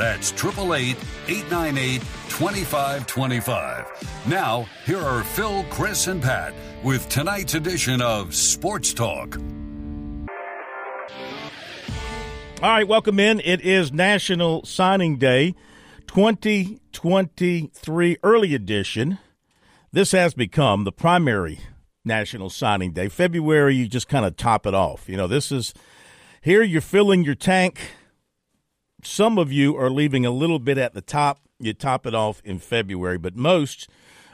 [0.00, 0.96] That's 888
[1.28, 4.24] 898 2525.
[4.26, 9.36] Now, here are Phil, Chris, and Pat with tonight's edition of Sports Talk.
[12.62, 13.42] All right, welcome in.
[13.44, 15.54] It is National Signing Day
[16.06, 19.18] 2023 early edition.
[19.92, 21.60] This has become the primary
[22.06, 23.10] National Signing Day.
[23.10, 25.10] February, you just kind of top it off.
[25.10, 25.74] You know, this is
[26.40, 27.78] here you're filling your tank.
[29.02, 31.40] Some of you are leaving a little bit at the top.
[31.58, 33.88] You top it off in February, but most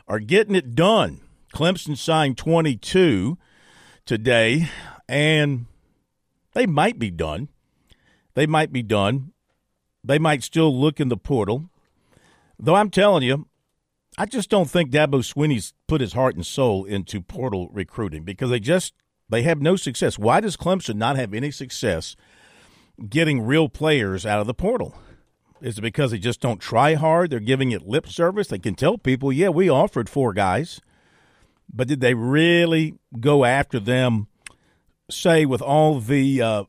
[0.08, 1.20] are getting it done.
[1.52, 3.38] Clemson signed 22
[4.04, 4.68] today,
[5.08, 5.66] and
[6.54, 7.48] they might be done.
[8.34, 9.32] They might be done.
[10.04, 11.70] They might still look in the portal.
[12.58, 13.46] Though I'm telling you,
[14.18, 18.50] I just don't think Dabo Swinney's put his heart and soul into portal recruiting because
[18.50, 18.94] they just
[19.28, 20.18] they have no success.
[20.18, 22.16] Why does Clemson not have any success
[23.08, 24.96] getting real players out of the portal?
[25.60, 27.30] Is it because they just don't try hard?
[27.30, 28.48] They're giving it lip service.
[28.48, 30.80] They can tell people, "Yeah, we offered four guys."
[31.72, 34.28] But did they really go after them
[35.10, 36.64] say with all the uh,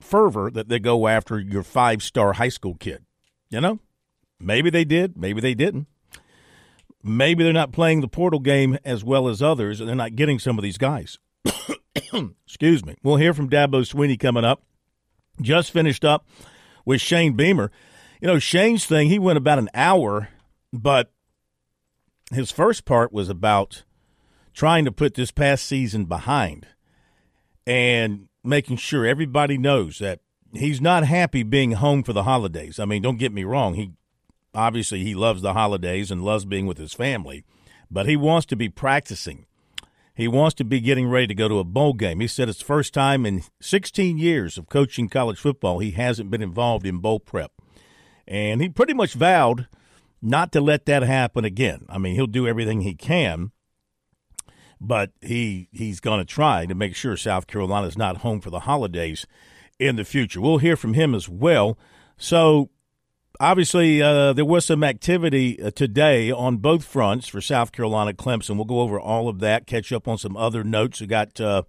[0.00, 3.04] fervor that they go after your five-star high school kid?
[3.50, 3.80] You know?
[4.38, 5.88] Maybe they did, maybe they didn't
[7.02, 10.38] maybe they're not playing the portal game as well as others, and they're not getting
[10.38, 11.18] some of these guys.
[12.46, 12.96] Excuse me.
[13.02, 14.62] We'll hear from Dabo Swinney coming up.
[15.40, 16.26] Just finished up
[16.84, 17.70] with Shane Beamer.
[18.20, 20.28] You know, Shane's thing, he went about an hour,
[20.72, 21.12] but
[22.32, 23.84] his first part was about
[24.52, 26.66] trying to put this past season behind
[27.66, 30.20] and making sure everybody knows that
[30.52, 32.80] he's not happy being home for the holidays.
[32.80, 33.74] I mean, don't get me wrong.
[33.74, 33.92] He
[34.54, 37.44] Obviously, he loves the holidays and loves being with his family,
[37.90, 39.46] but he wants to be practicing.
[40.18, 42.18] He wants to be getting ready to go to a bowl game.
[42.18, 46.28] He said it's the first time in 16 years of coaching college football he hasn't
[46.28, 47.52] been involved in bowl prep.
[48.26, 49.68] And he pretty much vowed
[50.20, 51.86] not to let that happen again.
[51.88, 53.52] I mean, he'll do everything he can,
[54.80, 58.50] but he he's going to try to make sure South Carolina is not home for
[58.50, 59.24] the holidays
[59.78, 60.40] in the future.
[60.40, 61.78] We'll hear from him as well.
[62.16, 62.70] So
[63.40, 68.56] obviously, uh, there was some activity uh, today on both fronts for South Carolina Clemson.
[68.56, 71.00] We'll go over all of that, catch up on some other notes.
[71.00, 71.62] We got uh,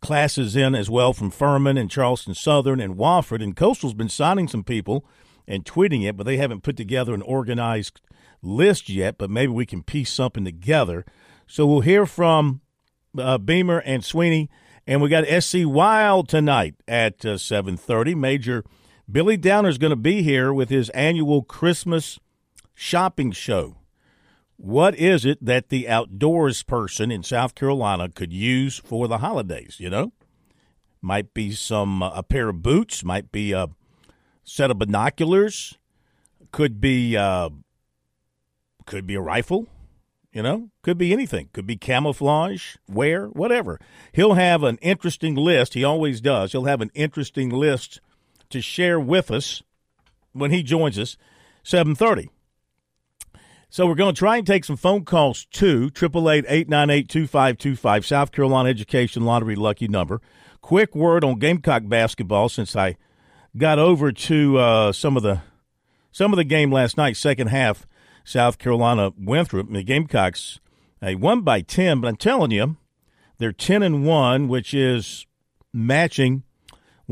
[0.00, 3.42] classes in as well from Furman and Charleston Southern and Wofford.
[3.42, 5.04] And Coastal's been signing some people
[5.46, 8.00] and tweeting it, but they haven't put together an organized
[8.42, 9.18] list yet.
[9.18, 11.04] But maybe we can piece something together.
[11.46, 12.60] So we'll hear from
[13.18, 14.48] uh, Beamer and Swinney.
[14.86, 18.16] And we got SC Wild tonight at uh, 7.30.
[18.16, 18.64] Major–
[19.10, 22.18] Billy Downer's going to be here with his annual Christmas
[22.74, 23.76] shopping show.
[24.56, 29.76] What is it that the outdoors person in South Carolina could use for the holidays?
[29.78, 30.12] You know,
[31.00, 33.68] might be some uh, a pair of boots, might be a
[34.44, 35.78] set of binoculars,
[36.52, 37.50] could be uh,
[38.86, 39.66] could be a rifle.
[40.32, 41.50] You know, could be anything.
[41.52, 43.78] Could be camouflage, wear, whatever.
[44.12, 45.74] He'll have an interesting list.
[45.74, 46.52] He always does.
[46.52, 48.00] He'll have an interesting list
[48.52, 49.62] to share with us
[50.32, 51.16] when he joins us,
[51.62, 52.30] 730.
[53.68, 55.90] So we're going to try and take some phone calls too.
[55.90, 60.20] 888-898-2525, South Carolina Education Lottery lucky number.
[60.60, 62.96] Quick word on Gamecock basketball since I
[63.56, 65.40] got over to uh, some of the
[66.14, 67.86] some of the game last night, second half.
[68.24, 69.70] South Carolina Winthrop.
[69.70, 70.60] The Gamecocks
[71.00, 72.76] they won by ten, but I'm telling you,
[73.38, 75.26] they're ten and one, which is
[75.72, 76.44] matching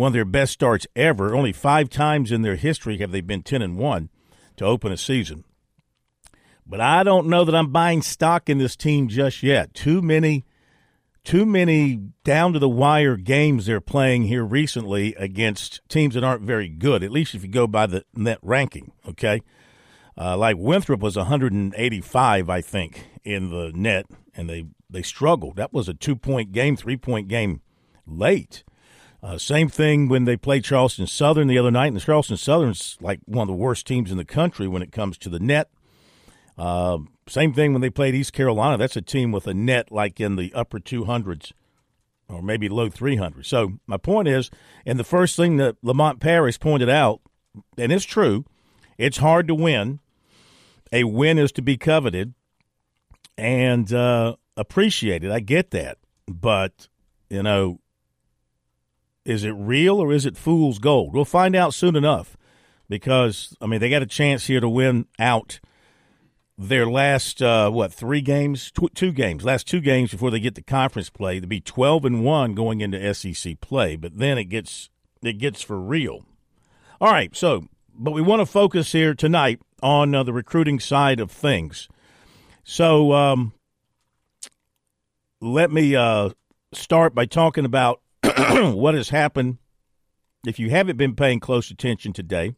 [0.01, 1.35] one of their best starts ever.
[1.35, 4.09] Only five times in their history have they been 10 and 1
[4.57, 5.45] to open a season.
[6.67, 9.75] But I don't know that I'm buying stock in this team just yet.
[9.75, 10.45] Too many
[11.23, 16.43] too many down to the wire games they're playing here recently against teams that aren't
[16.43, 19.43] very good, at least if you go by the net ranking, okay?
[20.17, 25.57] Uh, like Winthrop was 185, I think, in the net, and they, they struggled.
[25.57, 27.61] That was a two point game, three point game
[28.07, 28.65] late.
[29.23, 33.21] Uh, same thing when they played Charleston Southern the other night, and Charleston Southern's like
[33.27, 35.69] one of the worst teams in the country when it comes to the net.
[36.57, 38.79] Uh, same thing when they played East Carolina.
[38.79, 41.53] That's a team with a net like in the upper 200s
[42.29, 43.47] or maybe low 300s.
[43.47, 44.51] So my point is,
[44.87, 47.21] and the first thing that Lamont Paris pointed out,
[47.77, 48.45] and it's true,
[48.99, 50.01] it's hard to win
[50.93, 52.35] a win is to be coveted
[53.37, 55.31] and uh, appreciated.
[55.31, 55.99] I get that.
[56.27, 56.89] But,
[57.29, 57.80] you know,
[59.25, 61.13] is it real or is it fool's gold?
[61.15, 62.37] We'll find out soon enough
[62.89, 65.61] because, I mean, they got a chance here to win out
[66.57, 68.71] their last, uh, what, three games?
[68.71, 69.45] Tw- two games.
[69.45, 72.81] Last two games before they get to conference play to be 12 and 1 going
[72.81, 73.97] into SEC play.
[73.97, 74.91] But then it gets,
[75.23, 76.25] it gets for real.
[77.01, 77.35] All right.
[77.35, 81.89] So, but we want to focus here tonight on uh, the recruiting side of things.
[82.65, 83.53] So, um,
[85.41, 86.31] let me uh,
[86.73, 88.01] start by talking about
[88.75, 89.59] what has happened.
[90.47, 92.55] If you haven't been paying close attention today,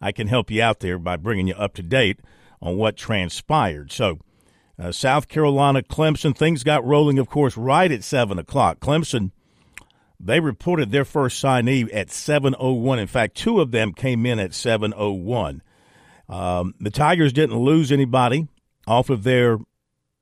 [0.00, 2.20] I can help you out there by bringing you up to date
[2.62, 3.90] on what transpired.
[3.92, 4.18] So,
[4.78, 8.78] uh, South Carolina, Clemson, things got rolling, of course, right at 7 o'clock.
[8.78, 9.30] Clemson,
[10.20, 12.98] they reported their first signee at 7.01.
[12.98, 15.60] In fact, two of them came in at 7.01.
[16.28, 18.48] Um, the Tigers didn't lose anybody
[18.86, 19.58] off of their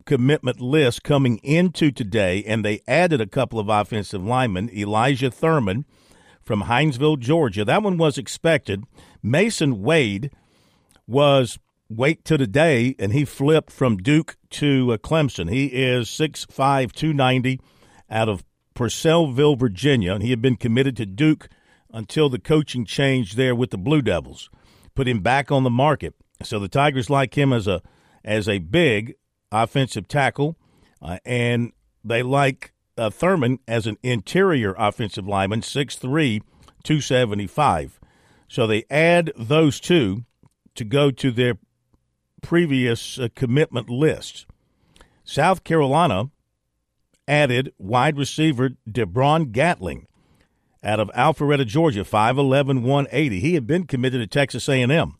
[0.04, 4.70] commitment list coming into today, and they added a couple of offensive linemen.
[4.70, 5.84] Elijah Thurman
[6.42, 7.64] from Hinesville, Georgia.
[7.64, 8.84] That one was expected.
[9.22, 10.30] Mason Wade
[11.06, 11.58] was
[11.88, 15.50] wait to today, and he flipped from Duke to uh, Clemson.
[15.50, 17.60] He is 6'5", 290
[18.10, 21.48] out of Purcellville, Virginia, and he had been committed to Duke
[21.92, 24.50] until the coaching changed there with the Blue Devils.
[24.94, 26.14] Put him back on the market.
[26.42, 27.82] So the Tigers like him as a
[28.24, 29.14] as a big
[29.62, 30.56] offensive tackle,
[31.00, 31.72] uh, and
[32.04, 36.40] they like uh, Thurman as an interior offensive lineman, 6'3",
[36.82, 38.00] 275.
[38.48, 40.24] So they add those two
[40.74, 41.58] to go to their
[42.42, 44.46] previous uh, commitment list.
[45.24, 46.30] South Carolina
[47.26, 50.06] added wide receiver DeBron Gatling
[50.82, 53.40] out of Alpharetta, Georgia, 5'11", 180.
[53.40, 55.16] He had been committed to Texas A&M.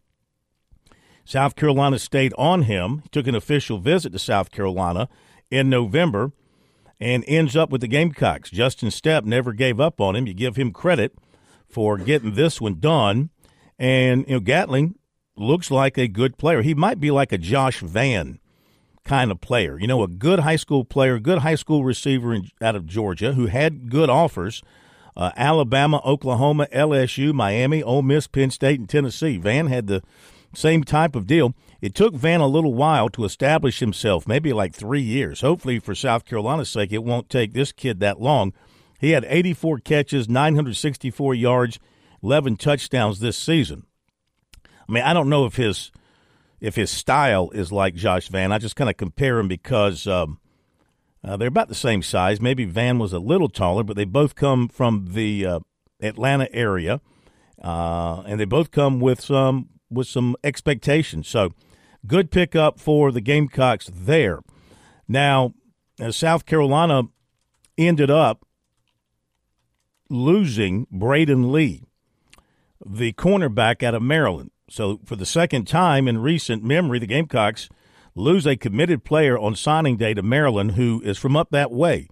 [1.25, 5.09] South Carolina stayed on him, He took an official visit to South Carolina
[5.50, 6.32] in November,
[7.00, 8.50] and ends up with the Gamecocks.
[8.50, 10.26] Justin Stepp never gave up on him.
[10.26, 11.15] You give him credit
[11.69, 13.31] for getting this one done.
[13.79, 14.94] And, you know, Gatling
[15.37, 16.62] looks like a good player.
[16.62, 18.38] He might be like a Josh Vann
[19.05, 19.79] kind of player.
[19.79, 23.32] You know, a good high school player, good high school receiver in, out of Georgia
[23.32, 24.62] who had good offers.
[25.17, 29.37] Uh, Alabama, Oklahoma, LSU, Miami, Ole Miss, Penn State, and Tennessee.
[29.37, 30.03] Vann had the
[30.54, 31.54] same type of deal.
[31.80, 35.40] It took Vann a little while to establish himself, maybe like three years.
[35.40, 38.52] Hopefully, for South Carolina's sake, it won't take this kid that long.
[38.98, 41.78] He had 84 catches, 964 yards,
[42.22, 43.84] 11 touchdowns this season.
[44.88, 45.92] I mean, I don't know if his
[46.60, 48.52] if his style is like Josh Vann.
[48.52, 50.38] I just kind of compare him because um,
[51.22, 52.40] uh, they're about the same size.
[52.40, 55.60] Maybe Vann was a little taller, but they both come from the uh,
[56.00, 57.00] Atlanta area,
[57.62, 61.28] uh, and they both come with some with some expectations.
[61.28, 61.50] So,
[62.06, 64.40] good pickup for the Gamecocks there.
[65.08, 65.54] Now,
[66.10, 67.04] South Carolina
[67.78, 68.44] ended up
[70.10, 71.84] losing Braden Lee,
[72.84, 74.50] the cornerback out of Maryland.
[74.69, 77.69] So, for the second time in recent memory, the Gamecocks
[78.14, 82.08] lose a committed player on signing day to Maryland who is from up that way.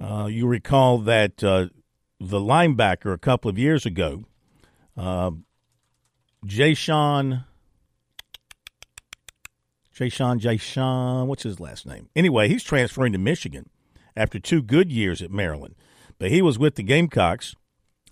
[0.00, 1.66] Uh, you recall that uh,
[2.20, 4.24] the linebacker a couple of years ago,
[4.96, 5.30] uh,
[6.44, 7.44] Jay-Sean,
[9.92, 12.08] Jay-Sean, Jay-Sean, what's his last name?
[12.16, 13.68] Anyway, he's transferring to Michigan
[14.16, 15.74] after two good years at Maryland.
[16.18, 17.54] But he was with the Gamecocks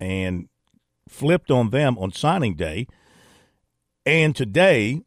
[0.00, 0.48] and
[1.08, 2.86] flipped on them on signing day.
[4.04, 5.02] And today,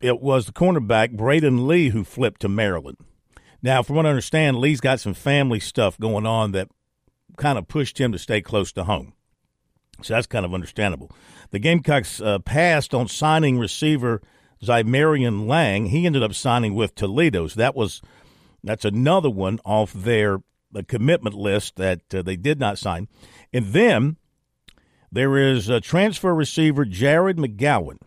[0.00, 2.98] it was the cornerback Braden Lee who flipped to Maryland.
[3.62, 6.68] Now, from what I understand, Lee's got some family stuff going on that
[7.36, 9.12] kind of pushed him to stay close to home.
[10.02, 11.10] So that's kind of understandable.
[11.56, 14.20] The Gamecocks uh, passed on signing receiver
[14.62, 15.86] Zymarian Lang.
[15.86, 17.46] He ended up signing with Toledo.
[17.46, 18.02] So that was
[18.62, 23.08] that's another one off their the commitment list that uh, they did not sign.
[23.54, 24.18] And then
[25.10, 28.00] there is transfer receiver Jared McGowan.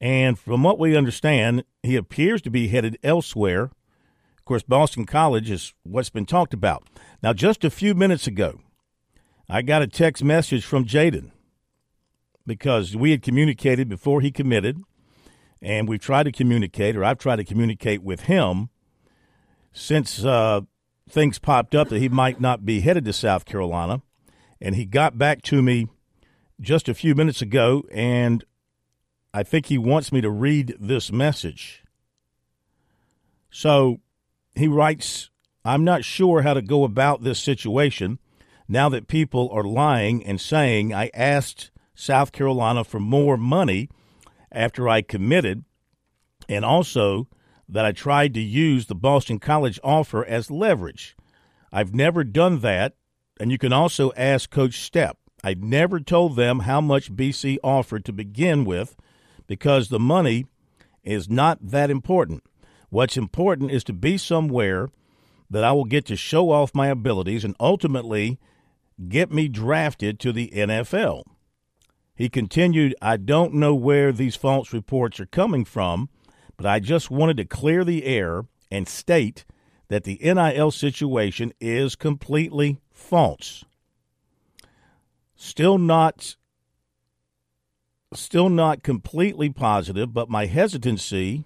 [0.00, 3.70] And from what we understand, he appears to be headed elsewhere.
[4.38, 6.82] Of course, Boston College is what's been talked about.
[7.22, 8.58] Now, just a few minutes ago,
[9.48, 11.30] I got a text message from Jaden
[12.46, 14.80] because we had communicated before he committed,
[15.60, 18.68] and we've tried to communicate, or I've tried to communicate with him
[19.72, 20.60] since uh,
[21.08, 24.02] things popped up that he might not be headed to South Carolina.
[24.60, 25.88] And he got back to me
[26.60, 28.44] just a few minutes ago, and
[29.34, 31.82] I think he wants me to read this message.
[33.50, 34.00] So
[34.54, 35.30] he writes,
[35.64, 38.18] I'm not sure how to go about this situation
[38.68, 41.71] now that people are lying and saying I asked
[42.02, 43.88] South Carolina for more money
[44.50, 45.64] after I committed,
[46.48, 47.28] and also
[47.68, 51.16] that I tried to use the Boston College offer as leverage.
[51.72, 52.96] I've never done that,
[53.38, 55.14] and you can also ask Coach Stepp.
[55.44, 58.96] I never told them how much BC offered to begin with
[59.46, 60.46] because the money
[61.04, 62.42] is not that important.
[62.90, 64.88] What's important is to be somewhere
[65.48, 68.40] that I will get to show off my abilities and ultimately
[69.08, 71.22] get me drafted to the NFL.
[72.22, 76.08] He continued, I don't know where these false reports are coming from,
[76.56, 79.44] but I just wanted to clear the air and state
[79.88, 83.64] that the NIL situation is completely false.
[85.34, 86.36] Still not
[88.14, 91.42] still not completely positive, but my hesitancy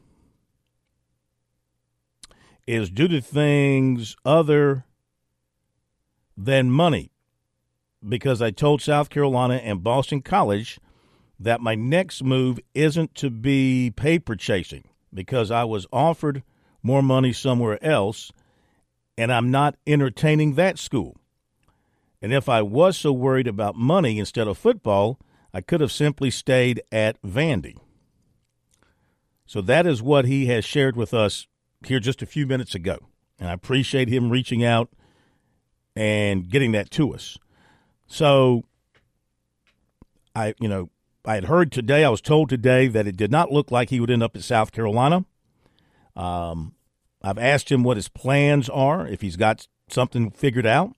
[2.67, 4.85] is due to things other
[6.37, 7.13] than money
[8.09, 10.79] because I told South Carolina and Boston College
[11.39, 16.43] that my next move isn't to be paper chasing because I was offered
[16.83, 18.33] more money somewhere else
[19.19, 21.17] and I'm not entertaining that school.
[22.23, 25.19] And if I was so worried about money instead of football,
[25.53, 27.77] I could have simply stayed at Vandy.
[29.47, 31.47] So that is what he has shared with us
[31.87, 32.99] here just a few minutes ago.
[33.39, 34.91] And I appreciate him reaching out
[35.95, 37.39] and getting that to us.
[38.07, 38.65] So
[40.35, 40.91] I, you know,
[41.25, 44.01] I had heard today, I was told today that it did not look like he
[44.01, 45.25] would end up at South Carolina.
[46.15, 46.75] Um,
[47.23, 50.95] I've asked him what his plans are, if he's got something figured out,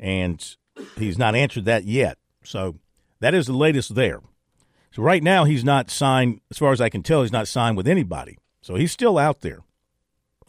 [0.00, 0.56] and
[0.96, 2.16] he's not answered that yet.
[2.42, 2.76] So
[3.20, 4.20] that is the latest there.
[4.92, 7.76] So right now, he's not signed, as far as I can tell, he's not signed
[7.76, 8.38] with anybody.
[8.62, 9.60] So he's still out there.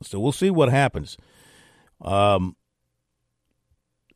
[0.04, 1.18] So we'll see what happens.
[2.00, 2.56] Um,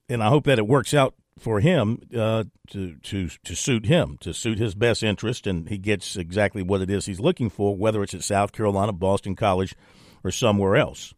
[0.07, 4.17] and I hope that it works out for him uh, to to to suit him,
[4.21, 7.75] to suit his best interest, and he gets exactly what it is he's looking for,
[7.75, 9.75] whether it's at South Carolina, Boston College,
[10.23, 11.13] or somewhere else.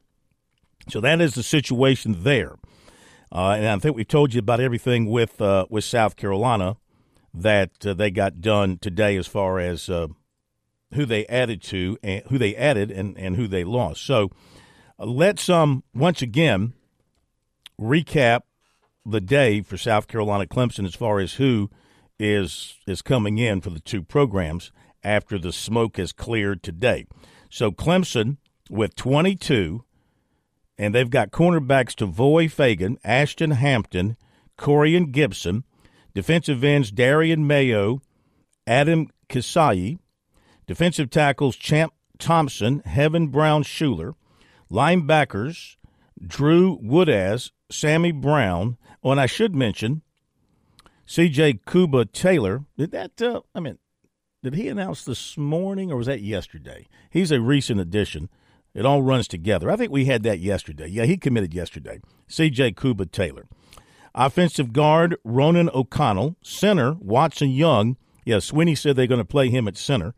[0.89, 2.55] So that is the situation there.
[3.31, 6.77] Uh, and I think we told you about everything with uh, with South Carolina
[7.33, 10.07] that uh, they got done today, as far as uh,
[10.93, 14.01] who they added to, and who they added, and and who they lost.
[14.05, 14.31] So
[14.99, 16.73] uh, let's um once again
[17.79, 18.41] recap
[19.05, 21.69] the day for South Carolina Clemson as far as who
[22.19, 24.71] is is coming in for the two programs
[25.03, 27.05] after the smoke has cleared today.
[27.49, 28.37] So Clemson
[28.69, 29.83] with 22,
[30.77, 34.17] and they've got cornerbacks Tavoy Fagan, Ashton Hampton,
[34.57, 35.63] Corian Gibson,
[36.13, 38.01] defensive ends Darian Mayo,
[38.67, 39.97] Adam Kisai,
[40.67, 44.13] defensive tackles Champ Thompson, Heaven Brown Schuler,
[44.71, 45.75] linebackers
[46.25, 50.01] Drew Woodaz, Sammy Brown, Oh, and I should mention
[51.05, 51.61] C.J.
[51.65, 52.65] Kuba Taylor.
[52.77, 53.21] Did that?
[53.21, 53.77] Uh, I mean,
[54.43, 56.87] did he announce this morning or was that yesterday?
[57.09, 58.29] He's a recent addition.
[58.73, 59.69] It all runs together.
[59.69, 60.87] I think we had that yesterday.
[60.87, 61.99] Yeah, he committed yesterday.
[62.27, 62.73] C.J.
[62.73, 63.47] Kuba Taylor.
[64.15, 66.37] Offensive guard Ronan O'Connell.
[66.41, 67.97] Center Watson Young.
[68.23, 70.13] Yeah, Swinney said they're going to play him at center.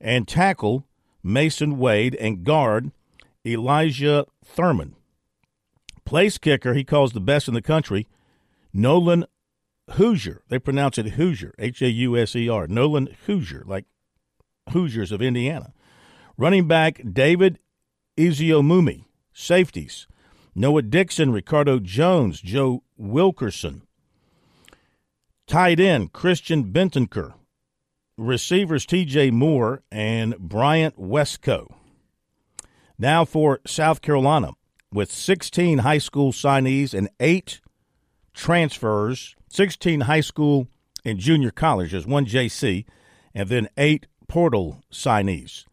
[0.00, 0.86] And tackle
[1.22, 2.90] Mason Wade and guard
[3.46, 4.96] Elijah Thurman.
[6.04, 8.06] Place kicker he calls the best in the country
[8.74, 9.24] Nolan
[9.92, 10.42] Hoosier.
[10.48, 12.66] They pronounce it Hoosier, H A U S E R.
[12.66, 13.84] Nolan Hoosier, like
[14.70, 15.72] Hoosiers of Indiana.
[16.36, 17.60] Running back David
[18.18, 19.04] Eziomumi.
[19.36, 20.06] Safeties
[20.54, 23.82] Noah Dixon, Ricardo Jones, Joe Wilkerson.
[25.46, 27.34] Tight end Christian Bentonker.
[28.16, 31.74] Receivers TJ Moore and Bryant Wesco.
[32.96, 34.52] Now for South Carolina
[34.92, 37.60] with 16 high school signees and eight
[38.34, 40.68] transfers, 16 high school
[41.04, 42.84] and junior colleges, one JC,
[43.34, 45.64] and then eight portal signees.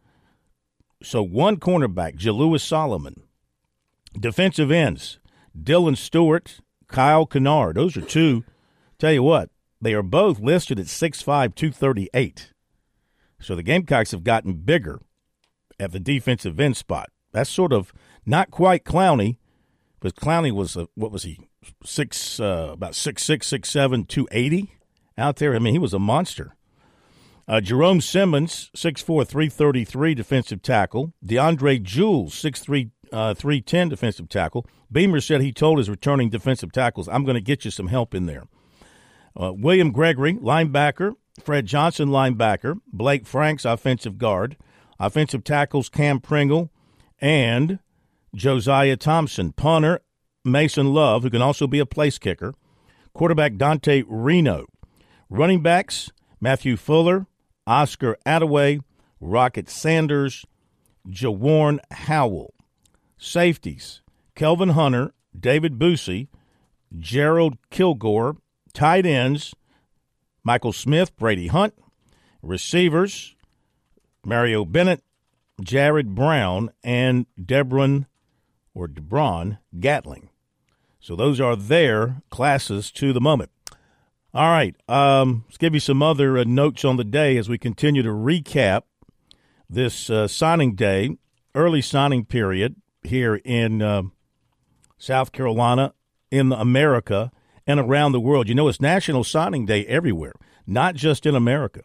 [1.02, 3.22] So one cornerback, Jalewis Solomon.
[4.18, 5.18] Defensive ends,
[5.60, 7.76] Dylan Stewart, Kyle Kennard.
[7.76, 8.44] Those are two.
[8.98, 9.50] Tell you what,
[9.80, 12.52] they are both listed at 6'5", 238.
[13.40, 15.00] So the Gamecocks have gotten bigger
[15.80, 17.10] at the defensive end spot.
[17.32, 17.92] That's sort of
[18.24, 19.38] not quite Clowney,
[19.98, 21.40] but Clowney was, a, what was he,
[21.84, 24.74] six uh, about six six six seven two eighty
[25.18, 25.54] out there.
[25.54, 26.54] I mean, he was a monster.
[27.48, 31.12] Uh, Jerome Simmons, 6'4", 333 defensive tackle.
[31.26, 34.64] DeAndre Jules, 6'3", uh, 310 defensive tackle.
[34.90, 38.14] Beamer said he told his returning defensive tackles, I'm going to get you some help
[38.14, 38.44] in there.
[39.38, 41.14] Uh, William Gregory, linebacker.
[41.42, 42.78] Fred Johnson, linebacker.
[42.92, 44.56] Blake Franks, offensive guard.
[45.00, 46.70] Offensive tackles Cam Pringle
[47.20, 47.80] and
[48.34, 49.52] Josiah Thompson.
[49.52, 50.00] Punter
[50.44, 52.54] Mason Love, who can also be a place kicker.
[53.12, 54.66] Quarterback Dante Reno.
[55.28, 57.26] Running backs Matthew Fuller,
[57.66, 58.80] Oscar Attaway,
[59.20, 60.44] Rocket Sanders,
[61.08, 62.54] Jawarn Howell.
[63.16, 64.02] Safeties,
[64.34, 66.28] Kelvin Hunter, David Boosie,
[66.98, 68.36] Gerald Kilgore.
[68.72, 69.54] Tight ends,
[70.42, 71.74] Michael Smith, Brady Hunt.
[72.42, 73.36] Receivers,
[74.24, 75.04] Mario Bennett,
[75.60, 78.06] Jared Brown, and Debron
[78.74, 80.28] or Debron Gatling.
[81.02, 83.50] So those are their classes to the moment.
[84.32, 87.58] All right, um, let's give you some other uh, notes on the day as we
[87.58, 88.82] continue to recap
[89.68, 91.18] this uh, signing day,
[91.56, 94.02] early signing period here in uh,
[94.96, 95.92] South Carolina,
[96.30, 97.32] in America,
[97.66, 98.48] and around the world.
[98.48, 100.34] You know, it's National Signing Day everywhere,
[100.68, 101.80] not just in America.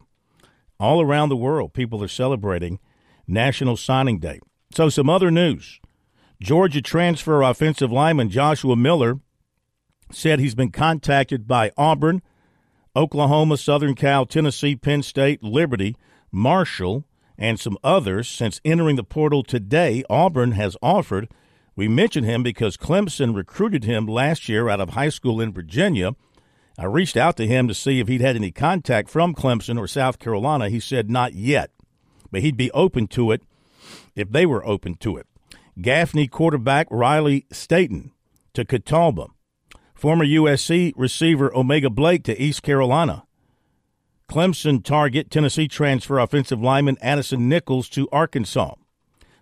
[0.80, 2.80] All around the world, people are celebrating
[3.28, 4.40] National Signing Day.
[4.72, 5.80] So, some other news.
[6.40, 9.20] Georgia transfer offensive lineman Joshua Miller
[10.12, 12.22] said he's been contacted by Auburn,
[12.96, 15.96] Oklahoma, Southern Cal, Tennessee, Penn State, Liberty,
[16.32, 17.06] Marshall,
[17.38, 20.04] and some others since entering the portal today.
[20.10, 21.28] Auburn has offered.
[21.76, 26.16] We mention him because Clemson recruited him last year out of high school in Virginia.
[26.78, 29.88] I reached out to him to see if he'd had any contact from Clemson or
[29.88, 30.70] South Carolina.
[30.70, 31.72] He said not yet,
[32.32, 33.42] but he'd be open to it
[34.16, 35.27] if they were open to it.
[35.80, 38.12] Gaffney quarterback Riley Staten
[38.54, 39.28] to Catawba.
[39.94, 43.24] Former USC receiver O'Mega Blake to East Carolina.
[44.30, 48.76] Clemson target Tennessee transfer offensive lineman Addison Nichols to Arkansas.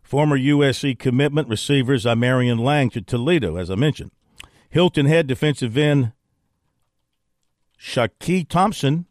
[0.04, 4.12] Former USC commitment receivers Marion Lang to Toledo, as I mentioned.
[4.70, 6.12] Hilton Head defensive end
[7.80, 9.06] Shaki Thompson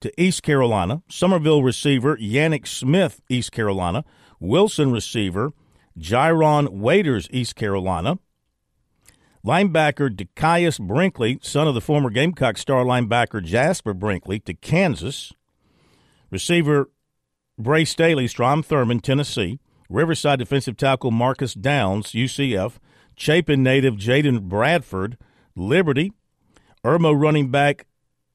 [0.00, 1.02] to East Carolina.
[1.08, 4.04] Somerville receiver Yannick Smith, East Carolina.
[4.40, 5.52] Wilson receiver
[5.98, 8.18] Gyron Waiters, East Carolina.
[9.44, 15.32] Linebacker Dekias Brinkley, son of the former Gamecock star linebacker Jasper Brinkley, to Kansas.
[16.30, 16.90] Receiver
[17.58, 19.58] Bray Staley, Strom Thurmond, Tennessee.
[19.88, 22.74] Riverside defensive tackle Marcus Downs, UCF.
[23.16, 25.18] Chapin native Jaden Bradford,
[25.56, 26.12] Liberty.
[26.84, 27.86] Irmo running back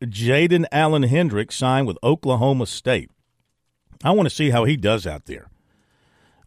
[0.04, 3.10] Jaden Allen Hendricks signed with Oklahoma State.
[4.04, 5.48] I want to see how he does out there.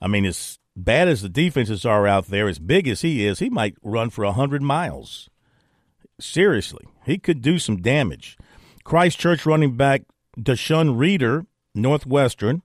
[0.00, 3.38] I mean, as bad as the defenses are out there, as big as he is,
[3.38, 5.28] he might run for 100 miles.
[6.20, 8.36] Seriously, he could do some damage.
[8.84, 10.02] Christchurch running back
[10.38, 12.62] Deshaun Reeder, Northwestern.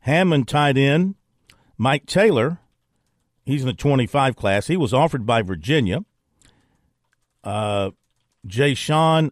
[0.00, 1.14] Hammond tight end
[1.78, 2.58] Mike Taylor,
[3.44, 4.66] he's in the 25 class.
[4.66, 6.04] He was offered by Virginia.
[7.42, 7.90] Uh,
[8.46, 9.30] Jaishawn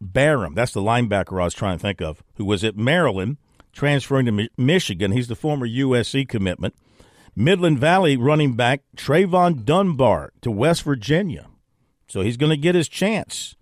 [0.00, 3.36] Barham, that's the linebacker I was trying to think of, who was at Maryland,
[3.72, 5.12] transferring to Mi- Michigan.
[5.12, 6.74] He's the former USC commitment.
[7.36, 11.48] Midland Valley running back Trayvon Dunbar to West Virginia.
[12.08, 13.54] So he's going to get his chance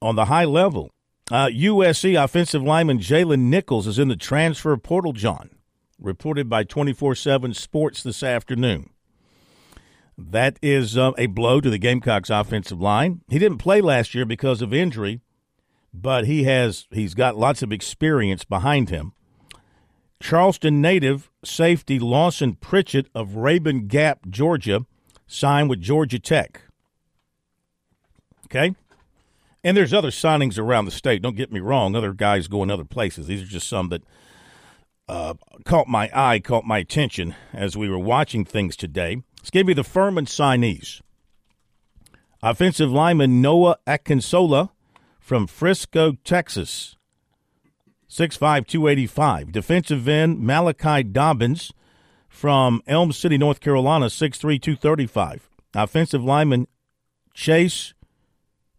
[0.00, 0.90] on the high level.
[1.30, 5.50] Uh, USC offensive lineman Jalen Nichols is in the transfer portal, John,
[6.00, 8.90] reported by 24 7 Sports this afternoon.
[10.18, 13.22] That is uh, a blow to the Gamecocks offensive line.
[13.28, 15.20] He didn't play last year because of injury,
[15.94, 19.12] but he has he's got lots of experience behind him.
[20.22, 24.86] Charleston native safety Lawson Pritchett of Rabun Gap, Georgia,
[25.26, 26.62] signed with Georgia Tech.
[28.46, 28.76] Okay?
[29.64, 31.22] And there's other signings around the state.
[31.22, 33.26] Don't get me wrong, other guys going other places.
[33.26, 34.02] These are just some that
[35.08, 39.22] uh, caught my eye, caught my attention as we were watching things today.
[39.38, 41.00] Let's give you the Furman signees.
[42.42, 44.70] Offensive lineman Noah Akinsola
[45.18, 46.96] from Frisco, Texas.
[48.12, 49.52] 6'5", 285.
[49.52, 51.72] Defensive end Malachi Dobbins
[52.28, 55.48] from Elm City, North Carolina, 6'3", 235.
[55.74, 56.66] Offensive lineman
[57.32, 57.94] Chase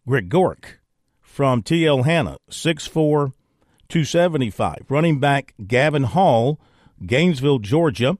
[0.08, 0.78] Gregoric
[1.19, 3.34] from TL Hanna, 6'4",
[3.89, 4.86] 275.
[4.88, 6.60] Running back Gavin Hall,
[7.04, 8.19] Gainesville, Georgia.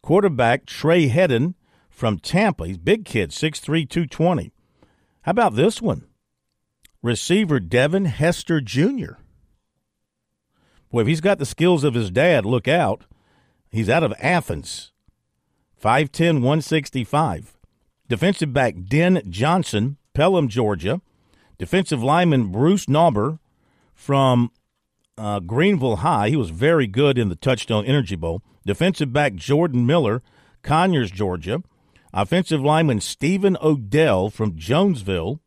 [0.00, 1.56] Quarterback Trey Hedden
[1.90, 2.68] from Tampa.
[2.68, 4.52] He's big kid, 6'3", 220.
[5.22, 6.06] How about this one?
[7.02, 9.14] Receiver Devin Hester Jr.
[10.92, 13.04] Boy, if he's got the skills of his dad, look out.
[13.70, 14.92] He's out of Athens.
[15.82, 17.58] 5'10", 165.
[18.08, 21.00] Defensive back Den Johnson, Pelham, Georgia.
[21.58, 23.38] Defensive lineman Bruce Nauber
[23.94, 24.52] from
[25.16, 26.28] uh, Greenville High.
[26.28, 28.42] He was very good in the Touchstone Energy Bowl.
[28.66, 30.22] Defensive back Jordan Miller,
[30.62, 31.62] Conyers, Georgia.
[32.12, 35.40] Offensive lineman Stephen Odell from Jonesville,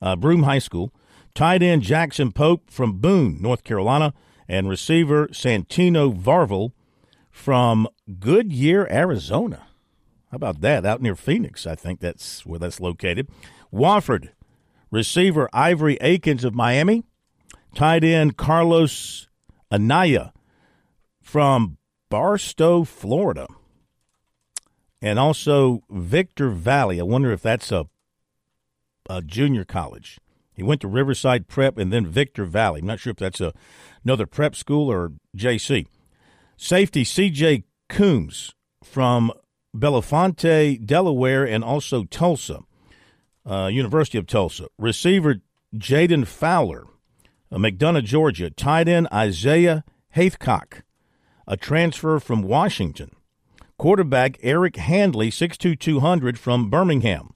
[0.00, 0.94] uh, Broome High School.
[1.34, 4.14] Tight end Jackson Pope from Boone, North Carolina.
[4.48, 6.72] And receiver Santino Varvel
[7.30, 9.66] from Goodyear, Arizona.
[10.30, 10.84] How about that?
[10.84, 13.28] Out near Phoenix, I think that's where that's located.
[13.72, 14.30] Wofford,
[14.90, 17.04] receiver Ivory Akins of Miami.
[17.74, 19.28] Tight end Carlos
[19.72, 20.32] Anaya
[21.20, 21.78] from
[22.08, 23.48] Barstow, Florida.
[25.02, 27.00] And also Victor Valley.
[27.00, 27.86] I wonder if that's a,
[29.10, 30.18] a junior college.
[30.54, 32.80] He went to Riverside Prep and then Victor Valley.
[32.80, 33.52] I'm not sure if that's a,
[34.04, 35.86] another prep school or JC.
[36.56, 39.32] Safety CJ Coombs from
[39.76, 42.60] Bellefonte, Delaware, and also Tulsa,
[43.44, 44.68] uh, University of Tulsa.
[44.78, 45.36] Receiver
[45.76, 46.86] Jaden Fowler,
[47.50, 48.50] uh, McDonough, Georgia.
[48.50, 50.82] Tight end Isaiah Haithcock,
[51.48, 53.10] a transfer from Washington.
[53.76, 57.33] Quarterback Eric Handley, 6'2", 200 from Birmingham.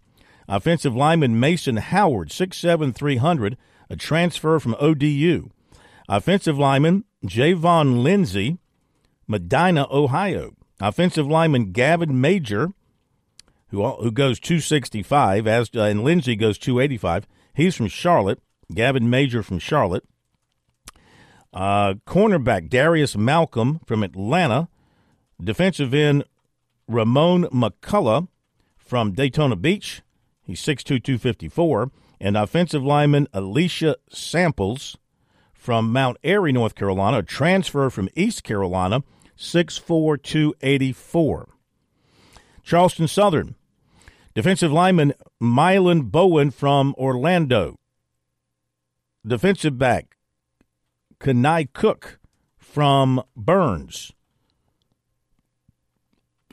[0.48, 3.56] Offensive lineman Mason Howard, 6'7", 300,
[3.90, 5.50] a transfer from ODU.
[6.08, 8.58] Offensive lineman Javon Lindsay,
[9.26, 10.54] Medina, Ohio.
[10.80, 12.72] Offensive lineman Gavin Major,
[13.68, 17.26] who who goes 265, as uh, and Lindsay goes 285.
[17.54, 18.40] He's from Charlotte.
[18.72, 20.04] Gavin Major from Charlotte.
[21.52, 24.68] Uh, cornerback Darius Malcolm from Atlanta.
[25.42, 26.24] Defensive end
[26.87, 28.28] Ramon McCullough
[28.76, 30.02] from Daytona Beach.
[30.48, 31.92] He's 6'2", 254.
[32.20, 34.96] And offensive lineman Alicia Samples
[35.52, 39.04] from Mount Airy, North Carolina, a transfer from East Carolina,
[39.37, 41.48] 6'4", 284.
[42.64, 43.54] Charleston Southern.
[44.34, 47.76] Defensive lineman Mylan Bowen from Orlando.
[49.26, 50.16] Defensive back
[51.20, 52.18] Kanai Cook
[52.56, 54.12] from Burns.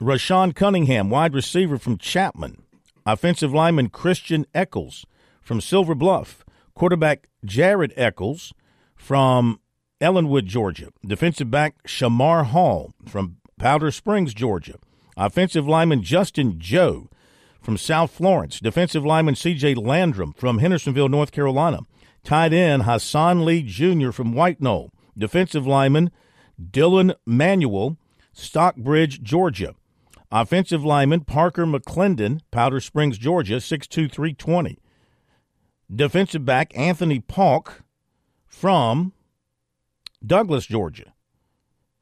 [0.01, 2.64] Rashawn Cunningham, wide receiver from Chapman.
[3.06, 5.06] Offensive lineman Christian Eccles
[5.41, 6.44] from Silver Bluff.
[6.74, 8.54] Quarterback Jared Eccles
[8.96, 9.60] from
[10.02, 10.89] Ellenwood, Georgia.
[11.06, 14.76] Defensive back Shamar Hall from Powder Springs, Georgia.
[15.15, 17.10] Offensive lineman Justin Joe
[17.62, 18.60] from South Florence.
[18.60, 19.76] Defensive lineman C.J.
[19.76, 21.80] Landrum from Hendersonville, North Carolina.
[22.24, 24.12] Tight end Hassan Lee Jr.
[24.12, 24.91] from White Knoll.
[25.18, 26.12] Defensive lineman
[26.62, 27.98] Dylan Manuel,
[28.34, 29.76] Stockbridge, Georgia.
[30.36, 34.78] Offensive lineman Parker McClendon, Powder Springs, Georgia, 6'2", 320.
[35.89, 37.84] Defensive back Anthony Paulk
[38.45, 39.13] from
[40.26, 41.13] Douglas, Georgia.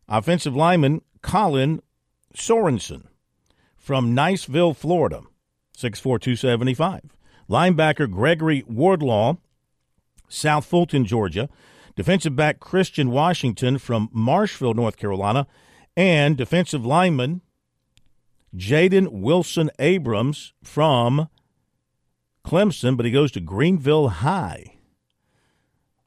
[0.10, 1.84] Offensive lineman Colin
[2.36, 3.04] Sorensen
[3.78, 5.22] from Niceville, Florida,
[5.78, 7.02] 6'4", 275.
[7.48, 9.36] Linebacker Gregory Wardlaw,
[10.28, 11.50] South Fulton, Georgia.
[11.96, 15.46] Defensive back Christian Washington from Marshville, North Carolina.
[15.96, 17.42] And defensive lineman
[18.56, 21.30] Jaden Wilson Abrams from
[22.46, 24.76] Clemson, but he goes to Greenville High.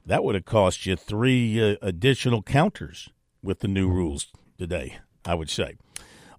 [0.05, 3.09] That would have cost you three uh, additional counters
[3.43, 5.75] with the new rules today, I would say.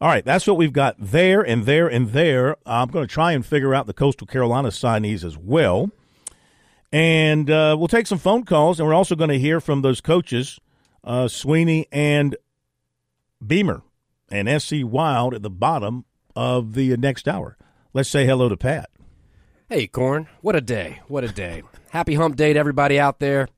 [0.01, 2.57] All right, that's what we've got there and there and there.
[2.65, 5.91] I'm going to try and figure out the Coastal Carolina signees as well.
[6.91, 10.01] And uh, we'll take some phone calls, and we're also going to hear from those
[10.01, 10.59] coaches,
[11.05, 12.37] uh, Swinney and
[13.45, 13.83] Beamer
[14.31, 16.05] and SC Wild at the bottom
[16.37, 17.57] of the next hour.
[17.93, 18.91] Let's say hello to Pat.
[19.69, 20.29] Hey, Corn.
[20.41, 21.01] What a day.
[21.09, 21.63] What a day.
[21.91, 23.49] Happy hump day to everybody out there.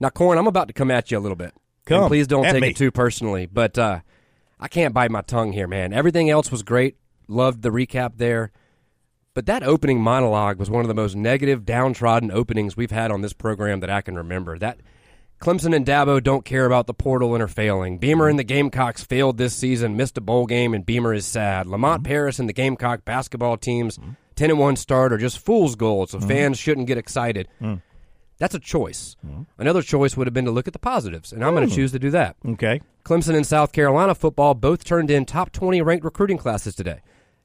[0.00, 1.52] Now, Corn, I'm about to come at you a little bit.
[1.86, 2.02] Come.
[2.02, 2.68] And please don't take me.
[2.68, 4.00] it too personally, but uh,
[4.60, 5.92] I can't bite my tongue here, man.
[5.92, 6.96] Everything else was great.
[7.26, 8.52] Loved the recap there.
[9.34, 13.20] But that opening monologue was one of the most negative, downtrodden openings we've had on
[13.20, 14.58] this program that I can remember.
[14.58, 14.80] That
[15.40, 17.98] Clemson and Dabo don't care about the portal and are failing.
[17.98, 18.30] Beamer mm-hmm.
[18.30, 21.66] and the Gamecocks failed this season, missed a bowl game, and Beamer is sad.
[21.66, 22.10] Lamont mm-hmm.
[22.10, 24.12] Paris and the Gamecock basketball teams, mm-hmm.
[24.34, 27.48] 10 and 1 start, are just fool's gold, so fans shouldn't get excited.
[27.60, 27.82] Mm.
[28.38, 29.16] That's a choice.
[29.58, 31.76] Another choice would have been to look at the positives, and I'm going to mm.
[31.76, 32.36] choose to do that.
[32.46, 32.80] Okay.
[33.04, 37.00] Clemson and South Carolina football both turned in top 20 ranked recruiting classes today.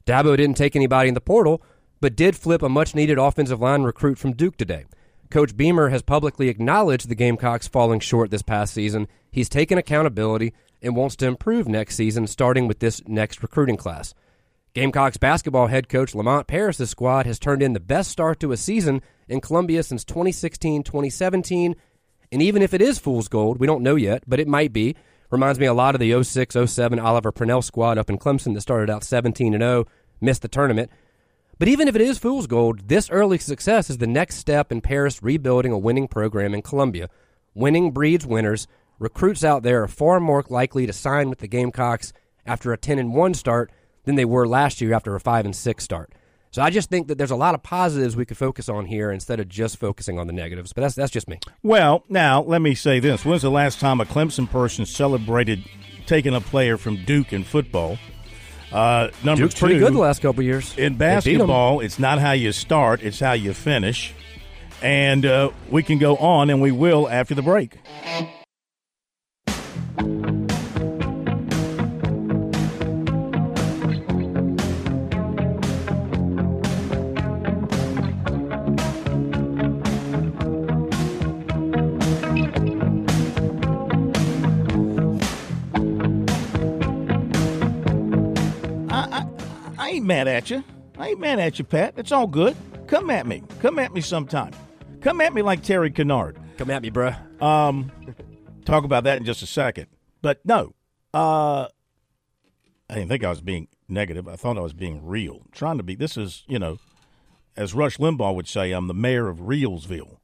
[0.05, 1.63] Dabo didn't take anybody in the portal,
[1.99, 4.85] but did flip a much needed offensive line recruit from Duke today.
[5.29, 9.07] Coach Beamer has publicly acknowledged the Gamecocks falling short this past season.
[9.31, 14.13] He's taken accountability and wants to improve next season, starting with this next recruiting class.
[14.73, 18.57] Gamecocks basketball head coach Lamont Paris' squad has turned in the best start to a
[18.57, 21.75] season in Columbia since 2016 2017.
[22.31, 24.95] And even if it is fool's gold, we don't know yet, but it might be.
[25.29, 28.61] Reminds me a lot of the 06 07 Oliver Purnell squad up in Clemson that
[28.61, 29.85] started out 17 0,
[30.21, 30.91] missed the tournament.
[31.63, 34.81] But even if it is fool's gold, this early success is the next step in
[34.81, 37.09] Paris rebuilding a winning program in Columbia.
[37.53, 38.67] Winning breeds winners.
[38.99, 42.11] Recruits out there are far more likely to sign with the Gamecocks
[42.45, 43.71] after a 10 and 1 start
[44.03, 46.11] than they were last year after a 5 and 6 start.
[46.51, 49.09] So I just think that there's a lot of positives we could focus on here
[49.09, 50.73] instead of just focusing on the negatives.
[50.73, 51.39] But that's that's just me.
[51.63, 55.63] Well, now let me say this: When's the last time a Clemson person celebrated
[56.07, 57.97] taking a player from Duke in football?
[58.73, 60.75] Uh, number Duke's two, pretty good the last couple years.
[60.77, 61.37] in They beat 'em.
[61.37, 64.13] basketball, it's not how you start; it's how you finish.
[64.81, 67.77] And uh, we can go on, and we will after the break.
[90.03, 90.61] Ain't mad at you.
[90.97, 91.93] I ain't mad at you, Pat.
[91.95, 92.57] It's all good.
[92.87, 93.41] Come at me.
[93.61, 94.51] Come at me sometime.
[94.99, 96.37] Come at me like Terry Kennard.
[96.57, 97.41] Come at me, bruh.
[97.41, 97.89] Um,
[98.65, 99.87] talk about that in just a second.
[100.21, 100.75] But no,
[101.13, 101.67] uh,
[102.89, 104.27] I didn't think I was being negative.
[104.27, 105.43] I thought I was being real.
[105.53, 105.95] trying to be.
[105.95, 106.79] This is, you know,
[107.55, 110.17] as Rush Limbaugh would say, I'm the mayor of Realsville.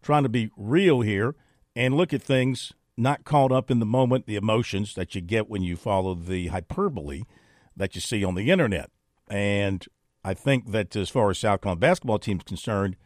[0.00, 1.34] trying to be real here
[1.74, 5.50] and look at things not caught up in the moment, the emotions that you get
[5.50, 7.22] when you follow the hyperbole
[7.76, 8.90] that you see on the internet.
[9.28, 9.84] And
[10.24, 12.96] I think that as far as South Carolina basketball team is concerned,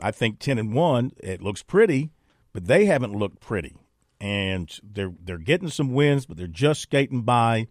[0.00, 2.10] I think ten and one, it looks pretty,
[2.52, 3.76] but they haven't looked pretty.
[4.20, 7.68] And they're they're getting some wins, but they're just skating by.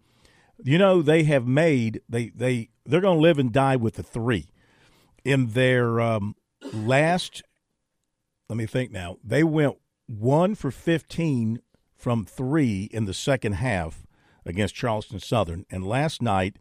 [0.62, 4.02] You know, they have made they they they're going to live and die with the
[4.02, 4.48] three.
[5.24, 6.34] In their um,
[6.72, 7.42] last,
[8.48, 9.18] let me think now.
[9.22, 11.60] They went one for fifteen
[11.94, 14.06] from three in the second half
[14.46, 16.56] against Charleston Southern, and last night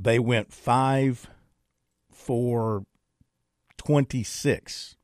[0.00, 1.28] they went five
[2.12, 2.84] for
[3.78, 4.96] 26.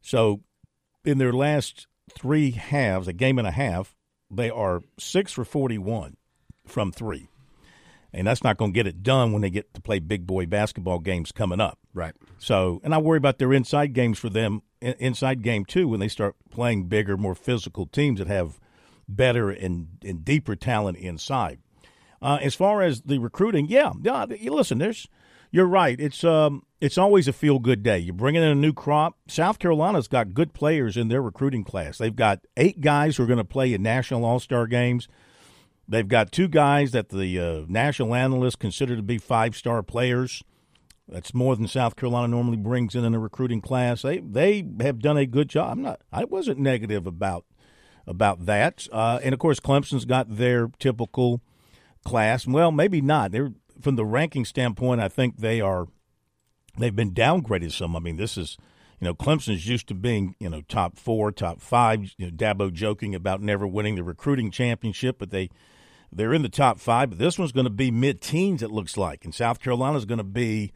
[0.00, 0.40] So
[1.04, 3.94] in their last three halves, a game and a half,
[4.30, 6.16] they are six for 41
[6.66, 7.28] from three.
[8.12, 10.46] And that's not going to get it done when they get to play big boy
[10.46, 11.78] basketball games coming up.
[11.94, 12.14] Right.
[12.38, 16.08] So, and I worry about their inside games for them, inside game too, when they
[16.08, 18.58] start playing bigger, more physical teams that have
[19.08, 21.60] better and, and deeper talent inside.
[22.22, 24.24] Uh, as far as the recruiting, yeah, yeah.
[24.44, 25.08] Listen, there's,
[25.50, 26.00] you're right.
[26.00, 27.98] It's um, it's always a feel good day.
[27.98, 29.16] You're bringing in a new crop.
[29.26, 31.98] South Carolina's got good players in their recruiting class.
[31.98, 35.08] They've got eight guys who are going to play in national all star games.
[35.88, 40.42] They've got two guys that the uh, national analysts consider to be five star players.
[41.08, 44.02] That's more than South Carolina normally brings in in a recruiting class.
[44.02, 45.72] They they have done a good job.
[45.72, 46.00] I'm not.
[46.12, 47.44] I wasn't negative about
[48.06, 48.86] about that.
[48.92, 51.40] Uh, and of course, Clemson's got their typical
[52.04, 52.46] class.
[52.46, 53.32] Well, maybe not.
[53.32, 55.00] They're from the ranking standpoint.
[55.00, 55.88] I think they are
[56.78, 57.96] they've been downgraded some.
[57.96, 58.56] I mean, this is
[59.00, 62.12] you know Clemson's used to being you know top four, top five.
[62.16, 65.50] You know, Dabo joking about never winning the recruiting championship, but they
[66.10, 67.10] they're in the top five.
[67.10, 68.62] But this one's going to be mid teens.
[68.62, 70.72] It looks like, and South Carolina's going to be.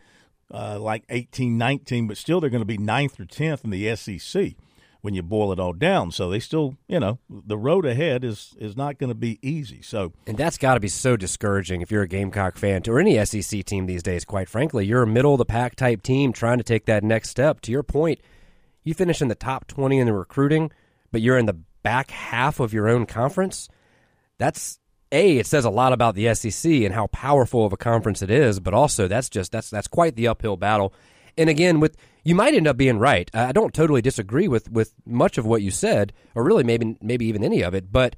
[0.49, 3.97] Uh, like 18, 19, but still they're going to be ninth or 10th in the
[3.97, 4.55] SEC
[5.01, 6.11] when you boil it all down.
[6.11, 9.83] So they still, you know, the road ahead is is not going to be easy.
[9.83, 13.25] So and that's got to be so discouraging if you're a Gamecock fan or any
[13.25, 14.25] SEC team these days.
[14.25, 17.31] Quite frankly, you're a middle of the pack type team trying to take that next
[17.31, 17.61] step.
[17.63, 18.21] To your point,
[18.85, 20.71] you finish in the top twenty in the recruiting,
[21.13, 23.69] but you're in the back half of your own conference.
[24.39, 24.79] That's
[25.13, 28.31] a it says a lot about the SEC and how powerful of a conference it
[28.31, 30.93] is, but also that's just that's that's quite the uphill battle.
[31.39, 33.31] And again, with you might end up being right.
[33.33, 37.27] I don't totally disagree with with much of what you said, or really maybe maybe
[37.27, 37.93] even any of it.
[37.93, 38.17] But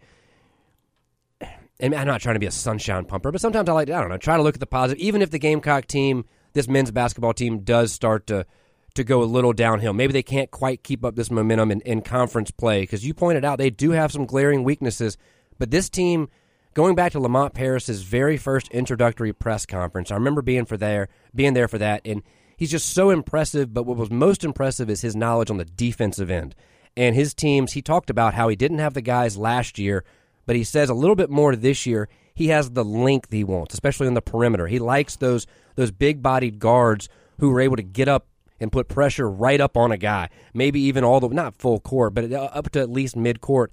[1.79, 4.09] and I'm not trying to be a sunshine pumper, but sometimes I like I don't
[4.09, 4.99] know try to look at the positive.
[5.03, 8.47] Even if the Gamecock team, this men's basketball team, does start to
[8.95, 12.01] to go a little downhill, maybe they can't quite keep up this momentum in, in
[12.01, 15.19] conference play because you pointed out they do have some glaring weaknesses.
[15.59, 16.31] But this team,
[16.73, 21.09] going back to Lamont Paris's very first introductory press conference, I remember being for there,
[21.35, 22.23] being there for that, and
[22.59, 23.73] he's just so impressive.
[23.73, 26.55] But what was most impressive is his knowledge on the defensive end.
[26.97, 30.05] And his teams, he talked about how he didn't have the guys last year,
[30.45, 32.09] but he says a little bit more this year.
[32.35, 34.67] He has the length he wants, especially on the perimeter.
[34.67, 38.27] He likes those those big bodied guards who are able to get up
[38.61, 42.15] and put pressure right up on a guy, maybe even all the not full court,
[42.15, 43.73] but uh, up to at least mid court.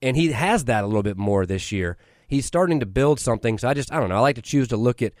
[0.00, 1.96] And he has that a little bit more this year.
[2.28, 3.58] He's starting to build something.
[3.58, 4.16] So I just I don't know.
[4.16, 5.12] I like to choose to look at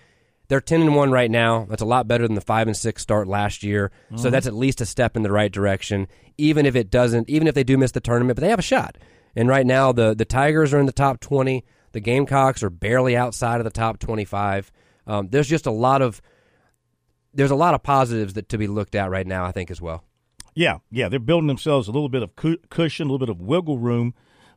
[0.50, 1.64] they're ten and one right now.
[1.70, 3.92] That's a lot better than the five and six start last year.
[4.06, 4.16] Mm-hmm.
[4.16, 6.08] So that's at least a step in the right direction.
[6.36, 8.62] Even if it doesn't, even if they do miss the tournament, but they have a
[8.62, 8.98] shot.
[9.36, 11.64] And right now, the the Tigers are in the top twenty.
[11.92, 14.72] The Gamecocks are barely outside of the top twenty five.
[15.06, 16.20] Um, there's just a lot of
[17.32, 19.44] there's a lot of positives that to be looked at right now.
[19.44, 20.02] I think as well.
[20.52, 22.34] Yeah, yeah, they're building themselves a little bit of
[22.70, 24.14] cushion, a little bit of wiggle room,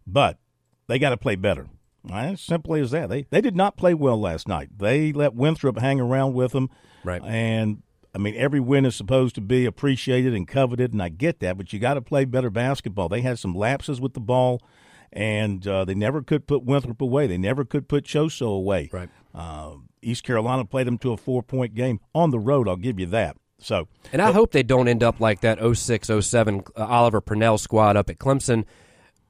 [0.07, 0.39] but
[0.87, 1.67] they got to play better.
[2.11, 3.09] As simply as that.
[3.09, 4.77] They they did not play well last night.
[4.77, 6.69] They let Winthrop hang around with them.
[7.03, 7.21] Right.
[7.23, 7.81] And
[8.13, 11.57] I mean, every win is supposed to be appreciated and coveted, and I get that,
[11.57, 13.09] but you got to play better basketball.
[13.09, 14.61] They had some lapses with the ball,
[15.11, 17.25] and uh, they never could put Winthrop away.
[17.25, 18.89] They never could put Choso away.
[18.91, 19.09] Right.
[19.33, 22.67] Uh, East Carolina played them to a four point game on the road.
[22.67, 23.37] I'll give you that.
[23.57, 27.21] So, and I but, hope they don't end up like that 06 07 uh, Oliver
[27.21, 28.65] Purnell squad up at Clemson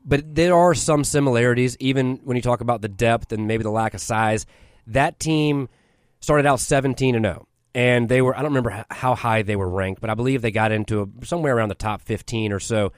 [0.06, 3.72] but there are some similarities, even when you talk about the depth and maybe the
[3.72, 4.46] lack of size.
[4.88, 5.70] That team
[6.20, 9.70] started out 17 and 0, and they were, I don't remember how high they were
[9.70, 12.92] ranked, but I believe they got into a, somewhere around the top 15 or so.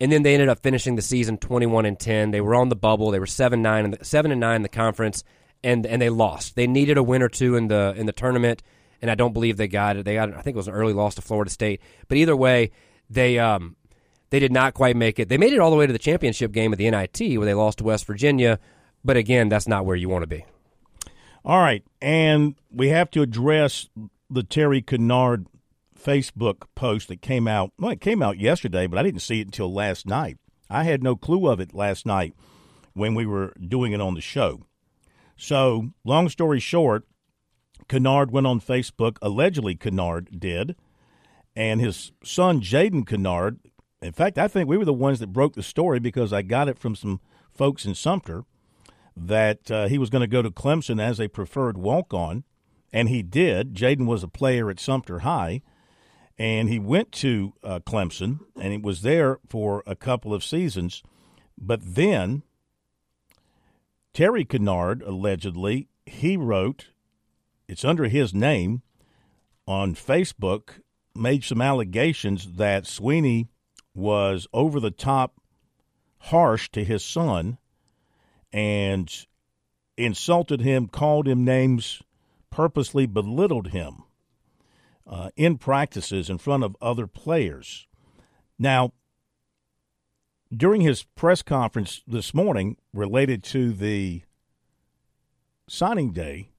[0.00, 2.30] And then they ended up finishing the season 21 and 10.
[2.30, 3.10] They were on the bubble.
[3.10, 5.22] They were 7 9 and 7 and 9 in the conference
[5.62, 6.56] and and they lost.
[6.56, 8.62] They needed a win or two in the in the tournament
[9.04, 10.04] and I don't believe they got it.
[10.04, 11.82] They got, I think it was an early loss to Florida State.
[12.08, 12.70] But either way,
[13.10, 13.76] they um,
[14.34, 15.28] they did not quite make it.
[15.28, 17.54] They made it all the way to the championship game at the NIT where they
[17.54, 18.58] lost to West Virginia.
[19.04, 20.44] But again, that's not where you want to be.
[21.44, 23.88] All right, and we have to address
[24.28, 25.46] the Terry Kinard
[25.96, 27.70] Facebook post that came out.
[27.78, 30.38] Well, it came out yesterday, but I didn't see it until last night.
[30.68, 32.34] I had no clue of it last night
[32.92, 34.62] when we were doing it on the show.
[35.36, 37.06] So, long story short,
[37.88, 40.74] Kinard went on Facebook, allegedly Kinard did,
[41.54, 43.58] and his son Jaden Kinard.
[44.04, 46.68] In fact, I think we were the ones that broke the story because I got
[46.68, 47.20] it from some
[47.54, 48.44] folks in Sumter
[49.16, 52.44] that uh, he was going to go to Clemson as a preferred walk on,
[52.92, 53.72] and he did.
[53.72, 55.62] Jaden was a player at Sumter High,
[56.36, 61.02] and he went to uh, Clemson, and he was there for a couple of seasons.
[61.56, 62.42] But then
[64.12, 66.88] Terry Kinard, allegedly, he wrote,
[67.68, 68.82] it's under his name
[69.66, 70.80] on Facebook,
[71.14, 73.48] made some allegations that Swinney
[73.94, 75.40] was over the top
[76.18, 77.58] harsh to his son
[78.52, 79.26] and
[79.96, 82.02] insulted him, called him names,
[82.50, 84.04] purposely belittled him
[85.06, 87.86] uh, in practices in front of other players.
[88.58, 88.92] Now,
[90.54, 94.22] during his press conference this morning related to the
[95.68, 96.50] signing day,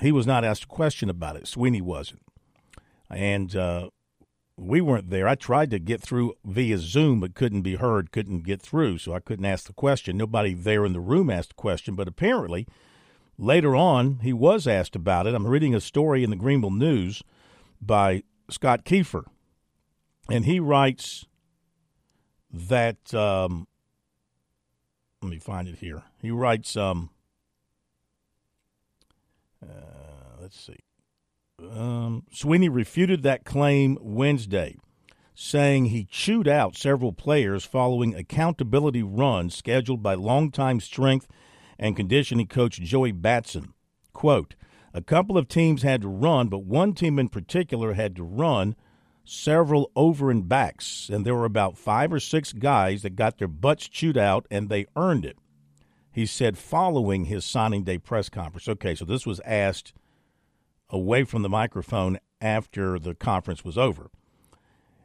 [0.00, 1.44] he was not asked a question about it.
[1.44, 2.22] Swinney wasn't.
[3.10, 3.90] And uh,
[4.56, 5.26] we weren't there.
[5.26, 9.12] I tried to get through via Zoom, but couldn't be heard, couldn't get through, so
[9.12, 10.16] I couldn't ask the question.
[10.16, 12.66] Nobody there in the room asked the question, but apparently
[13.36, 15.34] later on he was asked about it.
[15.34, 17.22] I'm reading a story in the Greenville News
[17.80, 19.24] by Scott Keepfer,
[20.30, 21.26] and he writes
[22.52, 23.12] that.
[23.12, 23.66] Um,
[25.20, 26.02] let me find it here.
[26.20, 26.76] He writes.
[26.76, 27.10] Um,
[29.62, 30.78] uh, let's see.
[31.60, 34.76] Um, Swinney refuted that claim Wednesday,
[35.36, 41.28] saying he chewed out several players following accountability runs scheduled by longtime strength
[41.78, 43.72] and conditioning coach Joey Batson.
[44.12, 44.56] Quote,
[44.92, 48.74] a couple of teams had to run, but one team in particular had to run
[49.24, 53.48] several over and backs, and there were about five or six guys that got their
[53.48, 55.38] butts chewed out, and they earned it.
[56.12, 58.68] He said following his signing day press conference.
[58.68, 59.92] Okay, so this was asked
[60.94, 64.10] away from the microphone after the conference was over.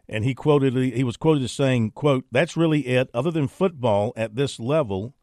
[0.08, 3.10] And he quoted he was quoted as saying, quote, that's really it.
[3.14, 5.16] Other than football at this level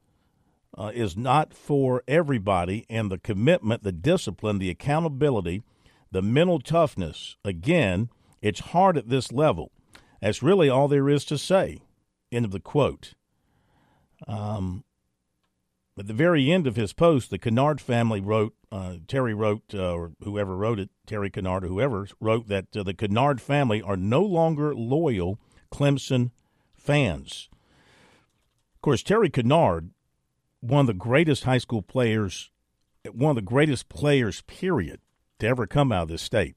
[0.76, 5.62] uh, is not for everybody and the commitment, the discipline, the accountability,
[6.10, 8.10] the mental toughness, again,
[8.42, 9.70] it's hard at this level.
[10.20, 11.82] That's really all there is to say.
[12.32, 13.14] End of the quote.
[14.26, 14.84] Um,
[15.98, 19.94] at the very end of his post, the Kinard family wrote, uh, Terry wrote, uh,
[19.94, 23.96] or whoever wrote it, Terry Kinard or whoever wrote that uh, the Kinard family are
[23.96, 25.38] no longer loyal
[25.72, 26.32] Clemson
[26.74, 27.48] fans.
[28.74, 29.90] Of course, Terry Kinard,
[30.60, 32.50] one of the greatest high school players,
[33.10, 35.00] one of the greatest players, period,
[35.38, 36.56] to ever come out of this state.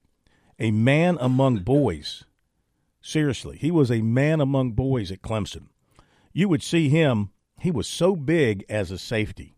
[0.59, 2.25] A man among boys.
[3.01, 5.67] Seriously, he was a man among boys at Clemson.
[6.33, 7.29] You would see him
[7.61, 9.55] he was so big as a safety.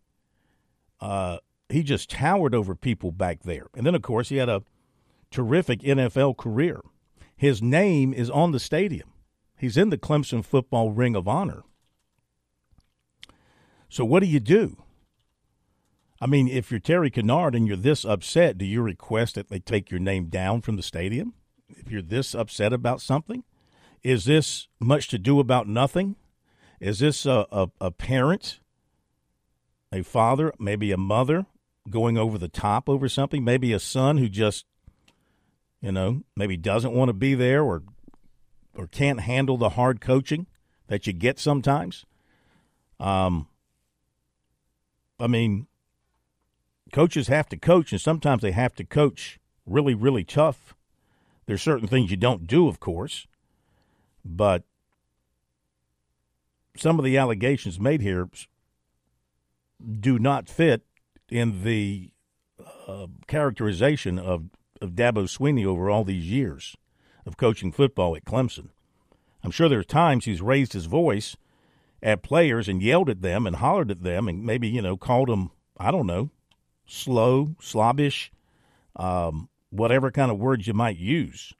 [1.00, 1.38] Uh,
[1.68, 3.66] he just towered over people back there.
[3.74, 4.62] And then, of course, he had a
[5.30, 6.80] terrific NFL career.
[7.36, 9.10] His name is on the stadium.
[9.56, 11.62] He's in the Clemson Football Ring of Honor.
[13.88, 14.76] So, what do you do?
[16.20, 19.58] I mean, if you're Terry Kinard and you're this upset, do you request that they
[19.58, 21.34] take your name down from the stadium?
[21.68, 23.42] If you're this upset about something,
[24.02, 26.16] is this much to do about nothing?
[26.82, 28.58] Is this a, a, a parent,
[29.92, 31.46] a father, maybe a mother
[31.88, 33.44] going over the top over something?
[33.44, 34.66] Maybe a son who just,
[35.80, 37.84] you know, maybe doesn't want to be there or
[38.76, 40.48] or can't handle the hard coaching
[40.88, 42.04] that you get sometimes.
[42.98, 43.46] Um,
[45.20, 45.68] I mean,
[46.92, 50.74] coaches have to coach, and sometimes they have to coach really, really tough.
[51.46, 53.28] There's certain things you don't do, of course,
[54.24, 54.64] but
[56.76, 58.28] some of the allegations made here
[60.00, 60.82] do not fit
[61.28, 62.10] in the
[62.86, 64.44] uh, characterization of,
[64.80, 66.76] of Dabo Swinney over all these years
[67.26, 68.68] of coaching football at Clemson.
[69.44, 71.36] I'm sure there's times he's raised his voice
[72.02, 75.28] at players and yelled at them and hollered at them and maybe, you know, called
[75.28, 76.30] them, I don't know,
[76.86, 78.32] slow, slobbish,
[78.96, 81.54] um, whatever kind of words you might use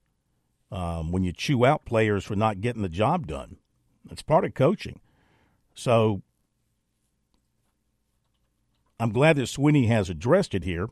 [0.71, 3.57] um, when you chew out players for not getting the job done.
[4.11, 5.01] It's part of coaching.
[5.75, 6.23] So
[9.01, 10.89] I'm glad that Swinney has addressed it here.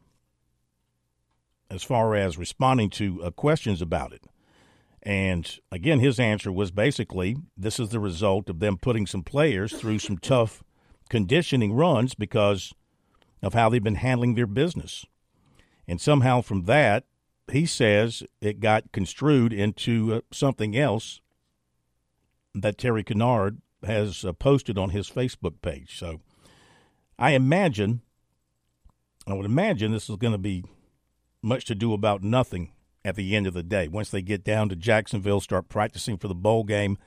[1.70, 4.24] as far as responding to uh, questions about it.
[5.02, 9.72] And again, his answer was basically this is the result of them putting some players
[9.72, 10.62] through some tough
[11.08, 12.74] conditioning runs because
[13.42, 15.06] of how they've been handling their business.
[15.88, 17.04] And somehow from that,
[17.50, 21.20] he says it got construed into uh, something else
[22.54, 25.98] that Terry Kinard has uh, posted on his Facebook page.
[25.98, 26.20] So
[27.18, 28.02] I imagine,
[29.26, 30.64] I would imagine this is going to be
[31.42, 32.72] much to do about nothing
[33.04, 33.88] at the end of the day.
[33.88, 36.98] Once they get down to Jacksonville, start practicing for the bowl game,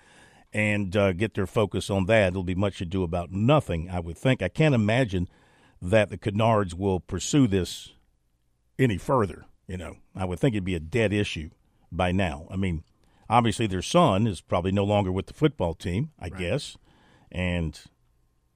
[0.54, 4.00] and uh, get their focus on that, it'll be much to do about nothing, I
[4.00, 4.41] would think.
[4.41, 5.28] I can't imagine
[5.82, 7.94] that the Kinards will pursue this
[8.78, 9.46] any further.
[9.68, 11.50] You know, I would think it'd be a dead issue
[11.91, 12.48] by now.
[12.52, 12.84] I mean,
[13.34, 16.38] obviously their son is probably no longer with the football team, I right.
[16.38, 16.78] guess,
[17.32, 17.80] and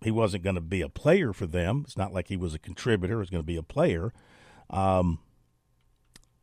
[0.01, 1.83] he wasn't going to be a player for them.
[1.83, 4.13] It's not like he was a contributor; he was going to be a player.
[4.69, 5.19] Um,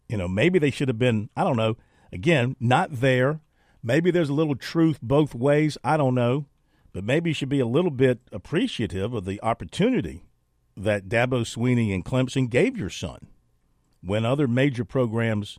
[0.08, 1.30] you know, maybe they should have been.
[1.36, 1.76] I don't know.
[2.12, 3.40] Again, not there.
[3.84, 5.78] Maybe there's a little truth both ways.
[5.84, 6.46] I don't know,
[6.92, 10.24] but maybe you should be a little bit appreciative of the opportunity
[10.76, 13.28] that Dabo Swinney and Clemson gave your son
[14.00, 15.58] when other major programs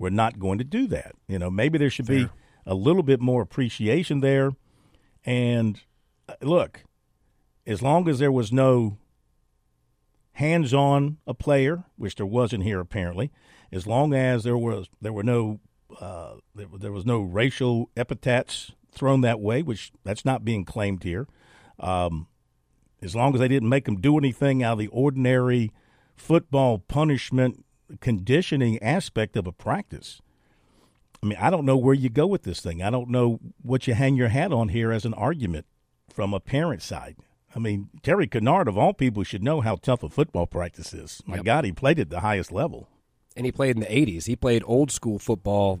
[0.00, 1.12] were not going to do that.
[1.28, 2.24] You know, maybe there should Fair.
[2.24, 2.30] be
[2.66, 4.52] a little bit more appreciation there.
[5.24, 5.78] And
[6.26, 6.84] uh, look,
[7.66, 8.96] as long as there was no
[10.32, 13.30] hands on a player, which there wasn't here apparently,
[13.70, 15.60] as long as there was there were no
[16.00, 21.02] uh, there, there, was no racial epithets thrown that way, which that's not being claimed
[21.02, 21.26] here.
[21.78, 22.26] Um,
[23.02, 25.72] as long as they didn't make them do anything out of the ordinary
[26.16, 27.64] football punishment
[28.00, 30.20] conditioning aspect of a practice.
[31.22, 32.82] I mean, I don't know where you go with this thing.
[32.82, 35.66] I don't know what you hang your hat on here as an argument
[36.08, 37.16] from a parent side.
[37.54, 41.22] I mean, Terry Kinard, of all people, should know how tough a football practice is.
[41.26, 41.44] My yep.
[41.44, 42.88] God, he played at the highest level.
[43.36, 44.26] And he played in the 80s.
[44.26, 45.80] He played old school football,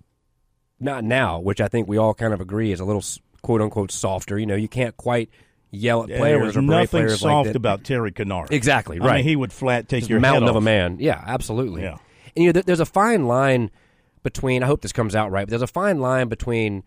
[0.78, 3.04] not now, which I think we all kind of agree is a little
[3.42, 4.38] quote unquote softer.
[4.38, 5.30] You know, you can't quite
[5.70, 8.50] yell at players or nothing players soft like about Terry Kinard.
[8.50, 9.10] Exactly right.
[9.10, 10.98] I mean, he would flat take Just your mountain of a man.
[11.00, 11.82] Yeah, absolutely.
[11.82, 11.98] Yeah.
[12.36, 13.70] And you know, there's a fine line
[14.22, 14.62] between.
[14.62, 15.44] I hope this comes out right.
[15.44, 16.82] But there's a fine line between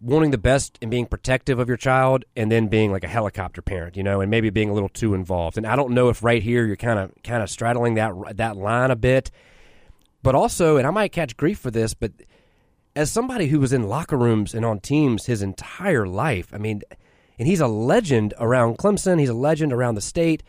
[0.00, 3.62] wanting the best and being protective of your child and then being like a helicopter
[3.62, 5.56] parent, you know, and maybe being a little too involved.
[5.56, 8.56] And I don't know if right here you're kind of kind of straddling that that
[8.56, 9.30] line a bit.
[10.22, 12.12] But also, and I might catch grief for this, but
[12.96, 16.82] as somebody who was in locker rooms and on teams his entire life, I mean,
[17.38, 20.42] and he's a legend around Clemson, he's a legend around the state,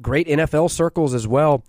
[0.00, 1.64] great NFL circles as well.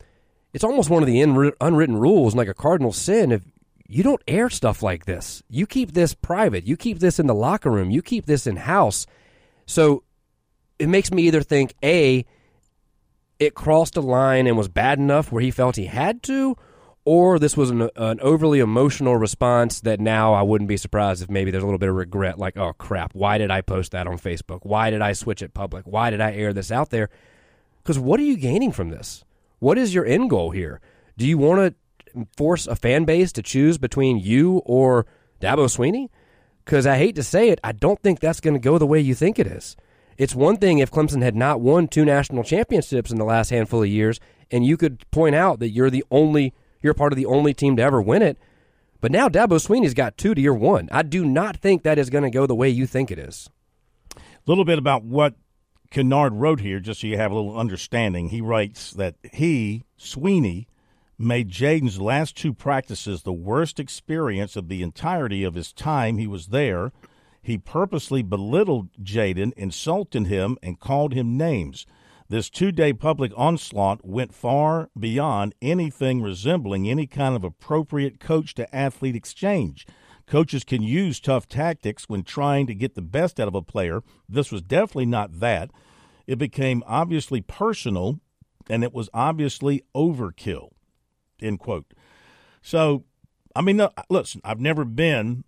[0.54, 1.22] It's almost one of the
[1.62, 3.42] unwritten rules, like a cardinal sin, if
[3.88, 5.44] you don't air stuff like this.
[5.50, 6.66] You keep this private.
[6.66, 7.92] You keep this in the locker room.
[7.92, 9.06] You keep this in house.
[9.66, 10.04] So
[10.80, 12.26] it makes me either think A,
[13.40, 16.56] it crossed a line and was bad enough where he felt he had to,
[17.06, 21.30] or this was an, an, overly emotional response that now I wouldn't be surprised if
[21.30, 24.08] maybe there's a little bit of regret, like, oh crap, why did I post that
[24.08, 24.60] on Facebook?
[24.64, 25.86] Why did I switch it public?
[25.86, 27.10] Why did I air this out there?
[27.82, 29.26] Because what are you gaining from this?
[29.60, 30.80] What is your end goal here?
[31.18, 31.76] Do you want
[32.16, 35.06] to force a fan base to choose between you or
[35.42, 36.10] Dabo Swinney?
[36.64, 39.02] Because I hate to say it, I don't think that's going to go the way
[39.02, 39.76] you think it is.
[40.18, 43.84] It's one thing if Clemson had not won two national championships in the last handful
[43.84, 44.20] of years,
[44.52, 47.76] and you could point out that you're the only you're part of the only team
[47.78, 48.38] to ever win it.
[49.02, 50.88] But now Dabo Swinney's got two to your one.
[50.92, 53.50] I do not think that is going to go the way you think it is.
[54.16, 55.36] A little bit about what
[55.92, 58.30] Kinard wrote here, just so you have a little understanding.
[58.30, 60.68] He writes that he, Swinney,
[61.18, 66.28] made Jaden's last two practices the worst experience of the entirety of his time he
[66.28, 66.92] was there.
[67.42, 71.86] He purposely belittled Jayden, insulted him, and called him names.
[72.34, 78.56] This two day public onslaught went far beyond anything resembling any kind of appropriate coach
[78.56, 79.86] to athlete exchange.
[80.26, 84.02] Coaches can use tough tactics when trying to get the best out of a player.
[84.28, 85.70] This was definitely not that.
[86.26, 88.20] It became obviously personal
[88.68, 90.70] and it was obviously overkill.
[91.40, 91.94] End quote.
[92.64, 93.04] So,
[93.56, 93.80] I mean,
[94.10, 95.44] listen, I've never been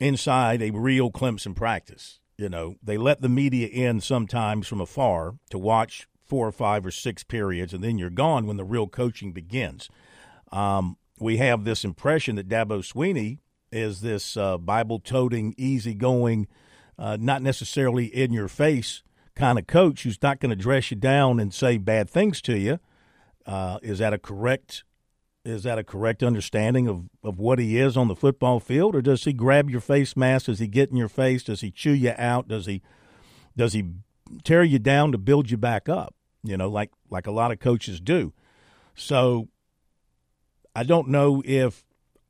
[0.00, 2.18] inside a real Clemson practice.
[2.38, 6.86] You know, they let the media in sometimes from afar to watch four or five
[6.86, 9.88] or six periods, and then you're gone when the real coaching begins.
[10.52, 13.38] Um, we have this impression that Dabo Swinney
[13.72, 16.46] is this uh, Bible toting, easygoing,
[16.96, 19.02] uh, not necessarily in your face
[19.34, 22.56] kind of coach who's not going to dress you down and say bad things to
[22.56, 22.78] you.
[23.46, 24.84] Uh, is that a correct
[25.48, 29.02] is that a correct understanding of, of what he is on the football field, or
[29.02, 30.46] does he grab your face mask?
[30.46, 31.42] Does he get in your face?
[31.42, 32.48] Does he chew you out?
[32.48, 32.82] Does he
[33.56, 33.84] does he
[34.44, 36.14] tear you down to build you back up?
[36.42, 38.32] You know, like like a lot of coaches do.
[38.94, 39.48] So
[40.74, 41.84] I don't know if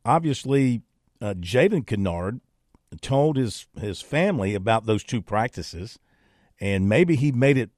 [0.05, 0.83] obviously
[1.21, 2.41] uh, Jalen Kinard
[3.01, 5.99] told his his family about those two practices,
[6.61, 7.71] and maybe he made it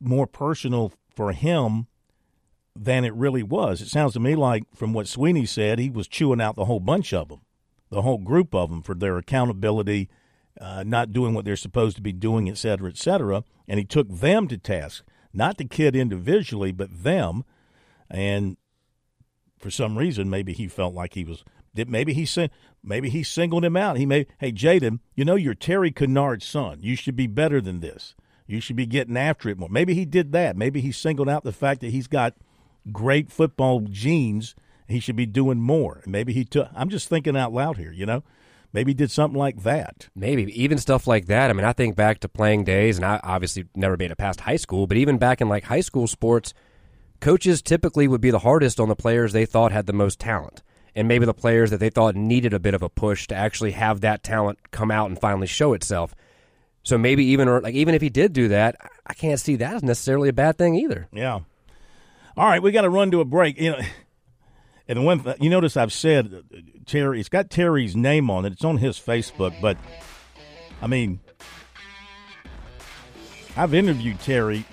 [0.00, 1.88] more personal for him
[2.84, 3.80] than it really was.
[3.80, 6.80] It sounds to me like, from what Swinney said, he was chewing out the whole
[6.80, 7.40] bunch of them,
[7.90, 10.08] the whole group of them for their accountability,
[10.60, 13.44] uh, not doing what they're supposed to be doing, et cetera, et cetera.
[13.66, 17.44] And he took them to task, not the kid individually, but them.
[18.10, 18.56] And
[19.58, 21.44] for some reason, maybe he felt like he was.
[21.74, 22.26] Maybe he
[22.82, 23.98] maybe he singled him out.
[23.98, 26.78] He may, hey Jaden, you know you're Terry Kinard's son.
[26.80, 28.16] You should be better than this.
[28.46, 29.68] You should be getting after it more.
[29.68, 30.56] Maybe he did that.
[30.56, 32.34] Maybe he singled out the fact that he's got
[32.92, 34.54] great football genes.
[34.86, 36.02] He should be doing more.
[36.06, 36.68] Maybe he took.
[36.74, 37.92] I'm just thinking out loud here.
[37.92, 38.24] You know,
[38.72, 40.08] maybe he did something like that.
[40.14, 41.50] Maybe even stuff like that.
[41.50, 44.40] I mean, I think back to playing days, and I obviously never made it past
[44.40, 44.86] high school.
[44.86, 46.54] But even back in like high school sports,
[47.20, 50.62] coaches typically would be the hardest on the players they thought had the most talent.
[50.94, 53.72] And maybe the players that they thought needed a bit of a push to actually
[53.72, 56.14] have that talent come out and finally show itself.
[56.82, 58.76] So maybe even or like even if he did do that,
[59.06, 61.06] I can't see that as necessarily a bad thing either.
[61.12, 61.40] Yeah.
[62.38, 63.60] All right, we got to run to a break.
[63.60, 63.80] You know,
[64.88, 66.44] and when you notice I've said
[66.86, 68.52] Terry, it's got Terry's name on it.
[68.52, 69.76] It's on his Facebook, but
[70.80, 71.18] I mean,
[73.56, 74.64] I've interviewed Terry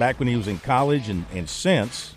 [0.00, 2.12] back when he was in college and, and since,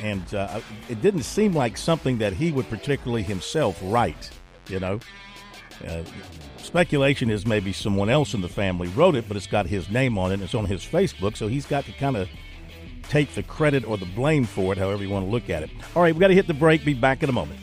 [0.00, 4.30] and uh, it didn't seem like something that he would particularly himself write.
[4.70, 4.98] You know,
[5.86, 6.04] uh,
[6.56, 10.16] speculation is maybe someone else in the family wrote it, but it's got his name
[10.16, 10.34] on it.
[10.34, 12.30] And it's on his Facebook, so he's got to kind of
[13.08, 15.70] take the credit or the blame for it, however you want to look at it.
[15.96, 16.84] All right, we got to hit the break.
[16.84, 17.60] Be back in a moment.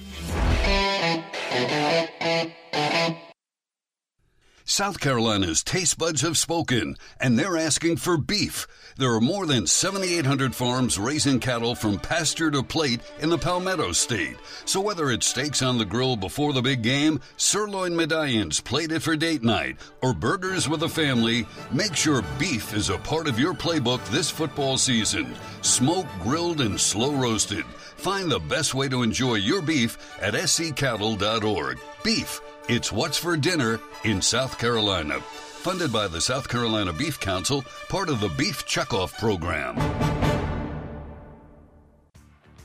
[4.67, 8.65] South Carolina's taste buds have spoken, and they're asking for beef.
[8.97, 13.91] There are more than 7,800 farms raising cattle from pasture to plate in the Palmetto
[13.91, 14.37] State.
[14.63, 19.17] So whether it's steaks on the grill before the big game, sirloin medallions plated for
[19.17, 23.53] date night, or burgers with a family, make sure beef is a part of your
[23.53, 25.35] playbook this football season.
[25.61, 27.65] Smoked, grilled, and slow roasted.
[27.97, 31.79] Find the best way to enjoy your beef at scattle.org.
[32.01, 35.19] Beef it's What's for Dinner in South Carolina.
[35.66, 39.76] Funded by the South Carolina Beef Council, part of the Beef Checkoff program.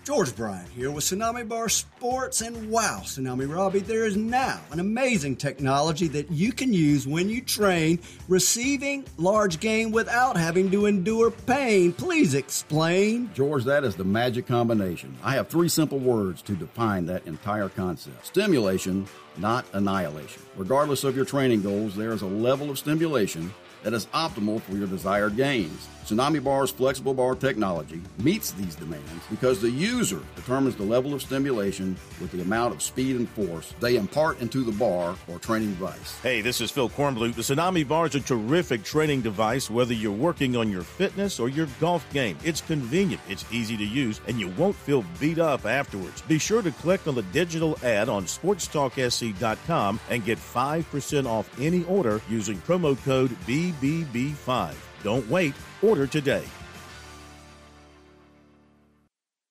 [0.05, 4.81] George Bryant here with Tsunami Bar Sports, and wow, Tsunami Robbie, there is now an
[4.81, 7.99] amazing technology that you can use when you train
[8.29, 11.95] receiving large game without having to endure pain.
[11.95, 13.31] Please explain.
[13.33, 15.17] George, that is the magic combination.
[15.23, 20.43] I have three simple words to define that entire concept stimulation, not annihilation.
[20.57, 23.53] Regardless of your training goals, there is a level of stimulation
[23.83, 25.89] that is optimal for your desired gains.
[26.05, 31.23] Tsunami Bar's flexible bar technology meets these demands because the user determines the level of
[31.23, 35.71] stimulation with the amount of speed and force they impart into the bar or training
[35.71, 36.19] device.
[36.23, 37.35] Hey, this is Phil Kornblut.
[37.35, 41.49] The Tsunami Bar is a terrific training device whether you're working on your fitness or
[41.49, 42.37] your golf game.
[42.45, 46.23] It's convenient, it's easy to use, and you won't feel beat up afterwards.
[46.23, 51.85] Be sure to click on the digital ad on sportstalksc.com and get 5% off any
[51.85, 54.75] order using promo code BBB5.
[55.03, 55.55] Don't wait.
[55.83, 56.45] Order today.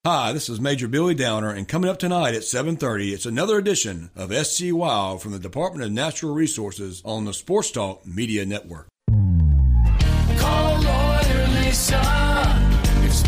[0.06, 4.12] Hi, this is Major Billy Downer, and coming up tonight at 7.30, it's another edition
[4.16, 8.88] of SC Wild from the Department of Natural Resources on the Sports Talk Media Network.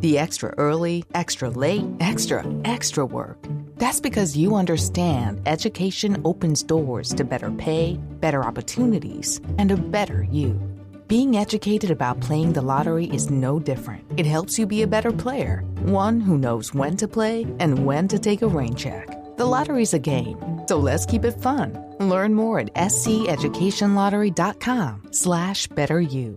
[0.00, 3.38] the extra early, extra late, extra, extra work.
[3.76, 10.22] That's because you understand education opens doors to better pay, better opportunities, and a better
[10.22, 10.60] you.
[11.08, 14.04] Being educated about playing the lottery is no different.
[14.16, 18.06] It helps you be a better player, one who knows when to play and when
[18.08, 19.08] to take a rain check.
[19.36, 21.96] The lottery's a game, so let's keep it fun.
[21.98, 26.36] Learn more at sceducationlottery.com slash better you.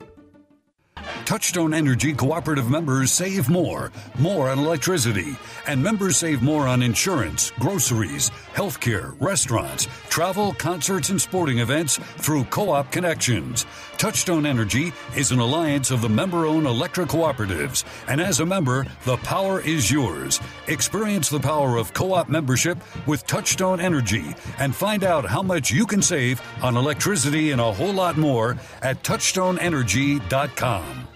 [1.26, 5.36] Touchstone Energy cooperative members save more, more on electricity,
[5.68, 12.44] and members save more on insurance, groceries, healthcare, restaurants, travel, concerts, and sporting events through
[12.46, 13.66] Co op Connections.
[14.04, 18.86] Touchstone Energy is an alliance of the member owned electric cooperatives, and as a member,
[19.06, 20.42] the power is yours.
[20.68, 22.78] Experience the power of co op membership
[23.08, 27.72] with Touchstone Energy and find out how much you can save on electricity and a
[27.72, 31.13] whole lot more at touchstoneenergy.com.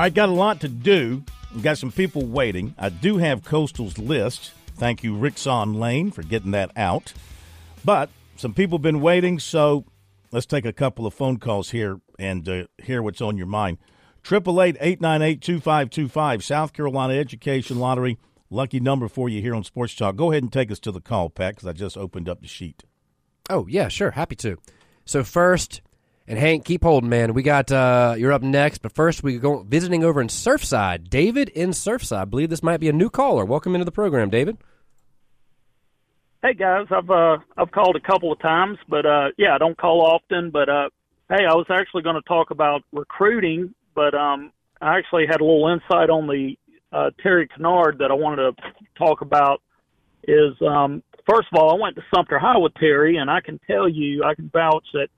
[0.00, 1.22] Right, got a lot to do.
[1.52, 2.74] We've got some people waiting.
[2.78, 4.52] I do have Coastal's list.
[4.76, 7.12] Thank you, Rickson Lane, for getting that out.
[7.84, 9.84] But some people have been waiting, so
[10.32, 13.76] let's take a couple of phone calls here and uh, hear what's on your mind.
[14.22, 18.16] Triple eight eight nine eight two five two five South Carolina Education Lottery.
[18.48, 20.16] Lucky number for you here on Sports Talk.
[20.16, 22.48] Go ahead and take us to the call, Pat, because I just opened up the
[22.48, 22.84] sheet.
[23.50, 24.56] Oh yeah, sure, happy to.
[25.04, 25.82] So first,
[26.30, 27.34] and Hank, keep holding, man.
[27.34, 31.10] We got uh, you're up next, but first we go visiting over in Surfside.
[31.10, 32.20] David in Surfside.
[32.20, 33.44] I believe this might be a new caller.
[33.44, 34.56] Welcome into the program, David.
[36.40, 39.76] Hey guys, I've uh I've called a couple of times, but uh yeah, I don't
[39.76, 40.88] call often, but uh
[41.28, 45.44] hey, I was actually going to talk about recruiting, but um I actually had a
[45.44, 46.54] little insight on the
[46.92, 48.62] uh Terry Kinard that I wanted to
[48.96, 49.62] talk about
[50.28, 53.58] is um first of all, I went to Sumter High with Terry and I can
[53.66, 55.08] tell you, I can vouch that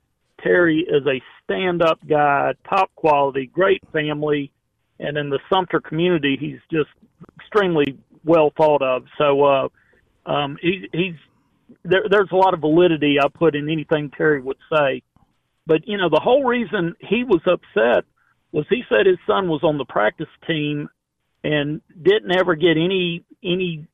[0.43, 4.51] Terry is a stand-up guy, top quality, great family,
[4.99, 6.89] and in the Sumter community, he's just
[7.39, 9.05] extremely well thought of.
[9.17, 9.67] So uh
[10.25, 11.15] um, he, he's
[11.83, 15.03] there, there's a lot of validity I put in anything Terry would say.
[15.65, 18.05] But you know, the whole reason he was upset
[18.51, 20.89] was he said his son was on the practice team
[21.43, 23.87] and didn't ever get any any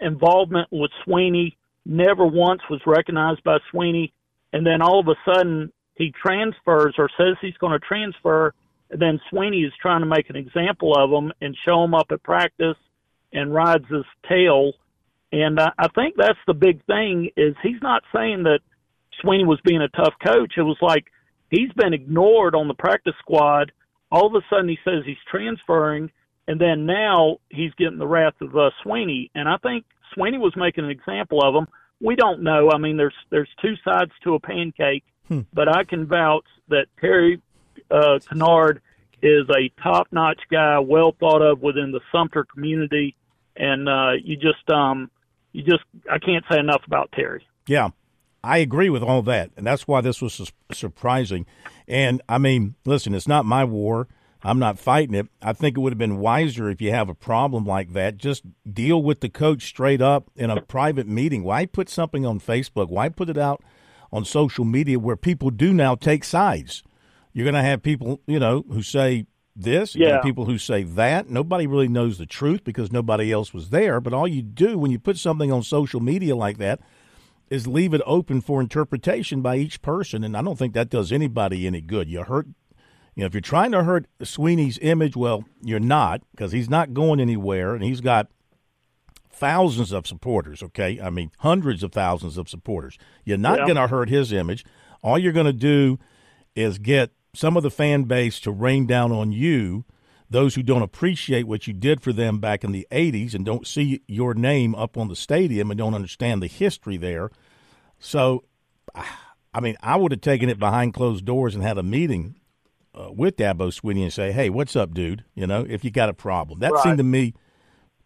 [0.00, 1.56] involvement with Swinney.
[1.86, 4.12] Never once was recognized by Swinney,
[4.52, 8.54] and then all of a sudden he transfers or says he's going to transfer.
[8.90, 12.22] Then Swinney is trying to make an example of him and show him up at
[12.22, 12.76] practice
[13.32, 14.72] and rides his tail
[15.34, 18.60] and I, I think that's the big thing is he's not saying that
[19.22, 20.52] Swinney was being a tough coach.
[20.56, 21.06] It was like
[21.50, 23.72] he's been ignored on the practice squad.
[24.12, 26.12] All of a sudden he says he's transferring,
[26.46, 29.30] and then now he's getting the wrath of uh, Swinney.
[29.34, 29.84] And I think
[30.16, 31.66] Swinney was making an example of him.
[32.00, 32.70] We don't know.
[32.72, 35.02] I mean, there's there's two sides to a pancake,
[35.52, 37.40] But I can vouch that Terry
[37.90, 38.80] uh, Kinard
[39.22, 43.16] is a top-notch guy, well thought of within the Sumter community,
[43.56, 45.10] and uh, you just um,
[45.52, 47.46] you just I can't say enough about Terry.
[47.66, 47.90] Yeah,
[48.42, 51.46] I agree with all that, and that's why this was su- surprising.
[51.88, 54.08] And I mean, listen, it's not my war.
[54.46, 55.28] I'm not fighting it.
[55.40, 58.42] I think it would have been wiser if you have a problem like that, just
[58.70, 61.44] deal with the coach straight up in a private meeting.
[61.44, 62.90] Why put something on Facebook?
[62.90, 63.62] Why put it out
[64.14, 66.82] on social media where people do now take sides?
[67.32, 70.20] You're going to have people, you know, who say this, Yeah.
[70.22, 71.28] people who say that.
[71.28, 74.00] Nobody really knows the truth because nobody else was there.
[74.00, 76.80] But all you do when you put something on social media like that
[77.50, 81.12] is leave it open for interpretation by each person, and I don't think that does
[81.12, 82.08] anybody any good.
[82.08, 82.46] You hurt,
[83.14, 86.94] you know, if you're trying to hurt Swinney's image, well, you're not because he's not
[86.94, 88.28] going anywhere, and he's got
[89.34, 90.62] thousands of supporters.
[90.62, 92.98] Okay, I mean hundreds of thousands of supporters.
[93.24, 93.64] You're not Yeah.
[93.66, 94.64] going to hurt his image.
[95.02, 95.98] All you're going to do
[96.56, 99.84] is get some of the fan base to rain down on you.
[100.30, 103.66] Those who don't appreciate what you did for them back in the 80s and don't
[103.66, 107.30] see your name up on the stadium and don't understand the history there.
[107.98, 108.44] So,
[108.94, 112.36] I mean, I would have taken it behind closed doors and had a meeting
[112.94, 115.24] uh, with Dabo Swinney and say, "Hey, what's up, dude?
[115.34, 116.82] You know, if you got a problem." That Right.
[116.84, 117.34] seemed to me,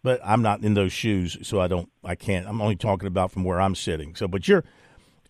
[0.03, 2.47] but I'm not in those shoes, so I don't, I can't.
[2.47, 4.15] I'm only talking about from where I'm sitting.
[4.15, 4.63] So, but you're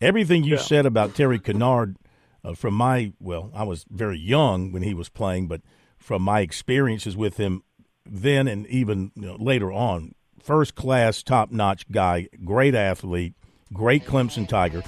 [0.01, 0.61] everything you Yeah.
[0.61, 1.95] said about Terry Kinard,
[2.43, 5.61] uh, from my well, I was very young when he was playing, but
[5.97, 7.63] from my experiences with him
[8.05, 13.34] then and even you know, later on, first class, top notch guy, great athlete,
[13.74, 14.82] great Clemson Tiger.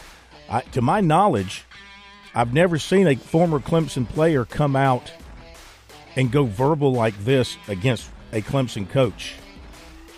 [0.49, 1.65] I, to my knowledge,
[2.33, 5.11] I've never seen a former Clemson player come out
[6.15, 9.35] and go verbal like this against a Clemson coach.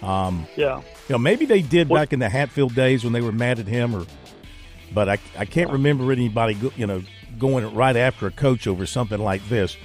[0.03, 0.77] Um, Yeah.
[0.77, 0.83] you
[1.13, 3.95] know, maybe they did back in the Hatfield days when they were mad at him,
[3.95, 4.05] or
[4.93, 7.01] but I, I can't remember anybody go, you know
[7.39, 9.75] going right after a coach over something like this.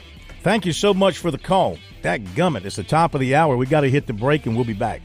[0.42, 1.78] Thank you so much for the call.
[2.02, 3.56] That gummit, it's the top of the hour.
[3.56, 5.00] We got to hit the break, and we'll be back.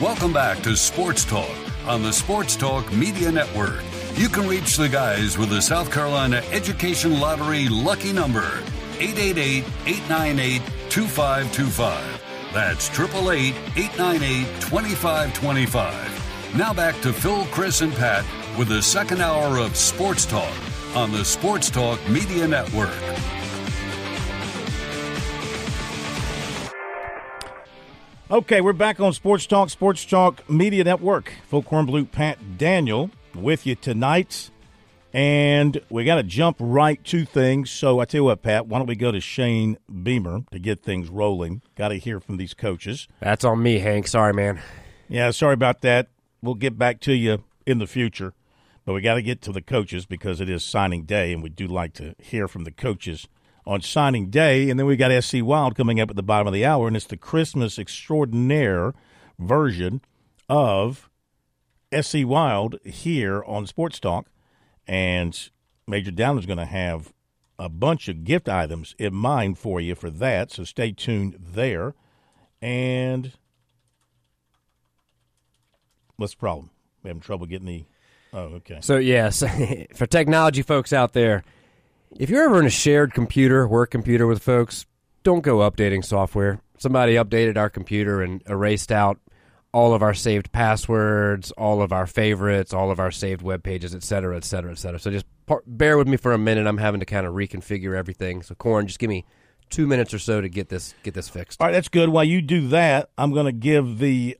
[0.00, 1.48] Welcome back to Sports Talk
[1.86, 3.82] on the Sports Talk Media Network.
[4.16, 8.62] You can reach the guys with the South Carolina Education Lottery lucky number
[9.00, 12.22] 888 898 2525.
[12.52, 16.56] That's 888 898 2525.
[16.56, 18.24] Now back to Phil, Chris, and Pat
[18.56, 20.54] with the second hour of Sports Talk
[20.94, 22.94] on the Sports Talk Media Network.
[28.30, 31.32] Okay, we're back on Sports Talk, Sports Talk Media Network.
[31.48, 34.50] Phil Kornblut, Pat Daniel with you tonight.
[35.12, 37.70] And we got to jump right to things.
[37.70, 40.82] So I tell you what, Pat, why don't we go to Shane Beamer to get
[40.82, 41.62] things rolling?
[41.76, 43.06] Got to hear from these coaches.
[43.20, 44.08] That's on me, Hank.
[44.08, 44.60] Sorry, man.
[45.08, 46.08] Yeah, sorry about that.
[46.42, 48.34] We'll get back to you in the future.
[48.84, 51.48] But we got to get to the coaches because it is signing day, and we
[51.48, 53.28] do like to hear from the coaches
[53.64, 54.68] on signing day.
[54.68, 56.96] And then we got SC Wild coming up at the bottom of the hour, and
[56.96, 58.94] it's the Christmas extraordinaire
[59.38, 60.00] version
[60.48, 61.08] of
[62.02, 64.26] SC Wild here on Sports Talk.
[64.86, 65.50] And
[65.86, 67.12] Major Downer's going to have
[67.58, 70.50] a bunch of gift items in mind for you for that.
[70.50, 71.94] So stay tuned there.
[72.60, 73.32] And
[76.16, 76.70] what's the problem?
[77.02, 77.84] We having trouble getting the.
[78.32, 78.78] Oh, okay.
[78.80, 79.44] So, yes,
[79.94, 81.44] for technology folks out there,
[82.18, 84.86] if you're ever in a shared computer, work computer with folks,
[85.22, 86.60] don't go updating software.
[86.78, 89.18] Somebody updated our computer and erased out
[89.74, 93.92] all of our saved passwords, all of our favorites, all of our saved web pages,
[93.92, 95.00] et cetera, et cetera, et cetera.
[95.00, 96.68] So just par- bear with me for a minute.
[96.68, 98.42] I'm having to kind of reconfigure everything.
[98.42, 99.24] So, Corn, just give me
[99.70, 101.60] two minutes or so to get this get this fixed.
[101.60, 102.08] All right, that's good.
[102.08, 104.38] While you do that, I'm going to give the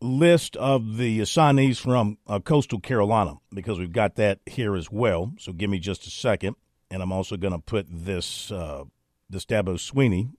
[0.00, 5.32] list of the assignees from uh, Coastal Carolina because we've got that here as well.
[5.38, 6.56] So give me just a second,
[6.90, 8.82] and I'm also going to put this uh,
[9.30, 10.32] this Dabo Swinney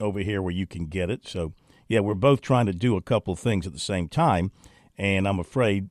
[0.00, 1.28] over here where you can get it.
[1.28, 1.52] So
[1.92, 4.50] yeah, we're both trying to do a couple things at the same time,
[4.96, 5.90] and I'm afraid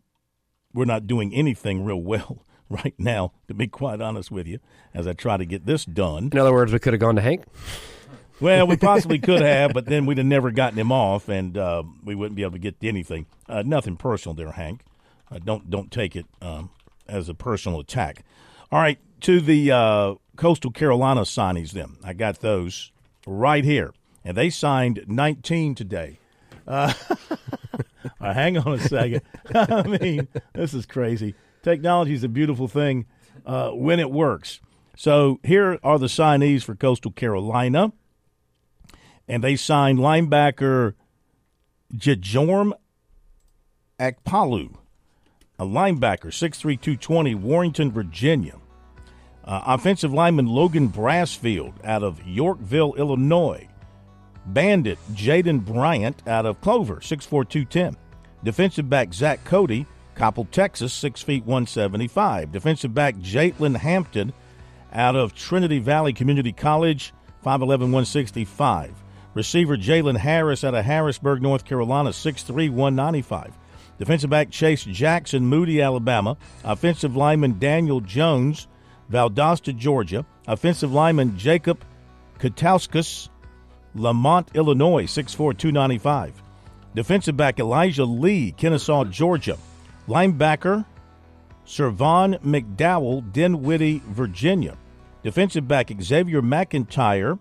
[0.74, 4.58] we're not doing anything real well right now, to be quite honest with you,
[4.96, 6.30] as I try to get this done.
[6.34, 7.44] In other words, we could have gone to Hank.
[8.40, 11.84] Well, we possibly could have, but then we'd have never gotten him off, and uh,
[12.04, 13.28] we wouldn't be able to get to anything.
[13.48, 14.82] Uh, nothing personal there, Hank.
[15.30, 16.72] Uh, don't don't take it um,
[17.08, 18.26] as a personal attack.
[18.72, 21.74] All right, to the uh, Coastal Carolina signings.
[21.74, 22.92] Then I got those
[23.28, 23.94] right here,
[24.24, 26.20] and they signed 19 today.
[26.68, 26.94] Uh,
[28.22, 29.22] hang on a second.
[29.56, 31.36] I mean, this is crazy.
[31.64, 33.06] Technology is a beautiful thing
[33.46, 34.60] uh, when it works.
[34.96, 37.94] So here are the signees for Coastal Carolina
[39.28, 40.94] and they signed linebacker
[41.96, 42.74] Jajorm
[44.00, 44.76] Akpalu,
[45.58, 48.58] a linebacker, 6'3", 220, Warrenton, Virginia.
[49.46, 53.68] Uh, offensive lineman Logan Brassfield out of Yorkville, Illinois.
[54.46, 57.98] Bandit Jaden Bryant out of Clover, 6'4", 210.
[58.44, 59.86] Defensive back Zach Cody,
[60.16, 62.52] Coppell, Texas, 6 feet 175.
[62.52, 64.34] Defensive back Jalen Hampton
[64.94, 67.14] out of Trinity Valley Community College,
[67.46, 68.92] 5'11", 165.
[69.34, 73.58] Receiver Jalen Harris out of Harrisburg, North Carolina, 6'3, 195.
[73.98, 76.36] Defensive back Chase Jackson, Moody, Alabama.
[76.64, 78.68] Offensive lineman Daniel Jones,
[79.10, 80.26] Valdosta, Georgia.
[80.48, 81.86] Offensive lineman Jacob
[82.40, 83.30] Katauskas,
[83.96, 86.42] Lemont, Illinois, 6'4, 295.
[86.96, 89.58] Defensive back Elijah Lee, Kennesaw, Georgia.
[90.08, 90.86] Linebacker
[91.66, 94.78] Servon McDowell, Dinwiddie, Virginia.
[95.24, 97.40] Defensive back Xavier McIntyre,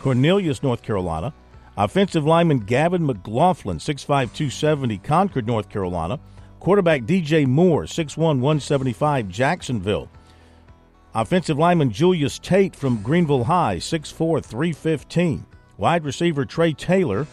[0.00, 1.32] Cornelius, North Carolina.
[1.76, 6.18] Offensive lineman Gavin McLaughlin, 6'5, 270, Concord, North Carolina.
[6.60, 10.08] Quarterback DJ Moore, 6'1, 175, Jacksonville.
[11.14, 15.44] Offensive lineman Julius Tate from Greenville High, 6'4, 315.
[15.78, 17.26] Wide receiver Trey Taylor,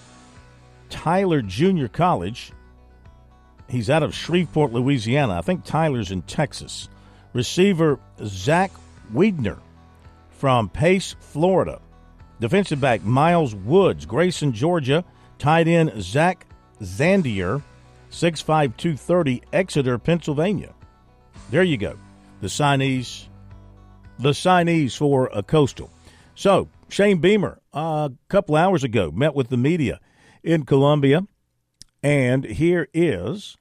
[0.89, 2.51] Tyler Junior College.
[3.69, 5.37] He's out of Shreveport, Louisiana.
[5.37, 6.89] I think Tyler's in Texas.
[7.33, 8.71] Receiver Zach
[9.13, 9.59] Wiedner
[10.31, 11.81] from Pace, Florida.
[12.39, 15.03] Defensive back Miles Woods, Grayson, Georgia.
[15.39, 16.45] Tight end Zach
[16.81, 17.61] Zandier,
[18.11, 20.73] 6'5, 230, Exeter, Pennsylvania.
[21.49, 21.97] There you go.
[22.41, 23.25] The signees,
[24.19, 25.89] the signees for a coastal.
[26.35, 29.99] So Shane Beamer, a couple hours ago, met with the media
[30.43, 31.27] in Columbia.
[32.01, 33.57] and here is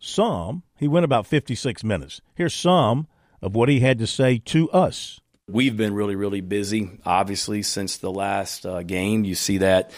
[0.00, 0.62] some.
[0.78, 2.20] He went about 56 minutes.
[2.34, 3.06] Here's some
[3.40, 5.20] of what he had to say to us.
[5.48, 9.24] We've been really, really busy, obviously, since the last uh, game.
[9.24, 9.90] You see that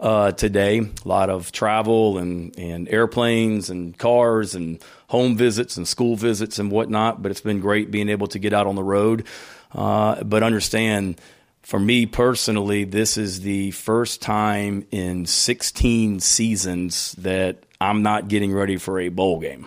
[0.00, 0.78] uh, today.
[0.78, 6.58] A lot of travel and, and airplanes and cars and home visits and school visits
[6.58, 7.22] and whatnot.
[7.22, 9.26] But it's been great being able to get out on the road.
[9.72, 11.20] Uh, but understand,
[11.66, 18.52] for me personally, this is the first time in 16 seasons that I'm not getting
[18.52, 19.66] ready for a bowl game.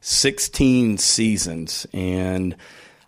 [0.00, 1.86] 16 seasons.
[1.92, 2.56] And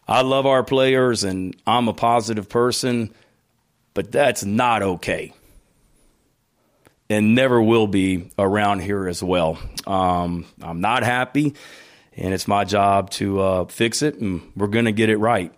[0.06, 3.14] I love our players and I'm a positive person,
[3.94, 5.32] but that's not okay.
[7.10, 9.58] and never will be around here as well.
[9.86, 11.54] Um, I'm not happy,
[12.16, 15.52] and it's my job to uh, fix it, and we're going to get it right.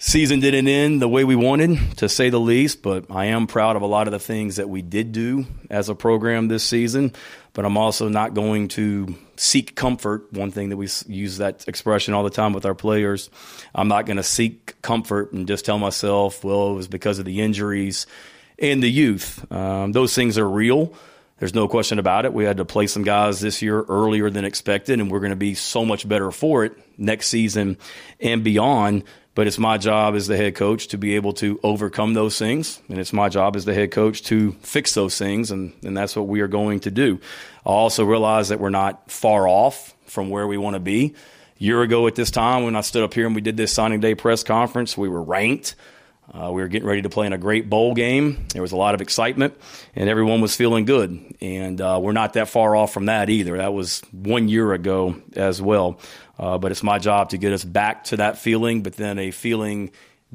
[0.00, 3.74] Season didn't end the way we wanted, to say the least, but I am proud
[3.74, 7.12] of a lot of the things that we did do as a program this season.
[7.52, 10.32] But I'm also not going to seek comfort.
[10.32, 13.28] One thing that we use that expression all the time with our players.
[13.74, 17.24] I'm not going to seek comfort and just tell myself, well, it was because of
[17.24, 18.06] the injuries
[18.56, 19.50] and the youth.
[19.50, 20.94] Um, those things are real.
[21.40, 22.32] There's no question about it.
[22.32, 25.36] We had to play some guys this year earlier than expected, and we're going to
[25.36, 27.78] be so much better for it next season
[28.20, 29.02] and beyond.
[29.38, 32.82] But it's my job as the head coach to be able to overcome those things.
[32.88, 35.52] And it's my job as the head coach to fix those things.
[35.52, 37.20] And, and that's what we are going to do.
[37.64, 41.14] I also realize that we're not far off from where we want to be.
[41.60, 43.72] A year ago at this time, when I stood up here and we did this
[43.72, 45.76] signing day press conference, we were ranked.
[46.34, 48.44] Uh, we were getting ready to play in a great bowl game.
[48.52, 49.54] There was a lot of excitement,
[49.94, 51.36] and everyone was feeling good.
[51.40, 53.56] And uh, we're not that far off from that either.
[53.56, 56.00] That was one year ago as well.
[56.38, 59.30] Uh, but it's my job to get us back to that feeling, but then a
[59.30, 59.90] feeling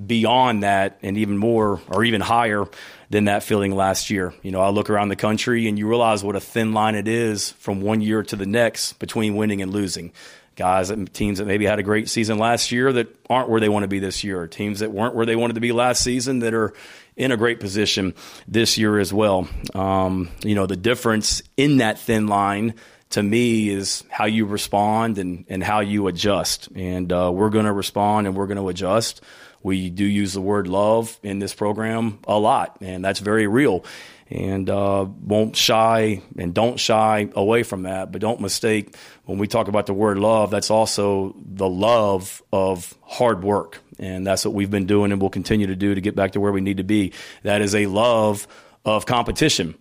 [0.08, 2.66] beyond that and even more or even higher
[3.10, 4.34] than that feeling last year.
[4.42, 7.08] You know, I look around the country and you realize what a thin line it
[7.08, 10.12] is from one year to the next between winning and losing
[10.56, 13.70] guys, and teams that maybe had a great season last year that aren't where they
[13.70, 16.40] want to be this year, teams that weren't where they wanted to be last season
[16.40, 16.74] that are
[17.16, 18.14] in a great position
[18.48, 19.48] this year as well.
[19.74, 22.76] Um, you know, the difference in that thin line
[23.14, 26.70] to me is how you respond and, and how you adjust.
[26.76, 29.22] And uh, we're going to respond and we're going to adjust.
[29.62, 33.86] We do use the word love in this program a lot, and that's very real
[34.30, 38.12] and uh, won't shy and don't shy away from that.
[38.12, 38.96] But don't mistake
[39.26, 43.80] when we talk about the word love, that's also the love of hard work.
[44.00, 46.40] And that's what we've been doing and will continue to do to get back to
[46.40, 47.14] where we need to be.
[47.44, 48.48] That is a love
[48.84, 49.76] of competition.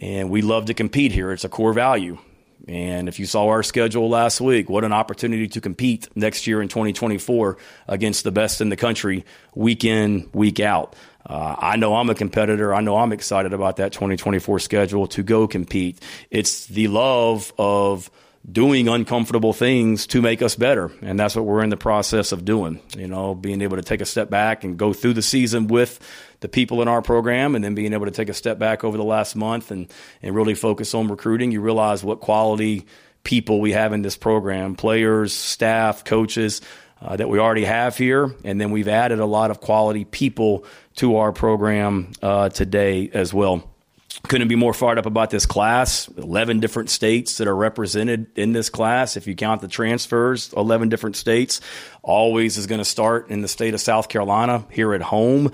[0.00, 1.32] And we love to compete here.
[1.32, 2.18] It's a core value.
[2.68, 6.60] And if you saw our schedule last week, what an opportunity to compete next year
[6.60, 7.56] in 2024
[7.88, 10.94] against the best in the country, week in, week out.
[11.24, 12.74] Uh, I know I'm a competitor.
[12.74, 15.98] I know I'm excited about that 2024 schedule to go compete.
[16.30, 18.10] It's the love of
[18.50, 20.90] doing uncomfortable things to make us better.
[21.02, 22.80] And that's what we're in the process of doing.
[22.96, 26.00] You know, being able to take a step back and go through the season with
[26.40, 28.96] the people in our program and then being able to take a step back over
[28.96, 29.92] the last month and,
[30.22, 31.52] and really focus on recruiting.
[31.52, 32.86] You realize what quality
[33.22, 36.60] people we have in this program players, staff, coaches.
[37.00, 40.64] Uh, that we already have here, and then we've added a lot of quality people
[40.96, 43.62] to our program uh, today as well.
[44.26, 46.08] Couldn't be more fired up about this class.
[46.08, 49.16] 11 different states that are represented in this class.
[49.16, 51.60] If you count the transfers, 11 different states.
[52.08, 55.52] Always is going to start in the state of South Carolina here at home,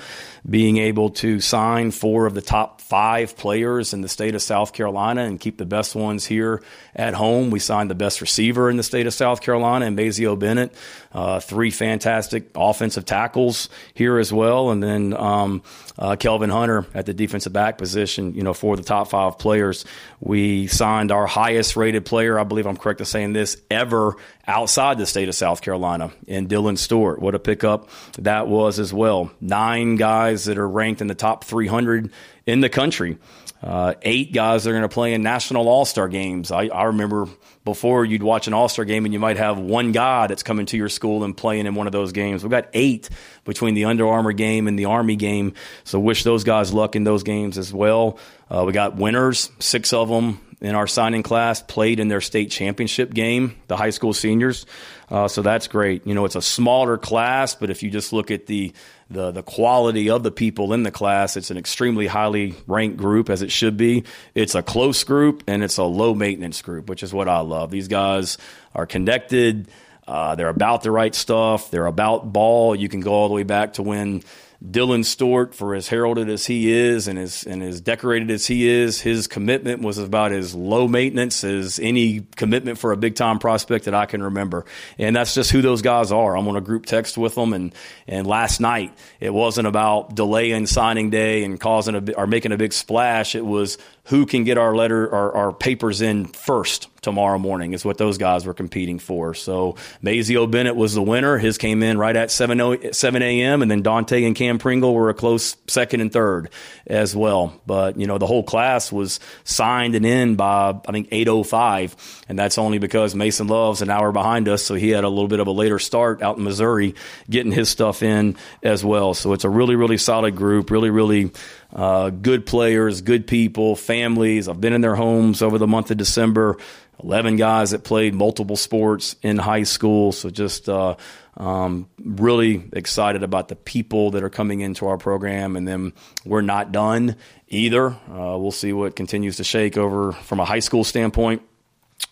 [0.48, 4.72] being able to sign four of the top five players in the state of South
[4.72, 6.62] Carolina and keep the best ones here
[6.94, 7.50] at home.
[7.50, 10.72] We signed the best receiver in the state of South Carolina, and Mazeo Bennett.
[11.12, 15.62] Uh, three fantastic offensive tackles here as well, and then um,
[15.98, 18.34] uh, Kelvin Hunter at the defensive back position.
[18.34, 19.84] You know, for the top five players,
[20.20, 22.38] we signed our highest rated player.
[22.38, 24.16] I believe I'm correct in saying this ever
[24.46, 27.20] outside the state of South Carolina in Dylan Stewart.
[27.20, 27.88] What a pickup
[28.18, 29.30] that was as well.
[29.40, 32.10] Nine guys that are ranked in the top 300
[32.46, 33.18] in the country.
[33.62, 36.52] Uh, eight guys that are going to play in national all star games.
[36.52, 37.26] I, I, remember
[37.64, 40.66] before you'd watch an all star game and you might have one guy that's coming
[40.66, 42.42] to your school and playing in one of those games.
[42.42, 43.08] We've got eight
[43.44, 45.54] between the Under Armour game and the Army game.
[45.84, 48.18] So wish those guys luck in those games as well.
[48.50, 52.50] Uh, we got winners, six of them in our signing class played in their state
[52.50, 54.64] championship game, the high school seniors.
[55.10, 56.06] Uh, so that's great.
[56.06, 58.72] You know, it's a smaller class, but if you just look at the,
[59.10, 63.28] the the quality of the people in the class, it's an extremely highly ranked group
[63.28, 64.04] as it should be.
[64.34, 67.70] It's a close group and it's a low maintenance group, which is what I love.
[67.70, 68.38] These guys
[68.74, 69.68] are connected.
[70.08, 71.70] Uh, they're about the right stuff.
[71.70, 72.74] They're about ball.
[72.74, 74.22] You can go all the way back to when
[74.62, 78.68] Dylan Stewart, for as heralded as he is and as and as decorated as he
[78.68, 83.38] is, his commitment was about as low maintenance as any commitment for a big time
[83.38, 84.64] prospect that I can remember.
[84.98, 86.36] And that's just who those guys are.
[86.36, 87.74] I'm on a group text with them, and
[88.06, 92.56] and last night it wasn't about delaying signing day and causing a or making a
[92.56, 93.34] big splash.
[93.34, 97.84] It was who can get our letter our, our papers in first tomorrow morning is
[97.84, 99.34] what those guys were competing for.
[99.34, 101.38] So Mazeo Bennett was the winner.
[101.38, 103.62] His came in right at 7, 7 a.m.
[103.62, 106.50] And then Dante and Cam Pringle were a close second and third
[106.86, 107.60] as well.
[107.66, 112.22] But, you know, the whole class was signed and in by, I think, 8.05.
[112.28, 114.62] And that's only because Mason Love's an hour behind us.
[114.62, 116.94] So he had a little bit of a later start out in Missouri
[117.28, 119.14] getting his stuff in as well.
[119.14, 121.30] So it's a really, really solid group, really, really
[121.72, 124.48] uh, good players, good people, families.
[124.48, 126.56] I've been in their homes over the month of December.
[127.02, 130.12] 11 guys that played multiple sports in high school.
[130.12, 130.96] So just uh,
[131.36, 135.56] um, really excited about the people that are coming into our program.
[135.56, 135.92] And then
[136.24, 137.16] we're not done
[137.48, 137.90] either.
[137.90, 141.42] Uh, we'll see what continues to shake over from a high school standpoint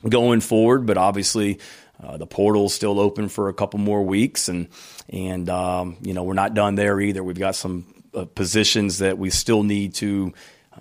[0.08, 0.86] going forward.
[0.86, 1.58] But obviously,
[2.02, 4.68] uh, the portal's still open for a couple more weeks, and
[5.08, 7.22] and um, you know we're not done there either.
[7.22, 10.32] We've got some uh, positions that we still need to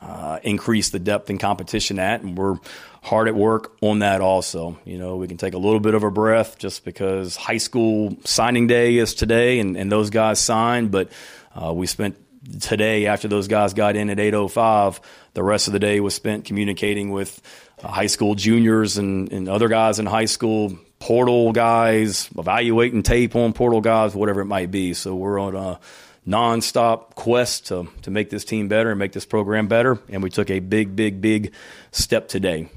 [0.01, 2.57] uh, increase the depth and competition at, and we're
[3.01, 4.77] hard at work on that also.
[4.85, 8.15] You know, we can take a little bit of a breath just because high school
[8.25, 11.09] signing day is today, and, and those guys signed, but
[11.55, 12.17] uh, we spent
[12.59, 14.99] today after those guys got in at 805
[15.33, 17.39] the rest of the day was spent communicating with
[17.83, 23.35] uh, high school juniors and, and other guys in high school portal guys evaluating tape
[23.35, 25.79] on portal guys whatever it might be so we're on a
[26.27, 30.29] nonstop quest to, to make this team better and make this program better and we
[30.31, 31.53] took a big big big
[31.91, 32.67] step today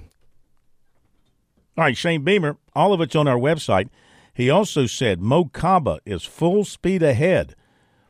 [1.76, 3.88] all right shane beamer all of it's on our website
[4.32, 7.54] he also said mo kaba is full speed ahead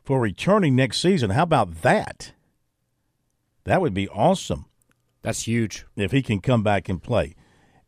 [0.05, 1.31] for returning next season.
[1.31, 2.33] How about that?
[3.65, 4.65] That would be awesome.
[5.23, 5.85] That's huge.
[5.95, 7.35] If he can come back and play.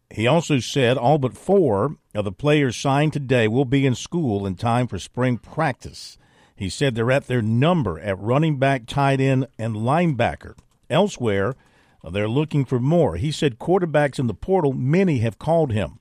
[0.09, 4.45] He also said all but four of the players signed today will be in school
[4.47, 6.17] in time for spring practice.
[6.55, 10.55] He said they're at their number at running back, tight end, and linebacker.
[10.89, 11.55] Elsewhere,
[12.03, 13.15] they're looking for more.
[13.15, 15.99] He said quarterbacks in the portal, many have called him.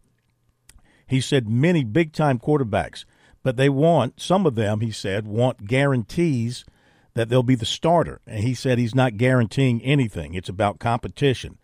[1.06, 3.04] He said many big time quarterbacks
[3.46, 6.64] but they want some of them he said want guarantees
[7.14, 8.20] that they'll be the starter.
[8.26, 10.34] And he said he's not guaranteeing anything.
[10.34, 11.58] It's about competition.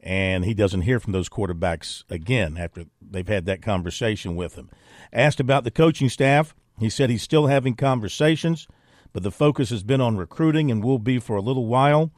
[0.00, 4.68] And he doesn't hear from those quarterbacks again after they've had that conversation with him.
[5.12, 8.66] Asked about the coaching staff he said he's still having conversations
[9.12, 12.10] but the focus has been on recruiting and will be for a little while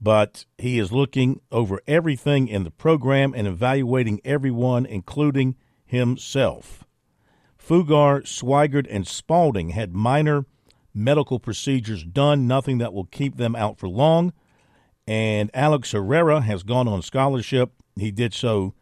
[0.00, 6.84] but he is looking over everything in the program and evaluating everyone including himself
[7.64, 10.44] Fugar, Swigert, and Spalding had minor
[10.92, 14.32] medical procedures done, nothing that will keep them out for long.
[15.06, 17.72] And Alex Herrera has gone on scholarship.
[17.96, 18.74] He did so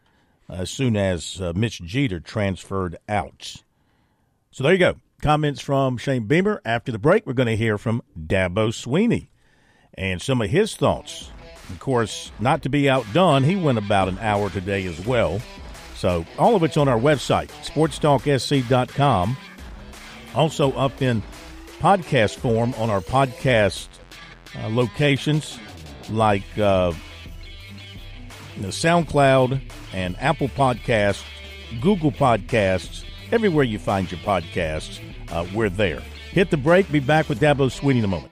[0.49, 3.63] as soon as uh, Mitch Jeter transferred out.
[4.51, 4.95] So there you go.
[5.21, 6.61] Comments from Shane Beamer.
[6.65, 9.27] After the break, we're going to hear from Dabo Swinney
[9.97, 11.31] and some of his thoughts.
[11.69, 15.41] Of course, not to be outdone, he went about an hour today as well.
[15.95, 19.37] So all of it's on our website, sportstalksc.com.
[20.35, 21.21] Also up in
[21.79, 23.87] podcast form on our podcast
[24.59, 25.57] uh, locations
[26.09, 26.91] like uh,
[28.57, 29.61] SoundCloud
[29.93, 31.23] and Apple Podcasts,
[31.81, 36.01] Google Podcasts, everywhere you find your podcasts, uh, we're there.
[36.31, 36.91] Hit the break.
[36.91, 38.31] Be back with Dabo Swinney in a moment.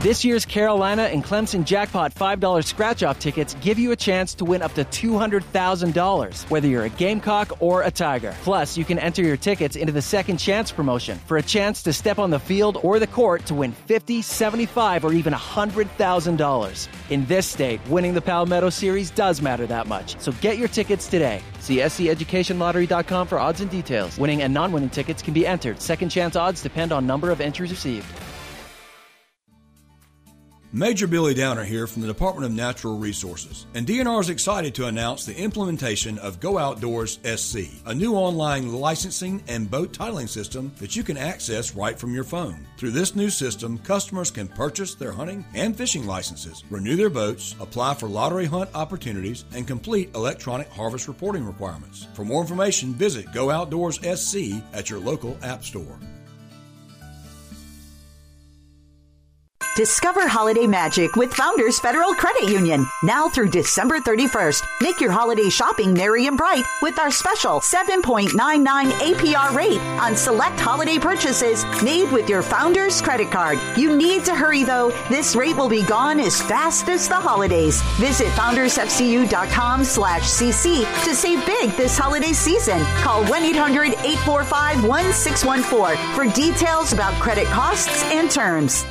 [0.00, 4.44] This year's Carolina and Clemson Jackpot $5 scratch off tickets give you a chance to
[4.44, 8.34] win up to $200,000, whether you're a Gamecock or a Tiger.
[8.42, 11.94] Plus, you can enter your tickets into the Second Chance promotion for a chance to
[11.94, 16.88] step on the field or the court to win $50, $75, or even $100,000.
[17.08, 21.08] In this state, winning the Palmetto Series does matter that much, so get your tickets
[21.08, 21.40] today.
[21.60, 24.18] See SCEducationLottery.com for odds and details.
[24.18, 25.80] Winning and non winning tickets can be entered.
[25.80, 28.06] Second chance odds depend on number of entries received.
[30.76, 34.88] Major Billy Downer here from the Department of Natural Resources, and DNR is excited to
[34.88, 40.70] announce the implementation of Go Outdoors SC, a new online licensing and boat titling system
[40.78, 42.66] that you can access right from your phone.
[42.76, 47.54] Through this new system, customers can purchase their hunting and fishing licenses, renew their boats,
[47.58, 52.06] apply for lottery hunt opportunities, and complete electronic harvest reporting requirements.
[52.12, 55.98] For more information, visit Go Outdoors SC at your local app store.
[59.76, 62.86] Discover holiday magic with Founders Federal Credit Union.
[63.02, 64.64] Now through December 31st.
[64.80, 70.58] Make your holiday shopping merry and bright with our special 7.99 APR rate on select
[70.58, 73.58] holiday purchases made with your Founders credit card.
[73.76, 74.92] You need to hurry though.
[75.10, 77.82] This rate will be gone as fast as the holidays.
[77.98, 82.82] Visit foundersfcu.com slash CC to save big this holiday season.
[83.02, 88.86] Call 1-800-845-1614 for details about credit costs and terms.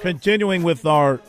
[0.00, 1.20] Continuing with our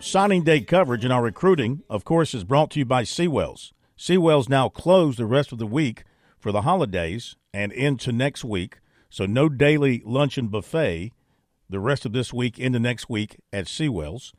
[0.00, 3.72] signing day coverage and our recruiting, of course, is brought to you by Seawells.
[3.96, 6.04] Seawells now closed the rest of the week
[6.38, 8.80] for the holidays and into next week.
[9.08, 11.12] So no daily luncheon buffet
[11.70, 14.32] the rest of this week into next week at Seawells.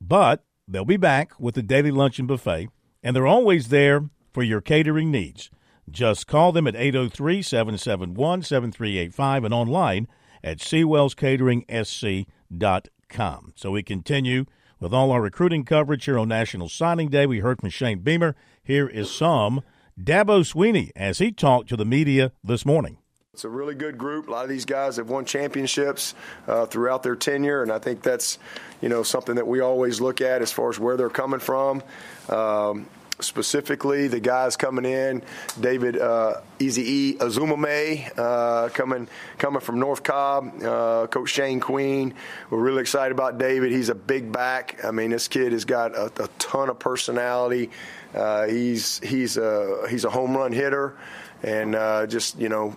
[0.00, 2.68] But they'll be back with the daily luncheon buffet,
[3.02, 5.50] and they're always there for your catering needs.
[5.92, 10.08] Just call them at 803 771 7385 and online
[10.42, 13.52] at SeawellsCateringSC.com.
[13.54, 14.46] So we continue
[14.80, 17.26] with all our recruiting coverage here on National Signing Day.
[17.26, 18.34] We heard from Shane Beamer.
[18.64, 19.60] Here is some
[20.00, 22.96] Dabo Swinney as he talked to the media this morning.
[23.34, 24.28] It's a really good group.
[24.28, 26.14] A lot of these guys have won championships
[26.48, 28.38] uh, throughout their tenure, and I think that's,
[28.80, 31.82] you know, something that we always look at as far as where they're coming from.
[32.28, 32.86] Um,
[33.20, 35.22] specifically, the guys coming in,
[35.60, 39.08] David uh, Easy E Eziomume uh, coming
[39.38, 42.14] coming from North Cobb, uh, Coach Shane Queen.
[42.50, 43.72] We're really excited about David.
[43.72, 44.84] He's a big back.
[44.84, 47.70] I mean, this kid has got a, a ton of personality.
[48.14, 50.96] Uh, he's he's a he's a home run hitter
[51.42, 52.76] and uh, just you know,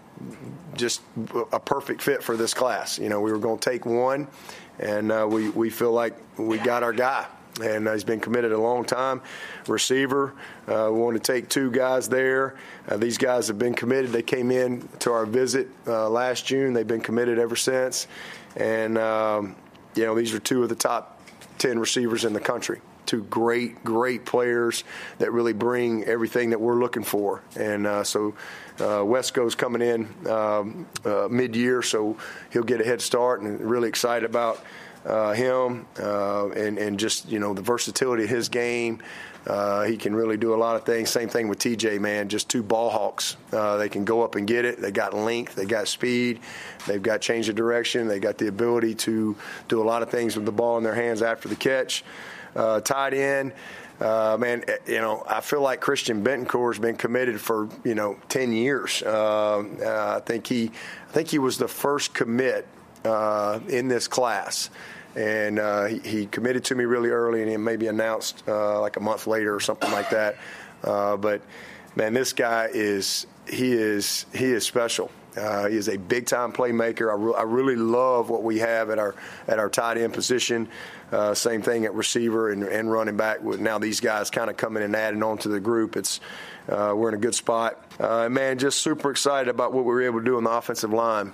[0.75, 1.01] just
[1.51, 2.97] a perfect fit for this class.
[2.99, 4.27] You know, we were going to take one,
[4.79, 7.25] and uh, we we feel like we got our guy.
[7.61, 9.21] And he's been committed a long time.
[9.67, 10.33] Receiver,
[10.67, 12.55] uh, we want to take two guys there.
[12.87, 14.11] Uh, these guys have been committed.
[14.11, 16.73] They came in to our visit uh, last June.
[16.73, 18.07] They've been committed ever since.
[18.57, 19.55] And, um,
[19.95, 21.21] you know, these are two of the top
[21.59, 24.83] 10 receivers in the country two great, great players
[25.19, 27.41] that really bring everything that we're looking for.
[27.55, 28.33] And uh, so
[28.79, 32.17] uh, Wesco's coming in um, uh, mid-year, so
[32.51, 34.63] he'll get a head start, and really excited about
[35.05, 39.01] uh, him uh, and and just you know the versatility of his game.
[39.47, 41.07] Uh, he can really do a lot of things.
[41.11, 42.29] Same thing with TJ, man.
[42.29, 43.37] Just two ball hawks.
[43.53, 44.81] Uh, they can go up and get it.
[44.81, 45.53] They got length.
[45.53, 46.39] They got speed.
[46.87, 48.07] They've got change of direction.
[48.07, 49.35] They got the ability to
[49.67, 52.03] do a lot of things with the ball in their hands after the catch
[52.55, 53.53] uh, tight end.
[53.99, 57.95] Uh, man, eh, you know, I feel like Christian Bentancur has been committed for you
[57.95, 59.01] know ten years.
[59.05, 60.71] Uh, uh, I think he,
[61.09, 62.67] I think he was the first commit
[63.05, 64.69] uh, in this class,
[65.15, 68.97] and uh, he, he, committed to me really early, and he maybe announced uh, like
[68.97, 70.37] a month later or something like that.
[70.83, 71.41] but
[71.95, 75.11] man, this guy is he is he is special.
[75.37, 77.11] Uh, he is a big time playmaker.
[77.11, 79.15] I, re- I, really love what we have at our
[79.47, 80.69] at our tight end position.
[81.11, 83.41] Uh, same thing at receiver and, and, running back.
[83.43, 86.21] With now these guys kind of coming and adding on to the group, it's
[86.69, 87.83] uh, we're in a good spot.
[87.99, 90.93] Uh, man, just super excited about what we were able to do on the offensive
[90.93, 91.33] line.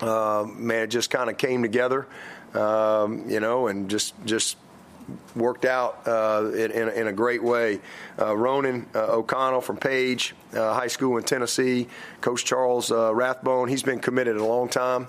[0.00, 2.06] Uh, man, it just kind of came together,
[2.54, 4.56] um, you know, and just just
[5.34, 7.80] worked out uh, in, in, a great way.
[8.18, 11.88] Uh, Ronan uh, O'Connell from Page uh, High School in Tennessee,
[12.20, 15.08] Coach Charles uh, Rathbone, he's been committed a long time.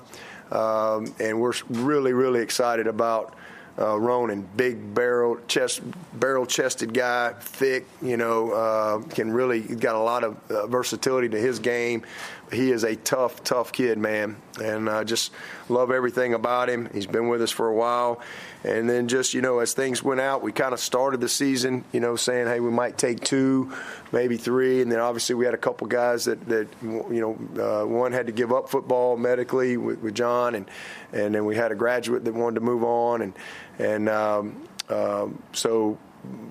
[0.52, 3.36] Um, and we're really, really excited about
[3.80, 5.82] uh, Ronan, big barrel chest,
[6.14, 7.86] barrel chested guy, thick.
[8.02, 12.04] You know, uh, can really got a lot of uh, versatility to his game.
[12.52, 15.32] He is a tough, tough kid, man, and I just
[15.70, 16.90] love everything about him.
[16.94, 18.22] He's been with us for a while,
[18.64, 21.84] and then just you know, as things went out, we kind of started the season,
[21.92, 23.74] you know, saying, hey, we might take two,
[24.12, 27.86] maybe three, and then obviously we had a couple guys that that you know, uh,
[27.86, 30.70] one had to give up football medically with, with John, and
[31.14, 33.34] and then we had a graduate that wanted to move on, and
[33.78, 35.98] and um, um, so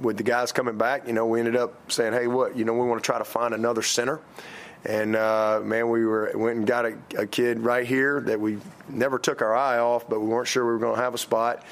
[0.00, 2.72] with the guys coming back, you know, we ended up saying, hey, what, you know,
[2.72, 4.20] we want to try to find another center.
[4.84, 8.58] And uh, man, we were went and got a, a, kid right here that we
[8.88, 11.18] never took our eye off, but we weren't sure we were going to have a
[11.18, 11.64] spot.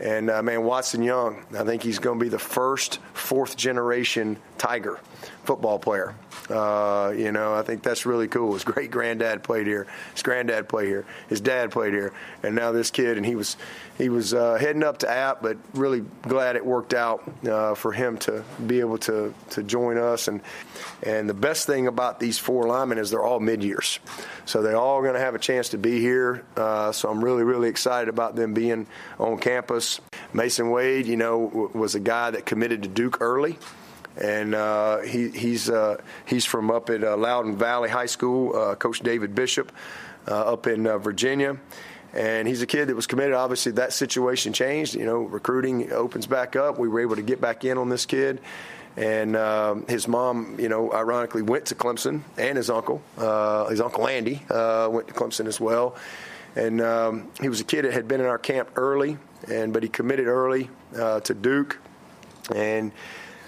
[0.00, 4.36] And uh, man, Watson Young, I think he's going to be the first fourth generation
[4.58, 4.98] Tiger
[5.44, 6.14] football player.
[6.48, 8.54] Uh, you know, I think that's really cool.
[8.54, 9.86] His great granddad played here.
[10.12, 11.04] His granddad played here.
[11.28, 12.12] His dad played here,
[12.42, 13.16] and now this kid.
[13.16, 13.56] And he was
[13.96, 17.92] he was uh, heading up to App, but really glad it worked out uh, for
[17.92, 20.28] him to be able to to join us.
[20.28, 20.40] And
[21.02, 24.00] and the best thing about these four linemen is they're all mid years,
[24.44, 26.44] so they're all going to have a chance to be here.
[26.56, 28.86] Uh, so I'm really really excited about them being
[29.18, 30.00] on campus.
[30.32, 33.58] Mason Wade, you know, was a guy that committed to Duke early
[34.16, 38.56] and uh, he, he's uh, he's from up at uh, Loudoun Valley High School.
[38.56, 39.72] Uh, Coach David Bishop
[40.28, 41.56] uh, up in uh, Virginia,
[42.12, 43.34] and he's a kid that was committed.
[43.34, 44.94] Obviously, that situation changed.
[44.94, 46.78] You know, recruiting opens back up.
[46.78, 48.40] We were able to get back in on this kid.
[48.94, 54.06] And um, his mom, you know, ironically went to Clemson, and his uncle, his uncle
[54.06, 55.96] Andy, went to Clemson as well.
[56.54, 59.16] And um, he was a kid that had been in our camp early,
[59.48, 61.78] and but he committed early to Duke,
[62.54, 62.92] and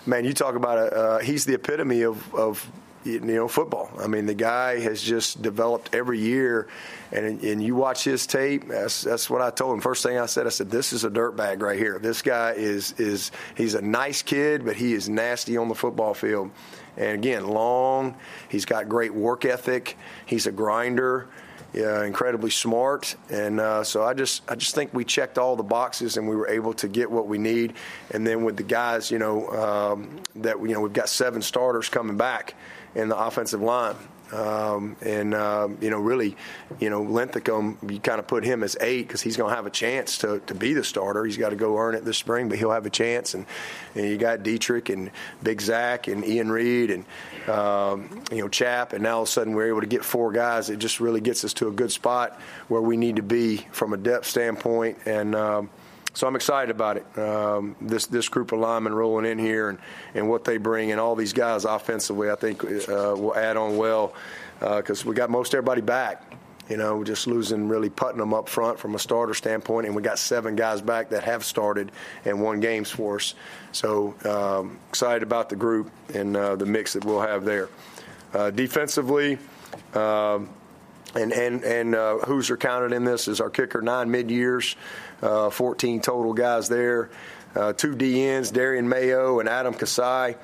[0.06, 2.70] man, you talk about a, uh, he's the epitome of, of
[3.04, 3.90] you know football.
[3.98, 6.68] I mean, the guy has just developed every year,
[7.12, 8.68] and and you watch his tape.
[8.68, 9.80] That's that's what I told him.
[9.80, 11.98] First thing I said, I said, "This is a dirtbag right here.
[11.98, 16.14] This guy is is he's a nice kid, but he is nasty on the football
[16.14, 16.50] field."
[16.96, 18.16] And again, long.
[18.48, 19.96] He's got great work ethic.
[20.26, 21.28] He's a grinder
[21.74, 25.64] yeah, incredibly smart, and uh, so I just I just think we checked all the
[25.64, 27.74] boxes and we were able to get what we need.
[28.12, 31.88] And then with the guys, you know, um, that you know we've got seven starters
[31.88, 32.54] coming back
[32.94, 33.96] in the offensive line.
[34.34, 36.36] Um, and uh, you know, really,
[36.80, 39.66] you know, Linthicum, you kind of put him as eight because he's going to have
[39.66, 41.24] a chance to, to be the starter.
[41.24, 43.34] He's got to go earn it this spring, but he'll have a chance.
[43.34, 43.46] And,
[43.94, 45.12] and you got Dietrick and
[45.44, 47.04] Big Zach and Ian Reed and
[47.48, 50.32] um, you know Chap, and now all of a sudden we're able to get four
[50.32, 50.68] guys.
[50.68, 53.92] It just really gets us to a good spot where we need to be from
[53.92, 54.98] a depth standpoint.
[55.06, 55.70] And um,
[56.14, 57.18] so I'm excited about it.
[57.18, 59.78] Um, this this group of linemen rolling in here and,
[60.14, 63.76] and what they bring, and all these guys offensively, I think uh, will add on
[63.76, 64.14] well
[64.60, 66.32] because uh, we got most everybody back.
[66.68, 70.18] You know, just losing really Putnam up front from a starter standpoint, and we got
[70.18, 71.92] seven guys back that have started
[72.24, 73.34] and won games for us.
[73.72, 77.68] So um, excited about the group and uh, the mix that we'll have there.
[78.32, 79.38] Uh, defensively.
[79.92, 80.48] Um,
[81.14, 84.76] and and and uh, Hauser counted in this as our kicker nine mid years,
[85.22, 87.10] uh, 14 total guys there.
[87.54, 90.34] Uh, two DNs, Darian Mayo and Adam Kasai.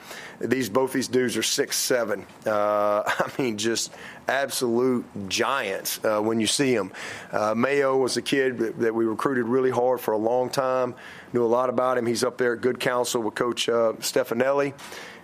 [0.40, 2.24] These both these dudes are six seven.
[2.46, 3.92] Uh, I mean, just
[4.28, 6.92] absolute giants uh, when you see them.
[7.32, 10.94] Uh, Mayo was a kid that, that, we recruited really hard for a long time.
[11.32, 12.06] Knew a lot about him.
[12.06, 14.72] He's up there at good counsel with Coach uh, Stefanelli,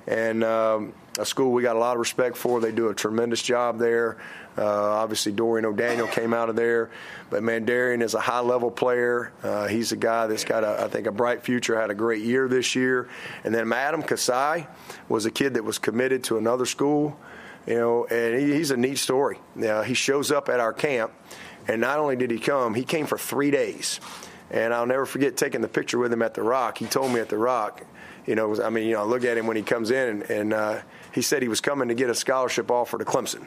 [0.06, 2.60] and um, a school we got a lot of respect for.
[2.60, 4.18] They do a tremendous job there.
[4.58, 6.90] Uh, obviously, Dorian O'Daniel came out of there,
[7.28, 9.32] but man, Darian is a high-level player.
[9.42, 11.78] Uh, he's a guy that's got, a, I think, a bright future.
[11.78, 13.08] Had a great year this year,
[13.44, 14.66] and then Adam Kasai
[15.10, 17.18] was a kid that was committed to another school.
[17.66, 19.38] You know, and he, he's a neat story.
[19.54, 21.12] Now, he shows up at our camp,
[21.68, 24.00] and not only did he come, he came for three days.
[24.50, 26.78] And I'll never forget taking the picture with him at the Rock.
[26.78, 27.84] He told me at the Rock,
[28.26, 30.22] you know, I mean, you know, I look at him when he comes in, and,
[30.30, 30.80] and uh,
[31.12, 33.46] he said he was coming to get a scholarship offer to Clemson.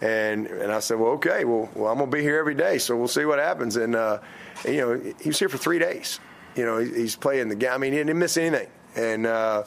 [0.00, 2.96] And and I said, well, okay, well, well I'm gonna be here every day, so
[2.96, 3.76] we'll see what happens.
[3.76, 4.18] And, uh,
[4.64, 6.20] you know, he was here for three days.
[6.56, 7.72] You know, he, he's playing the game.
[7.72, 9.64] I mean, he didn't miss anything, and uh,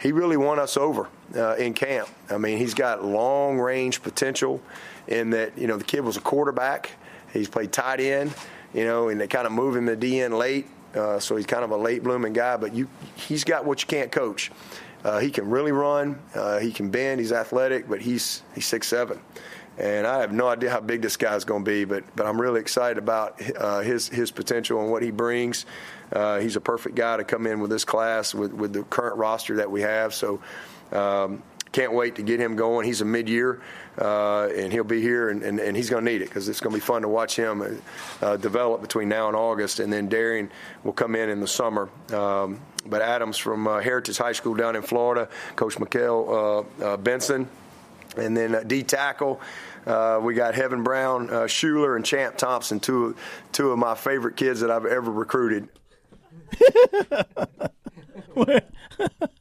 [0.00, 2.08] he really won us over uh, in camp.
[2.30, 4.62] I mean, he's got long range potential
[5.06, 5.58] in that.
[5.58, 6.92] You know, the kid was a quarterback.
[7.34, 8.34] He's played tight end.
[8.72, 11.64] You know, and they kind of move him to DN late, uh, so he's kind
[11.64, 12.56] of a late blooming guy.
[12.56, 14.50] But you, he's got what you can't coach.
[15.04, 16.20] Uh, he can really run.
[16.34, 17.20] Uh, he can bend.
[17.20, 19.18] He's athletic, but he's he's six seven,
[19.78, 21.84] and I have no idea how big this guy's going to be.
[21.84, 25.64] But but I'm really excited about uh, his his potential and what he brings.
[26.12, 29.16] Uh, he's a perfect guy to come in with this class with with the current
[29.16, 30.12] roster that we have.
[30.14, 30.40] So.
[30.92, 31.42] Um,
[31.72, 32.84] can't wait to get him going.
[32.84, 33.62] He's a mid-year,
[33.98, 36.60] uh, and he'll be here, and, and, and he's going to need it because it's
[36.60, 37.82] going to be fun to watch him
[38.22, 39.80] uh, develop between now and August.
[39.80, 40.50] And then Darian
[40.84, 41.88] will come in in the summer.
[42.12, 46.96] Um, but Adams from uh, Heritage High School down in Florida, Coach Mikael uh, uh,
[46.96, 47.48] Benson,
[48.16, 49.40] and then uh, D tackle.
[49.86, 53.16] Uh, we got Heaven Brown, uh, Schuler, and Champ Thompson, two
[53.52, 55.68] two of my favorite kids that I've ever recruited.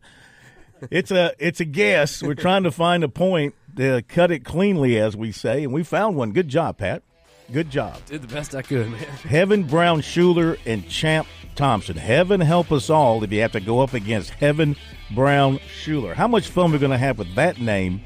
[0.91, 2.22] it's a it's a guess.
[2.22, 5.84] We're trying to find a point to cut it cleanly, as we say, and we
[5.84, 6.31] found one.
[6.31, 7.03] Good job, Pat.
[7.51, 7.97] Good job.
[8.06, 8.99] Did the best I could, man.
[8.99, 11.97] Heaven Brown Schuler and Champ Thompson.
[11.97, 14.76] Heaven help us all if you have to go up against Heaven
[15.15, 16.14] Brown Schuler.
[16.14, 18.01] How much fun we're going to have with that name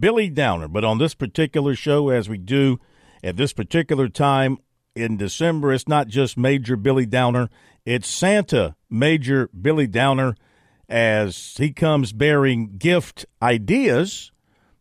[0.00, 0.66] Billy Downer.
[0.66, 2.80] But on this particular show, as we do
[3.22, 4.58] at this particular time
[4.96, 7.50] in December, it's not just Major Billy Downer,
[7.86, 10.34] it's Santa Major Billy Downer
[10.88, 14.32] as he comes bearing gift ideas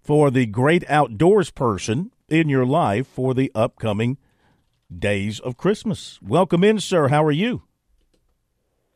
[0.02, 4.18] for the great outdoors person in your life for the upcoming
[4.92, 6.18] days of Christmas.
[6.20, 7.10] Welcome in, sir.
[7.10, 7.69] How are you?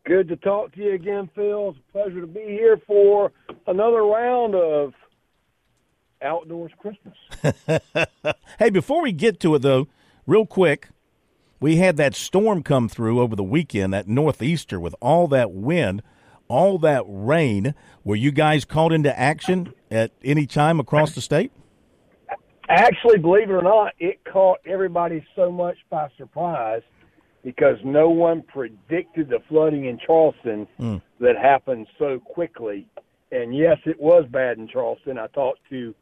[0.05, 1.69] Good to talk to you again, Phil.
[1.69, 3.31] It's a pleasure to be here for
[3.67, 4.93] another round of
[6.21, 7.15] Outdoors Christmas.
[8.59, 9.87] hey, before we get to it, though,
[10.27, 10.89] real quick,
[11.61, 16.03] we had that storm come through over the weekend, that northeaster with all that wind,
[16.49, 17.73] all that rain.
[18.03, 21.53] Were you guys called into action at any time across the state?
[22.67, 26.81] Actually, believe it or not, it caught everybody so much by surprise
[27.43, 31.01] because no one predicted the flooding in Charleston Mm.
[31.19, 32.87] that happened so quickly.
[33.31, 35.17] And yes, it was bad in Charleston.
[35.17, 35.93] I talked to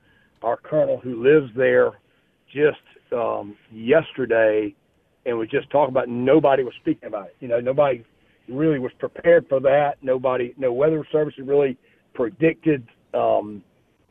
[0.43, 1.93] our colonel who lives there
[2.47, 2.81] just
[3.11, 4.73] um, yesterday
[5.25, 7.35] and was just talking about nobody was speaking about it.
[7.39, 8.03] You know, nobody
[8.47, 9.97] really was prepared for that.
[10.01, 11.77] Nobody, no weather service had really
[12.13, 13.63] predicted um,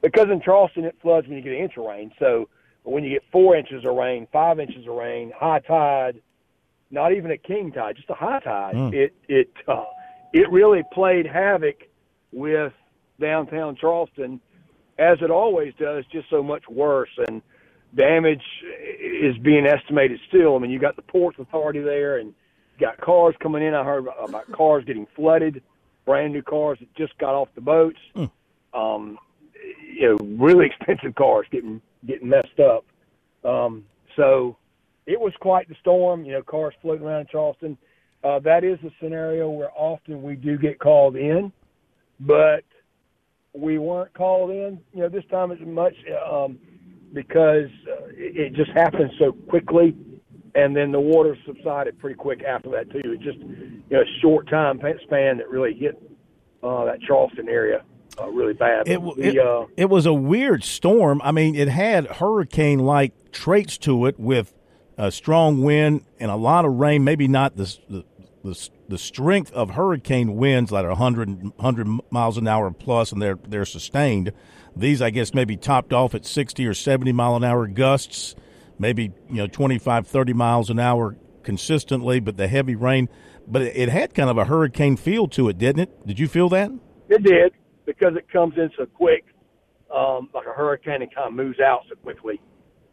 [0.03, 2.11] because in Charleston it floods when you get an inch of rain.
[2.19, 2.49] So
[2.85, 6.21] when you get four inches of rain, five inches of rain, high tide,
[6.91, 8.75] not even a king tide, just a high tide.
[8.75, 8.95] Mm.
[8.95, 9.85] It it uh,
[10.33, 11.77] it really played havoc
[12.33, 12.73] with
[13.21, 14.41] downtown Charleston,
[14.99, 17.11] as it always does, just so much worse.
[17.29, 17.43] And
[17.95, 18.43] damage
[19.01, 20.57] is being estimated still.
[20.57, 22.29] I mean, you got the Ports Authority there, and
[22.79, 23.75] you got cars coming in.
[23.75, 25.63] I heard about cars getting flooded,
[26.05, 27.99] brand new cars that just got off the boats.
[28.73, 29.19] Um,
[29.93, 32.85] you know, really expensive cars getting getting messed up.
[33.45, 33.85] Um,
[34.17, 34.57] so
[35.07, 36.25] it was quite the storm.
[36.25, 37.79] You know, cars floating around in Charleston.
[38.23, 41.53] Uh, that is a scenario where often we do get called in,
[42.21, 42.65] but
[43.55, 44.81] we weren't called in.
[44.93, 45.95] You know, this time as much
[46.31, 46.59] um,
[47.13, 49.97] because uh, it, it just happened so quickly,
[50.55, 53.13] and then the water subsided pretty quick after that too.
[53.13, 56.01] It just you know a short time span that really hit
[56.63, 57.83] uh, that Charleston area
[58.21, 58.89] uh, really bad.
[58.89, 61.21] It, But it, uh, it was a weird storm.
[61.25, 64.55] I mean, it had hurricane like traits to it with
[65.01, 68.05] a strong wind and a lot of rain, maybe not the, the,
[68.45, 73.23] the, the strength of hurricane winds that are 100, 100 miles an hour plus and
[73.23, 74.33] they're, they're sustained.
[74.77, 78.35] These, I guess, maybe topped off at 60 or 70 mile an hour gusts,
[78.79, 83.09] maybe, you know, 25, 30 miles an hour consistently, but the heavy rain.
[83.49, 86.07] But it, it had kind of a hurricane feel to it, didn't it?
[86.07, 86.71] Did you feel that?
[87.09, 87.53] It did
[87.87, 89.25] because it comes in so quick,
[89.95, 92.39] um, like a hurricane, and kind of moves out so quickly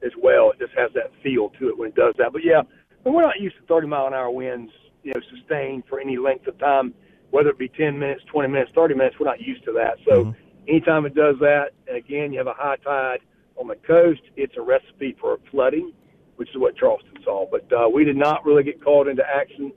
[0.06, 0.52] as well.
[0.52, 2.32] It just has that feel to it when it does that.
[2.34, 2.62] But yeah,
[3.04, 4.72] but we're not used to 30 mile an hour winds,
[5.04, 6.94] you know, sustained for any length of time,
[7.32, 9.16] whether it be 10 minutes, 20 minutes, 30 minutes.
[9.20, 9.98] We're not used to that.
[10.08, 10.36] So
[10.68, 13.20] anytime it does that, and again, you have a high tide
[13.56, 15.94] on the coast, it's a recipe for flooding,
[16.36, 17.48] which is what Charleston saw.
[17.50, 19.72] But uh, we did not really get called into action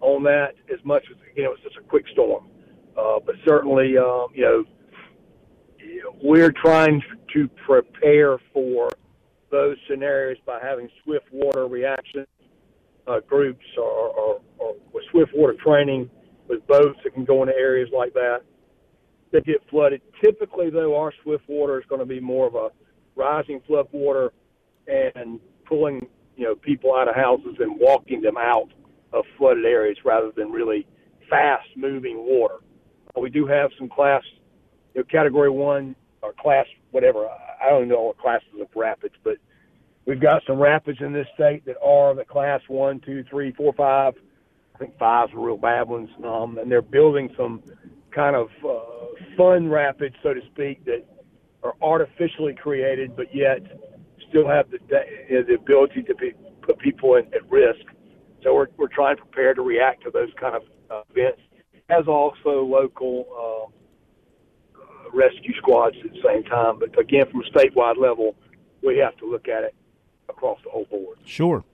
[0.00, 2.48] on that as much as again it was just a quick storm.
[2.96, 4.64] Uh, but certainly, um, you know,
[6.22, 7.02] we're trying
[7.32, 8.90] to prepare for
[9.50, 12.26] those scenarios by having swift water reaction
[13.06, 16.08] uh, groups or, or, or with swift water training
[16.48, 18.40] with boats that can go into areas like that
[19.32, 20.00] that get flooded.
[20.22, 22.68] Typically, though, our swift water is going to be more of a
[23.16, 24.32] rising flood water
[24.86, 26.06] and pulling
[26.36, 28.68] you know people out of houses and walking them out
[29.12, 30.86] of flooded areas rather than really
[31.28, 32.56] fast moving water.
[33.16, 34.22] Uh, We do have some class,
[34.94, 37.28] you know, category one or class whatever.
[37.60, 39.36] I don't know what classes of rapids, but
[40.06, 43.72] we've got some rapids in this state that are the class one, two, three, four,
[43.74, 44.14] five.
[44.74, 47.62] I think five's the real bad ones, um, and they're building some
[48.14, 48.80] kind of uh,
[49.36, 51.04] fun rapids, so to speak, that
[51.62, 53.60] are artificially created, but yet
[54.28, 56.32] still have the the ability to be,
[56.62, 57.84] put people in, at risk.
[58.42, 61.42] So we're we're trying to prepare to react to those kind of uh, events.
[61.90, 63.79] as also local uh,
[65.12, 66.78] rescue squads at the same time.
[66.78, 68.36] But again, from a statewide level,
[68.82, 69.74] we have to look at it
[70.28, 71.18] across the whole board.
[71.24, 71.64] Sure.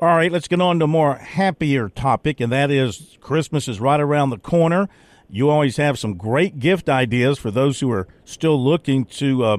[0.00, 3.80] All right, let's get on to a more happier topic, and that is Christmas is
[3.80, 4.88] right around the corner.
[5.28, 9.56] You always have some great gift ideas for those who are still looking to uh,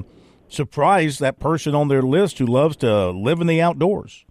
[0.47, 4.25] surprise that person on their list who loves to live in the outdoors.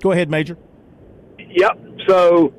[0.00, 0.56] Go ahead, Major.
[1.56, 1.78] Yep.
[2.06, 2.54] So,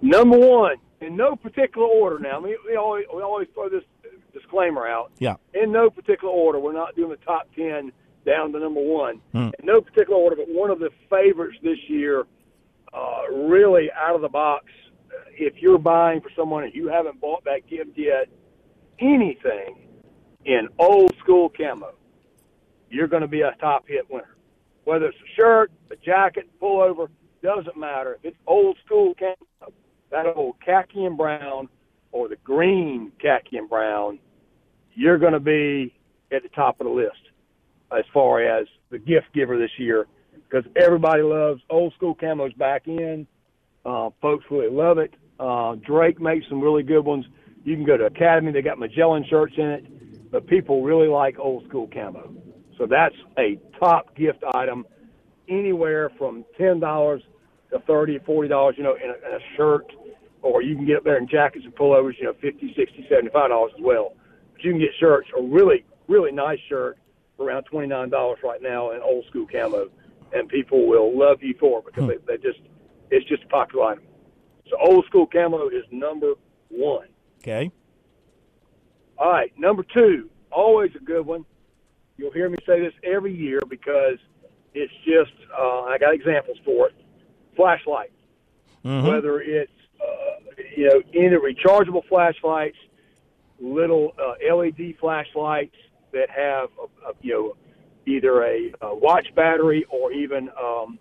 [0.00, 2.18] number one, in no particular order.
[2.18, 3.84] Now, we, we always we always throw this
[4.32, 5.12] disclaimer out.
[5.18, 5.36] Yeah.
[5.54, 6.58] In no particular order.
[6.58, 7.92] We're not doing the top ten
[8.26, 9.20] down to number one.
[9.32, 9.50] Hmm.
[9.58, 12.26] In no particular order, but one of the favorites this year,
[12.92, 14.66] uh, really out of the box.
[15.32, 18.28] If you're buying for someone and you haven't bought that gift yet,
[18.98, 19.78] anything
[20.44, 21.94] in old school camo,
[22.90, 24.36] you're going to be a top hit winner.
[24.84, 27.08] Whether it's a shirt, a jacket, pullover,
[27.42, 28.14] doesn't matter.
[28.14, 29.72] If it's old school camo,
[30.10, 31.68] that old khaki and brown
[32.12, 34.18] or the green khaki and brown,
[34.94, 35.94] you're going to be
[36.32, 37.20] at the top of the list
[37.96, 42.86] as far as the gift giver this year because everybody loves old school camos back
[42.86, 43.26] in.
[43.84, 45.14] Uh, folks really love it.
[45.38, 47.24] Uh, Drake makes some really good ones.
[47.64, 51.38] You can go to Academy; they got Magellan shirts in it, but people really like
[51.38, 52.34] old school camo.
[52.78, 54.86] So that's a top gift item,
[55.50, 57.22] anywhere from ten dollars
[57.72, 58.76] to thirty, forty dollars.
[58.78, 59.92] You know, in a, in a shirt,
[60.42, 62.14] or you can get up there in jackets and pullovers.
[62.18, 64.14] You know, fifty, sixty, seventy-five dollars as well.
[64.52, 66.98] But you can get shirts, a really, really nice shirt
[67.36, 69.88] for around twenty nine dollars right now in old school camo,
[70.32, 72.10] and people will love you for it because hmm.
[72.26, 72.60] they, they just
[73.10, 74.04] it's just a popular item.
[74.70, 76.34] So old school camo is number
[76.68, 77.08] one.
[77.42, 77.70] Okay.
[79.18, 81.44] All right, number two, always a good one.
[82.16, 84.18] You'll hear me say this every year because
[84.74, 86.94] it's just uh, I got examples for it.
[87.56, 88.12] Flashlight,
[88.84, 89.06] Mhm.
[89.08, 92.76] whether it's uh, you know any rechargeable flashlights,
[93.60, 95.76] little uh, LED flashlights
[96.12, 97.56] that have a, a, you know
[98.06, 100.98] either a, a watch battery or even um,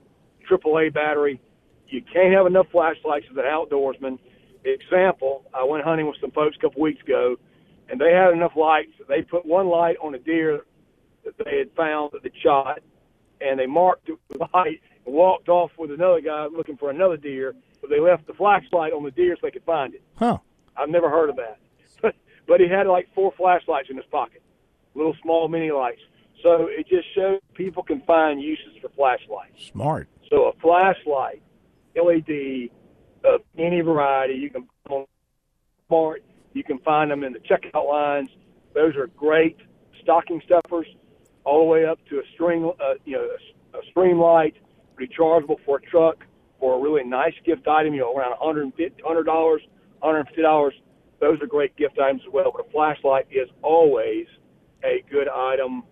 [0.49, 1.39] AAA battery.
[1.87, 4.19] You can't have enough flashlights as an outdoorsman.
[4.65, 7.37] Example: I went hunting with some folks a couple weeks ago,
[7.89, 8.91] and they had enough lights.
[9.07, 10.61] They put one light on a deer
[11.23, 12.79] that they had found that they shot,
[13.41, 17.53] and they marked the light and walked off with another guy looking for another deer.
[17.81, 20.03] But they left the flashlight on the deer so they could find it.
[20.15, 20.39] Huh.
[20.75, 21.59] I've never heard of that.
[22.01, 22.15] But
[22.47, 24.41] but he had like four flashlights in his pocket,
[24.95, 26.01] little small mini lights.
[26.43, 29.71] So it just shows people can find uses for flashlights.
[29.71, 30.07] Smart.
[30.29, 31.41] So a flashlight,
[31.95, 32.69] LED
[33.25, 34.67] of any variety, you can
[35.89, 36.23] Smart.
[36.53, 38.29] You can find them in the checkout lines.
[38.75, 39.57] Those are great
[40.03, 40.85] stocking stuffers,
[41.49, 43.27] all the way up to a string, uh, you know,
[43.73, 44.53] a, a Streamlight,
[45.01, 46.17] rechargeable for a truck,
[46.59, 47.93] or a really nice gift item.
[47.93, 49.61] You know, around 150 hundred dollars,
[49.99, 50.73] 150 dollars.
[51.19, 52.51] Those are great gift items as well.
[52.55, 54.27] But a flashlight is always
[54.83, 55.83] a good item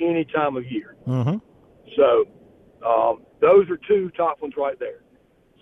[0.00, 0.96] any time of year.
[1.06, 1.36] Mm-hmm.
[1.96, 5.00] So um, those are two top ones right there.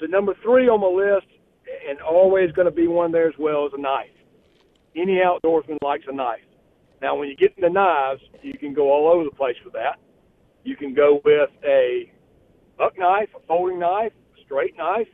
[0.01, 1.27] So number three on my list,
[1.89, 4.11] and always going to be one there as well, is a knife.
[4.97, 6.41] Any outdoorsman likes a knife.
[7.03, 9.99] Now, when you get into knives, you can go all over the place with that.
[10.65, 12.11] You can go with a
[12.79, 15.09] buck knife, a folding knife, a straight knife.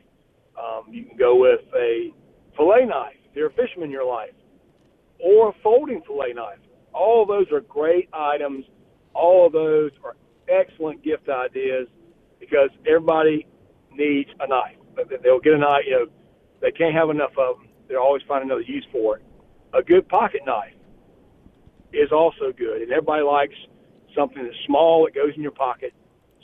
[0.57, 2.13] Um, you can go with a
[2.55, 4.33] fillet knife if you're a fisherman in your life,
[5.19, 6.59] or a folding fillet knife.
[6.93, 8.65] All those are great items.
[9.13, 10.15] All of those are
[10.47, 11.87] excellent gift ideas
[12.39, 13.47] because everybody
[13.91, 14.77] needs a knife.
[15.23, 16.05] They'll get a knife, you know,
[16.61, 17.67] they can't have enough of them.
[17.87, 19.23] They'll always find another use for it.
[19.73, 20.73] A good pocket knife
[21.93, 23.55] is also good, and everybody likes
[24.15, 25.93] something that's small that goes in your pocket.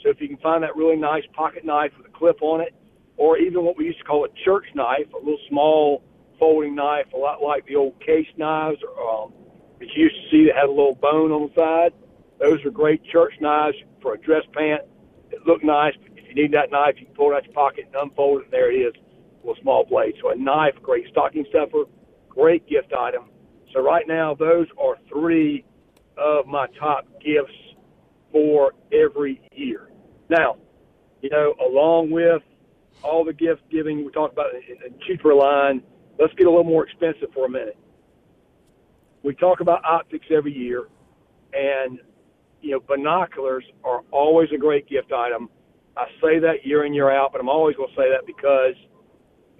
[0.02, 2.74] So if you can find that really nice pocket knife with a clip on it,
[3.16, 6.02] or even what we used to call a church knife, a little small
[6.38, 9.32] folding knife, a lot like the old case knives or, um,
[9.78, 11.92] that you used to see that had a little bone on the side.
[12.38, 14.82] Those are great church knives for a dress pant.
[15.30, 15.94] It look nice.
[16.02, 18.40] But if you need that knife, you can pull it out your pocket and unfold
[18.40, 20.14] it, and there it is, a little small blade.
[20.22, 21.84] So a knife, great stocking stuffer,
[22.28, 23.24] great gift item.
[23.72, 25.64] So right now, those are three
[26.16, 27.54] of my top gifts
[28.32, 29.90] for every year.
[30.28, 30.56] Now,
[31.22, 32.42] you know, along with
[33.02, 35.82] all the gift giving we talked about in a cheaper line,
[36.18, 37.78] let's get a little more expensive for a minute.
[39.22, 40.88] We talk about optics every year,
[41.52, 41.98] and
[42.62, 45.48] you know, binoculars are always a great gift item.
[45.96, 48.74] I say that year in year out, but I'm always going to say that because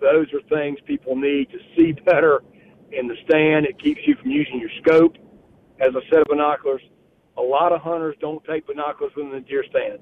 [0.00, 2.42] those are things people need to see better
[2.92, 3.66] in the stand.
[3.66, 5.16] It keeps you from using your scope.
[5.80, 6.82] As a set of binoculars,
[7.38, 9.98] a lot of hunters don't take binoculars within the deer stand.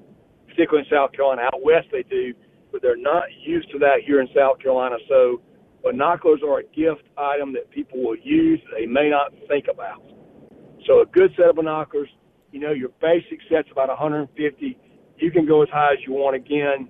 [0.47, 1.43] particularly in South Carolina.
[1.43, 2.33] Out west they do,
[2.71, 4.97] but they're not used to that here in South Carolina.
[5.07, 5.41] So
[5.83, 10.03] binoculars are a gift item that people will use that they may not think about.
[10.87, 12.09] So a good set of binoculars,
[12.51, 14.77] you know, your basic set's about 150.
[15.17, 16.89] You can go as high as you want again.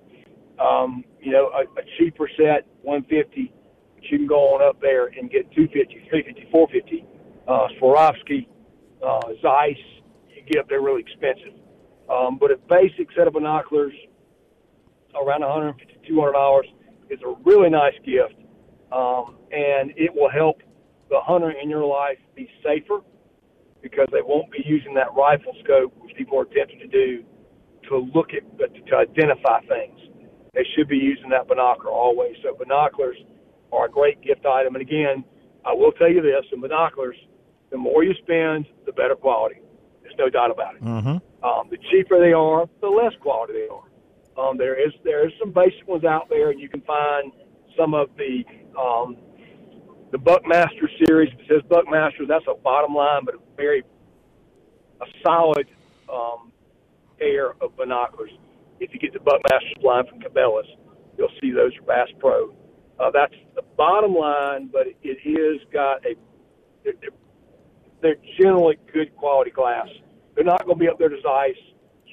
[0.58, 3.52] Um, you know, a, a cheaper set, 150.
[4.00, 7.04] But you can go on up there and get 250, 350, 450.
[7.46, 8.48] Uh, Swarovski,
[9.04, 9.76] uh, Zeiss,
[10.34, 11.52] you get up there really expensive.
[12.08, 13.92] Um, but a basic set of binoculars,
[15.14, 16.66] around 150 200 dollars,
[17.10, 18.40] is a really nice gift,
[18.90, 20.62] um, and it will help
[21.10, 23.00] the hunter in your life be safer
[23.82, 27.24] because they won't be using that rifle scope, which people are tempted to do,
[27.88, 29.98] to look at to identify things.
[30.54, 32.34] They should be using that binocular always.
[32.42, 33.16] So binoculars
[33.72, 34.74] are a great gift item.
[34.74, 35.24] And again,
[35.64, 37.16] I will tell you this: in binoculars,
[37.70, 39.60] the more you spend, the better quality.
[40.02, 40.82] There's no doubt about it.
[40.82, 41.44] Mm-hmm.
[41.44, 43.88] Um, the cheaper they are, the less quality they are.
[44.38, 47.32] Um, there is there is some basic ones out there, and you can find
[47.78, 48.44] some of the
[48.78, 49.16] um,
[50.12, 51.32] the Buckmaster series.
[51.34, 53.84] If it says Buckmaster, that's a bottom line, but a very
[55.00, 55.66] a solid
[56.12, 56.52] um,
[57.18, 58.30] pair of binoculars.
[58.80, 60.66] If you get the Buckmaster line from Cabela's,
[61.18, 62.54] you'll see those are Bass Pro.
[63.00, 66.14] Uh, that's the bottom line, but it is got a
[66.84, 66.94] they're,
[68.02, 69.88] they're generally good quality glass.
[70.34, 71.56] They're not going to be up there to Zeiss,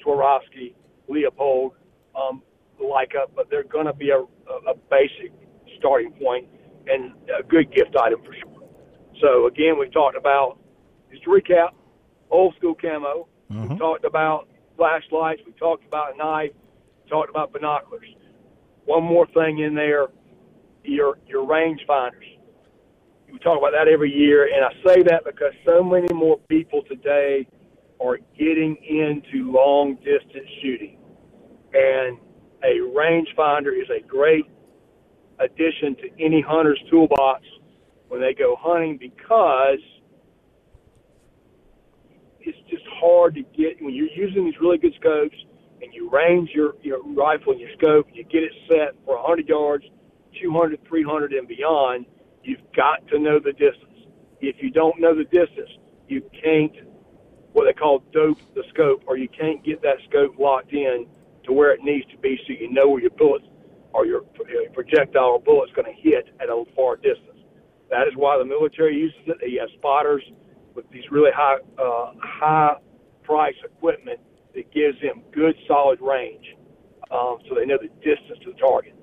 [0.04, 0.74] Swarovski,
[1.10, 1.72] Leupold,
[2.16, 2.42] um,
[2.80, 5.32] Leica, but they're going to be a, a, a basic
[5.78, 6.48] starting point
[6.86, 8.68] and a good gift item for sure.
[9.20, 10.58] So again, we talked about
[11.10, 11.70] just to recap,
[12.30, 13.28] old school camo.
[13.50, 13.72] Mm-hmm.
[13.74, 15.42] We talked about flashlights.
[15.44, 16.52] We talked about a knife.
[17.04, 18.08] We talked about binoculars.
[18.84, 20.08] One more thing in there,
[20.88, 22.24] your your range finders.
[23.30, 26.82] We talk about that every year, and I say that because so many more people
[26.88, 27.46] today
[28.00, 30.98] are getting into long distance shooting,
[31.74, 32.18] and
[32.62, 34.44] a rangefinder is a great
[35.40, 37.44] addition to any hunter's toolbox
[38.08, 39.78] when they go hunting because
[42.40, 45.36] it's just hard to get when you're using these really good scopes
[45.82, 49.48] and you range your, your rifle and your scope, you get it set for 100
[49.48, 49.84] yards,
[50.40, 52.06] 200, 300, and beyond.
[52.42, 53.84] You've got to know the distance.
[54.40, 55.70] If you don't know the distance,
[56.08, 56.72] you can't
[57.52, 61.06] what they call dope the scope, or you can't get that scope locked in
[61.44, 63.46] to where it needs to be, so you know where your bullets
[63.92, 64.22] or your
[64.74, 67.40] projectile or bullet's going to hit at a far distance.
[67.90, 69.38] That is why the military uses it.
[69.40, 70.22] They have spotters
[70.74, 72.76] with these really high uh, high
[73.24, 74.20] price equipment
[74.54, 76.44] that gives them good solid range,
[77.10, 78.94] um, so they know the distance to the target.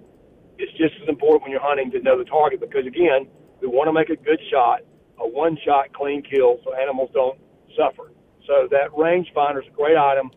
[0.57, 3.27] It's just as important when you're hunting to know the target because again,
[3.61, 4.81] we want to make a good shot,
[5.19, 7.39] a one shot clean kill, so animals don't
[7.75, 8.11] suffer.
[8.47, 10.31] So that rangefinder is a great item.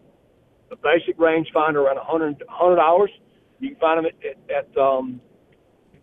[0.70, 3.10] The basic rangefinder around 100 100 hours.
[3.60, 5.20] You can find them at, at, at um,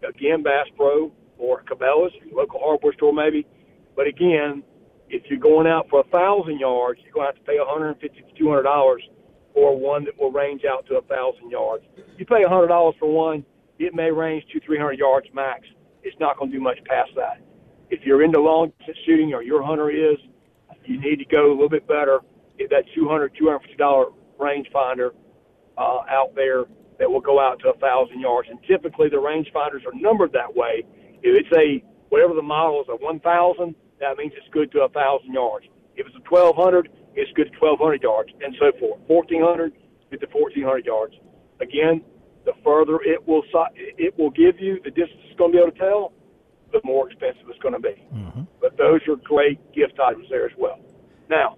[0.08, 3.46] again Bass Pro or Cabela's, local hardware store maybe.
[3.96, 4.64] But again,
[5.10, 8.22] if you're going out for a thousand yards, you're going to have to pay 150
[8.22, 9.04] to 200 dollars
[9.54, 11.84] for one that will range out to a thousand yards.
[12.18, 13.46] You pay 100 dollars for one,
[13.80, 15.62] it may range two 300 yards max.
[16.04, 17.42] It's not going to do much past that.
[17.90, 20.18] If you're into long distance shooting or your hunter is,
[20.86, 22.20] you need to go a little bit better.
[22.58, 24.08] Get that 200 250 dollar
[24.40, 25.12] rangefinder
[25.78, 26.66] uh, out there
[27.00, 28.48] that will go out to a thousand yards.
[28.50, 30.84] And typically the rangefinders are numbered that way.
[31.22, 34.90] If it's a whatever the model is, a 1,000, that means it's good to a
[34.90, 35.66] thousand yards.
[35.96, 39.00] If it's a 1,200, it's good to 1,200 yards, and so forth.
[39.08, 39.74] 1,400,
[40.12, 41.16] good to 1,400 yards.
[41.62, 42.04] Again,
[42.46, 43.44] the further it will
[43.76, 46.14] it will give you, the distance it's going to be able to tell,
[46.72, 48.02] the more expensive it's going to be.
[48.14, 48.44] Mm-hmm.
[48.62, 50.80] But those are great gift items there as well.
[51.30, 51.58] Now,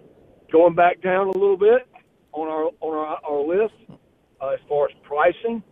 [0.51, 1.87] going back down a little bit
[2.31, 3.73] on our on our, our list
[4.41, 5.63] uh, as far as pricing,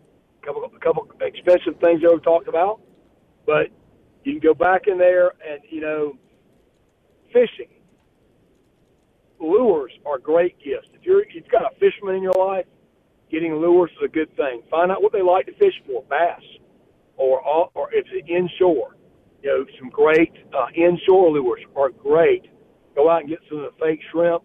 [0.41, 2.81] a couple a couple expensive things that we've talked about,
[3.45, 3.67] but
[4.23, 6.17] you can go back in there and you know,
[7.31, 7.69] fishing
[9.39, 10.87] lures are great gifts.
[10.93, 12.65] If you're you've got a fisherman in your life,
[13.35, 14.61] getting lures is a good thing.
[14.71, 16.41] Find out what they like to fish for, bass,
[17.17, 17.41] or
[17.75, 18.95] or if it's inshore.
[19.43, 22.43] You know, some great uh, inshore lures are great.
[22.95, 24.43] Go out and get some of the fake shrimp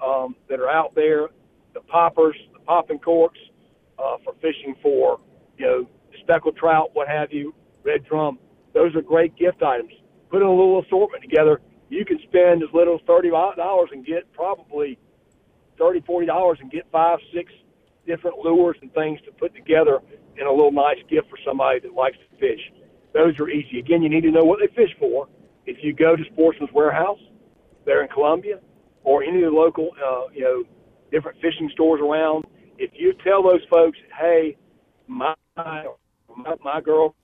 [0.00, 1.28] um, that are out there,
[1.74, 3.40] the poppers, the popping corks
[3.98, 5.18] uh, for fishing for,
[5.58, 5.88] you know,
[6.22, 7.52] speckled trout, what have you,
[7.82, 8.38] red drum.
[8.72, 9.90] Those are great gift items.
[10.30, 11.60] Put in a little assortment together.
[11.88, 14.96] You can spend as little as thirty dollars and get probably
[15.76, 17.50] thirty, forty dollars and get five, six
[18.08, 20.00] different lures and things to put together
[20.40, 22.60] in a little nice gift for somebody that likes to fish.
[23.12, 23.78] Those are easy.
[23.78, 25.28] Again, you need to know what they fish for.
[25.66, 27.20] If you go to Sportsman's Warehouse,
[27.84, 28.60] there in Columbia,
[29.04, 30.64] or any of the local, uh, you know,
[31.12, 32.44] different fishing stores around,
[32.78, 34.56] if you tell those folks, hey,
[35.06, 35.84] my my,
[36.62, 37.14] my girl,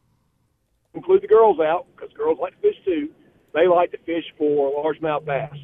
[0.95, 3.11] include the girls out because girls like to fish too.
[3.55, 5.55] They like to fish for largemouth bass.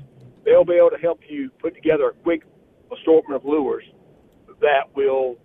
[0.44, 2.42] They'll be able to help you put together a quick
[2.92, 3.84] assortment of lures
[4.60, 5.36] that will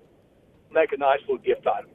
[0.72, 1.90] make a nice little gift item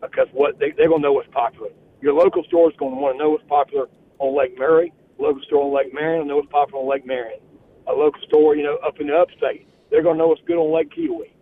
[0.00, 1.70] because what they, they're going to know what's popular.
[2.00, 3.86] Your local store is going to want to know what's popular
[4.18, 4.92] on Lake Murray.
[5.18, 7.38] Local store on Lake Marion will know what's popular on Lake Marion.
[7.86, 10.56] A local store, you know, up in the upstate, they're going to know what's good
[10.56, 11.34] on Lake Keowee.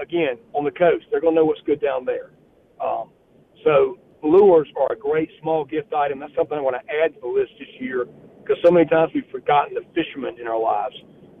[0.00, 2.30] Again, on the coast, they're going to know what's good down there.
[2.80, 3.10] Um,
[3.64, 6.20] so lures are a great small gift item.
[6.20, 8.06] That's something I want to add to the list this year
[8.40, 10.94] because so many times we've forgotten the fishermen in our lives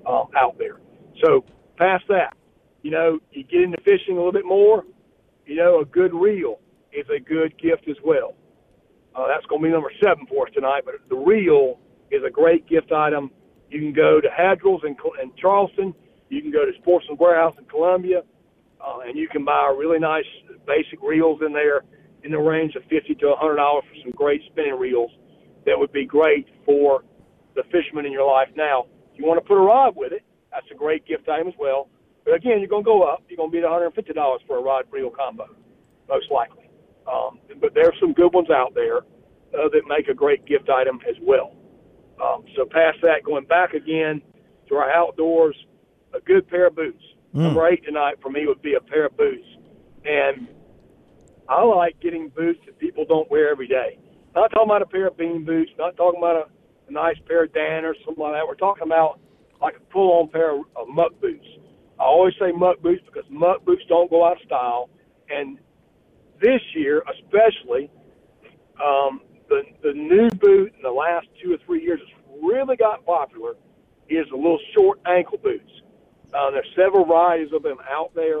[0.06, 0.80] um, out there.
[1.24, 1.44] So
[1.76, 2.36] past that,
[2.88, 4.82] you know, you get into fishing a little bit more.
[5.44, 6.58] You know, a good reel
[6.90, 8.32] is a good gift as well.
[9.14, 10.84] Uh, that's going to be number seven for us tonight.
[10.86, 13.30] But the reel is a great gift item.
[13.68, 15.92] You can go to Haddrell's in, in Charleston.
[16.30, 18.22] You can go to Sportsman Warehouse in Columbia,
[18.80, 20.24] uh, and you can buy really nice
[20.66, 21.82] basic reels in there
[22.24, 25.10] in the range of fifty to a hundred dollars for some great spinning reels
[25.66, 27.04] that would be great for
[27.54, 28.48] the fisherman in your life.
[28.56, 31.48] Now, if you want to put a rod with it, that's a great gift item
[31.48, 31.90] as well.
[32.28, 33.22] But again, you're going to go up.
[33.30, 35.46] You're going to be at $150 for a rod reel combo,
[36.10, 36.68] most likely.
[37.10, 40.68] Um, but there are some good ones out there uh, that make a great gift
[40.68, 41.56] item as well.
[42.22, 44.20] Um, so past that, going back again
[44.68, 45.56] to our outdoors,
[46.12, 47.02] a good pair of boots.
[47.34, 47.40] Mm.
[47.40, 49.46] Number eight tonight for me would be a pair of boots.
[50.04, 50.48] And
[51.48, 53.98] I like getting boots that people don't wear every day.
[54.34, 57.44] Not talking about a pair of bean boots, not talking about a, a nice pair
[57.44, 58.46] of Dan or something like that.
[58.46, 59.18] We're talking about
[59.62, 61.46] like a full-on pair of, of muck boots.
[62.00, 64.90] I always say muck boots because muck boots don't go out of style.
[65.30, 65.58] And
[66.40, 67.90] this year, especially,
[68.82, 73.04] um, the the new boot in the last two or three years has really got
[73.04, 73.54] popular.
[74.08, 75.70] Is the little short ankle boots.
[76.32, 78.40] Uh, there's several varieties of them out there.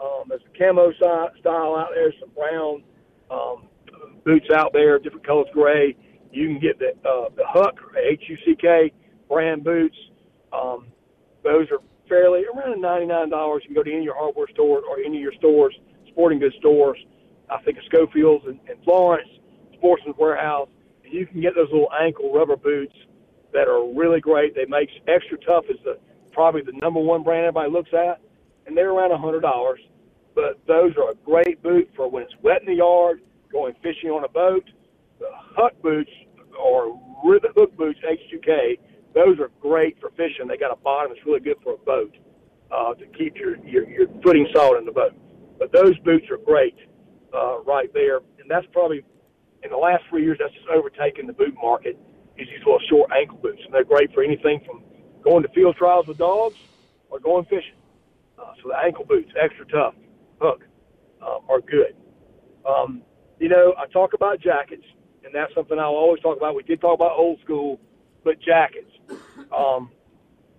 [0.00, 2.82] Um, there's a camo style out there, some brown
[3.30, 3.68] um,
[4.24, 5.96] boots out there, different colors, gray.
[6.32, 8.92] You can get the uh, the Huck H U C K
[9.28, 9.96] brand boots.
[10.52, 10.86] Um,
[11.44, 11.78] those are
[12.08, 13.62] fairly around ninety nine dollars.
[13.64, 15.74] You can go to any of your hardware stores or any of your stores,
[16.08, 16.98] sporting goods stores.
[17.50, 19.28] I think of Schofield's and, and Florence,
[19.74, 20.68] Sportsman's Warehouse,
[21.04, 22.94] and you can get those little ankle rubber boots
[23.52, 24.54] that are really great.
[24.54, 25.98] They make XtraTuf is the
[26.32, 28.20] probably the number one brand everybody looks at,
[28.66, 29.80] and they're around a hundred dollars.
[30.34, 33.20] But those are a great boot for when it's wet in the yard,
[33.52, 34.64] going fishing on a boat.
[35.20, 36.10] The Huck boots
[36.58, 38.78] or the hook boots H2K,
[39.14, 40.48] those are great for fishing.
[40.48, 42.14] They got a bottom that's really good for a boat
[42.70, 45.14] uh, to keep your, your your footing solid in the boat.
[45.58, 46.76] But those boots are great
[47.32, 49.04] uh, right there, and that's probably
[49.62, 51.98] in the last three years that's just overtaken the boot market.
[52.36, 54.82] Is these little short ankle boots, and they're great for anything from
[55.22, 56.58] going to field trials with dogs
[57.08, 57.78] or going fishing.
[58.36, 59.94] Uh, so the ankle boots, XtraTuf,
[60.40, 60.62] hook,
[61.22, 61.94] um, are good.
[62.68, 63.02] Um,
[63.38, 64.84] you know, I talk about jackets,
[65.24, 66.56] and that's something I'll always talk about.
[66.56, 67.80] We did talk about old school,
[68.24, 68.90] but jackets,
[69.56, 69.90] um,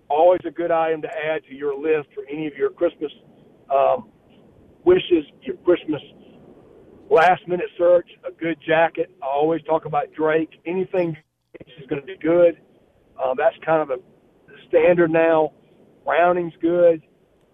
[0.08, 3.12] always a good item to add to your list for any of your Christmas
[3.74, 4.08] um,
[4.84, 6.00] wishes, your Christmas
[7.10, 8.08] last minute search.
[8.26, 9.10] A good jacket.
[9.22, 10.50] I always talk about Drake.
[10.66, 11.16] Anything
[11.60, 12.58] is going to be good.
[13.22, 14.00] Uh, that's kind of a
[14.68, 15.52] standard now.
[16.04, 17.02] Browning's good.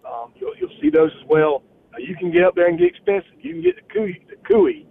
[0.05, 1.63] Um, you'll, you'll see those as well.
[1.93, 3.31] Uh, you can get up there and get expensive.
[3.39, 4.85] You can get the Kuiu, the Kuiu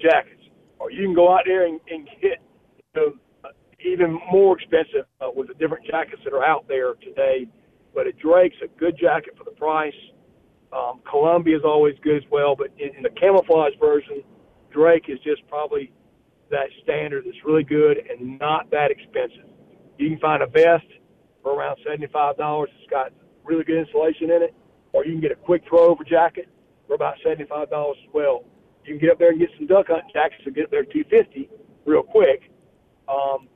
[0.00, 0.42] jackets,
[0.78, 2.38] or you can go out there and, and get
[2.94, 3.12] you know,
[3.86, 7.46] even more expensive uh, with the different jackets that are out there today.
[7.94, 9.94] But a Drake's a good jacket for the price.
[10.72, 14.22] Um, Columbia is always good as well, but in, in the camouflage version,
[14.70, 15.92] Drake is just probably
[16.50, 19.48] that standard that's really good and not that expensive.
[19.98, 20.86] You can find a vest
[21.42, 22.68] for around seventy-five dollars.
[22.80, 23.12] It's got
[23.44, 24.54] really good insulation in it,
[24.92, 26.48] or you can get a quick throw over jacket
[26.86, 28.44] for about seventy-five dollars as well.
[28.84, 30.84] You can get up there and get some duck hunting jackets and get up there
[30.84, 31.48] two fifty
[31.86, 32.50] real quick.
[33.08, 33.48] Um,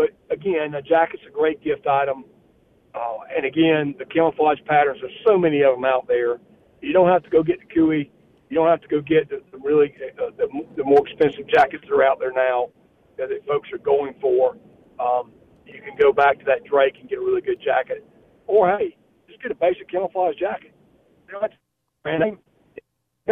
[0.00, 2.24] but again, a jacket's a great gift item.
[2.94, 6.40] Uh, and again, the camouflage patterns, there's so many of them out there.
[6.80, 8.08] You don't have to go get the Kuiu.
[8.48, 11.84] You don't have to go get the, the really uh, the, the more expensive jackets
[11.86, 12.70] that are out there now
[13.18, 14.56] that, that folks are going for.
[14.98, 15.32] Um,
[15.66, 18.02] you can go back to that Drake and get a really good jacket.
[18.46, 18.96] Or hey,
[19.28, 20.72] just get a basic camouflage jacket.
[21.28, 21.54] You know, that's
[22.02, 22.38] brand name.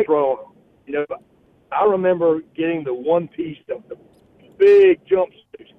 [0.05, 0.63] Throw on them.
[0.87, 1.17] You know,
[1.73, 3.97] I remember getting the one piece, the, the
[4.59, 5.73] big jumpsuits,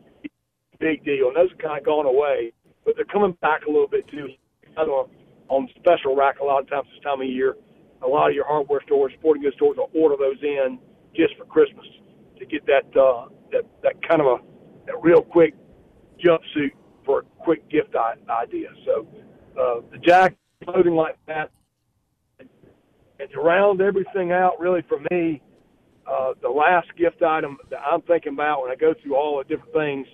[0.79, 2.53] big deal, and those have kind of gone away,
[2.85, 4.27] but they're coming back a little bit too.
[4.75, 5.09] Don't
[5.49, 7.55] on special rack a lot of times this time of year.
[8.01, 10.79] A lot of your hardware stores, sporting goods stores will order those in
[11.15, 11.85] just for Christmas
[12.37, 14.37] to get that uh, that that kind of a
[14.85, 15.53] that real quick
[16.23, 16.71] jumpsuit
[17.05, 17.95] for a quick gift
[18.29, 18.69] idea.
[18.85, 19.07] So
[19.59, 21.51] uh, the jacket, clothing like that,
[23.19, 25.41] And to round everything out, really for me,
[26.07, 29.43] uh, the last gift item that I'm thinking about when I go through all the
[29.43, 30.07] different things,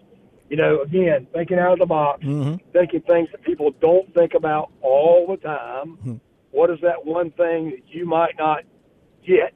[0.49, 2.55] you know, again, thinking out of the box, Mm-hmm.
[2.71, 6.19] thinking things that people don't think about all the time.
[6.51, 8.63] What is that one thing that you might not
[9.27, 9.53] get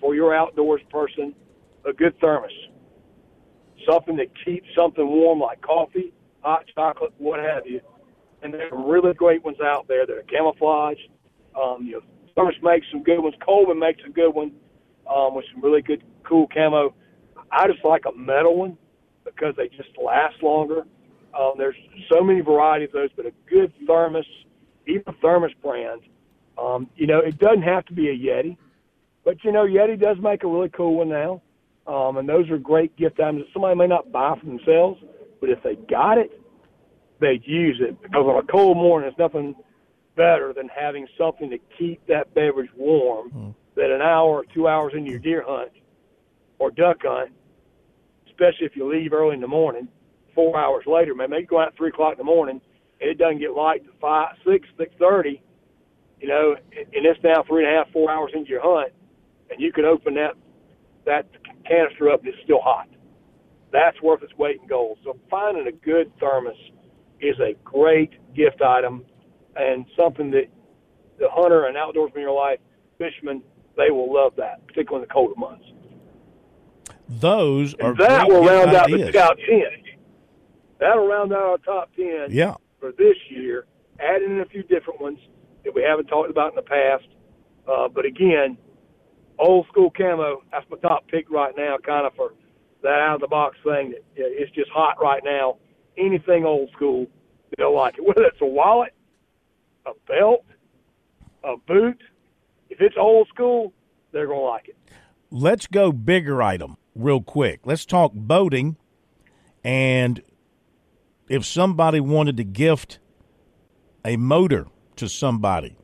[0.00, 1.34] for your outdoors person?
[1.86, 2.50] A good thermos.
[3.88, 7.80] Something that keeps something warm like coffee, hot chocolate, what have you.
[8.42, 11.08] And there are really great ones out there that are camouflaged.
[11.60, 12.00] Um, you know,
[12.34, 13.34] Thermos makes some good ones.
[13.44, 14.52] Coleman makes a good one
[15.08, 16.94] um, with some really good, cool camo.
[17.50, 18.78] I just like a metal one
[19.24, 20.84] because they just last longer.
[21.38, 21.76] Um, there's
[22.10, 24.26] so many varieties of those, but a good thermos,
[24.86, 26.02] even a thermos brand,
[26.58, 28.56] um, you know, it doesn't have to be a Yeti,
[29.24, 31.40] but you know, Yeti does make a really cool one now,
[31.86, 35.00] um, and those are great gift items that somebody may not buy for themselves,
[35.40, 36.38] but if they got it,
[37.20, 39.54] they'd use it because on a cold morning, there's nothing
[40.16, 43.30] better than having something to keep that beverage warm.
[43.74, 45.70] That an hour or two hours into your deer hunt
[46.58, 47.30] or duck hunt,
[48.32, 49.88] especially if you leave early in the morning,
[50.34, 52.60] four hours later, Man, maybe go out at three o'clock in the morning
[53.00, 55.42] and it doesn't get light to five, six, six thirty,
[56.20, 58.92] you know, and it's now three and a half, four hours into your hunt,
[59.50, 60.34] and you can open that
[61.04, 61.26] that
[61.68, 62.88] canister up and it's still hot.
[63.72, 64.98] That's worth its weight in gold.
[65.04, 66.54] So finding a good thermos
[67.20, 69.04] is a great gift item
[69.56, 70.46] and something that
[71.18, 72.58] the hunter and outdoorsman in your life,
[72.98, 73.42] fisherman,
[73.76, 75.64] they will love that, particularly in the colder months.
[77.20, 79.06] Those are that will round out ideas.
[79.06, 79.62] the top ten.
[80.78, 82.54] That'll round out our top ten Yeah.
[82.80, 83.66] for this year,
[84.00, 85.18] adding in a few different ones
[85.64, 87.04] that we haven't talked about in the past.
[87.68, 88.56] Uh, but again,
[89.38, 92.32] old school camo, that's my top pick right now, kind of for
[92.82, 95.56] that out of the box thing that it's just hot right now.
[95.96, 97.06] Anything old school,
[97.56, 98.00] they'll like it.
[98.06, 98.92] Whether it's a wallet,
[99.86, 100.44] a belt,
[101.44, 102.02] a boot,
[102.70, 103.72] if it's old school,
[104.12, 104.76] they're gonna like it.
[105.34, 107.60] Let's go bigger item real quick.
[107.64, 108.76] Let's talk boating.
[109.64, 110.20] And
[111.26, 112.98] if somebody wanted to gift
[114.04, 115.78] a motor to somebody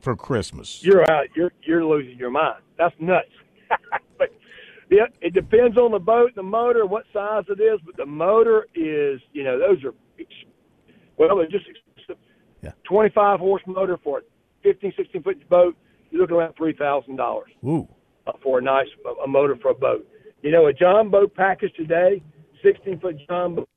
[0.00, 1.26] for Christmas, You're out.
[1.36, 2.62] You're you're losing your mind.
[2.76, 3.28] That's nuts.
[4.18, 4.30] but
[4.90, 7.78] yeah, it depends on the boat, the motor, what size it is.
[7.86, 9.94] But the motor is, you know, those are
[11.16, 12.20] well, they're just expensive.
[12.60, 12.72] Yeah.
[12.88, 14.22] 25 horse motor for a
[14.64, 15.76] 15, 16 foot boat.
[16.10, 17.88] You're looking around three thousand dollars Ooh.
[18.42, 18.86] For a nice
[19.24, 20.06] a, motor for a boat.
[20.42, 22.22] You know, a John boat package today,
[22.62, 23.68] 16 foot John boat,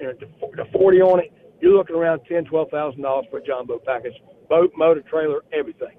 [0.00, 0.26] and the
[0.56, 1.32] the 40 on it.
[1.60, 4.14] You're looking around ten, twelve thousand dollars for a John boat package,
[4.48, 5.96] boat, motor, trailer, everything.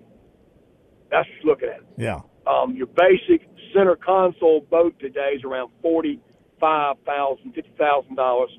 [1.09, 1.81] That's what you're looking at.
[1.97, 2.19] yeah.
[2.45, 8.49] Um, your basic center console boat today is around forty-five thousand, fifty thousand dollars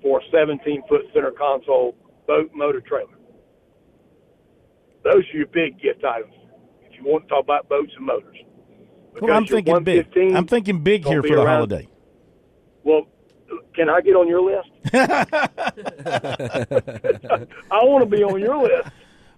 [0.00, 1.94] for a seventeen foot center console
[2.26, 3.12] boat, motor, trailer.
[5.02, 6.32] Those are your big gift items.
[6.96, 8.36] You want to talk about boats and motors.
[9.20, 10.06] Well, I'm thinking big.
[10.16, 11.88] I'm thinking big here for the around- holiday.
[12.82, 13.06] Well,
[13.74, 14.68] can I get on your list?
[17.70, 18.88] I want to be on your list.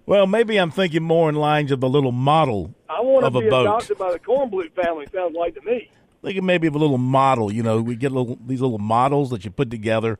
[0.06, 3.38] Well, maybe I'm thinking more in lines of a little model I want of to
[3.40, 3.62] a be boat.
[3.66, 5.06] adopted by the Cornblute family.
[5.12, 5.90] Sounds like to me.
[6.22, 7.52] Thinking maybe of a little model.
[7.52, 10.18] You know, we get little these little models that you put together.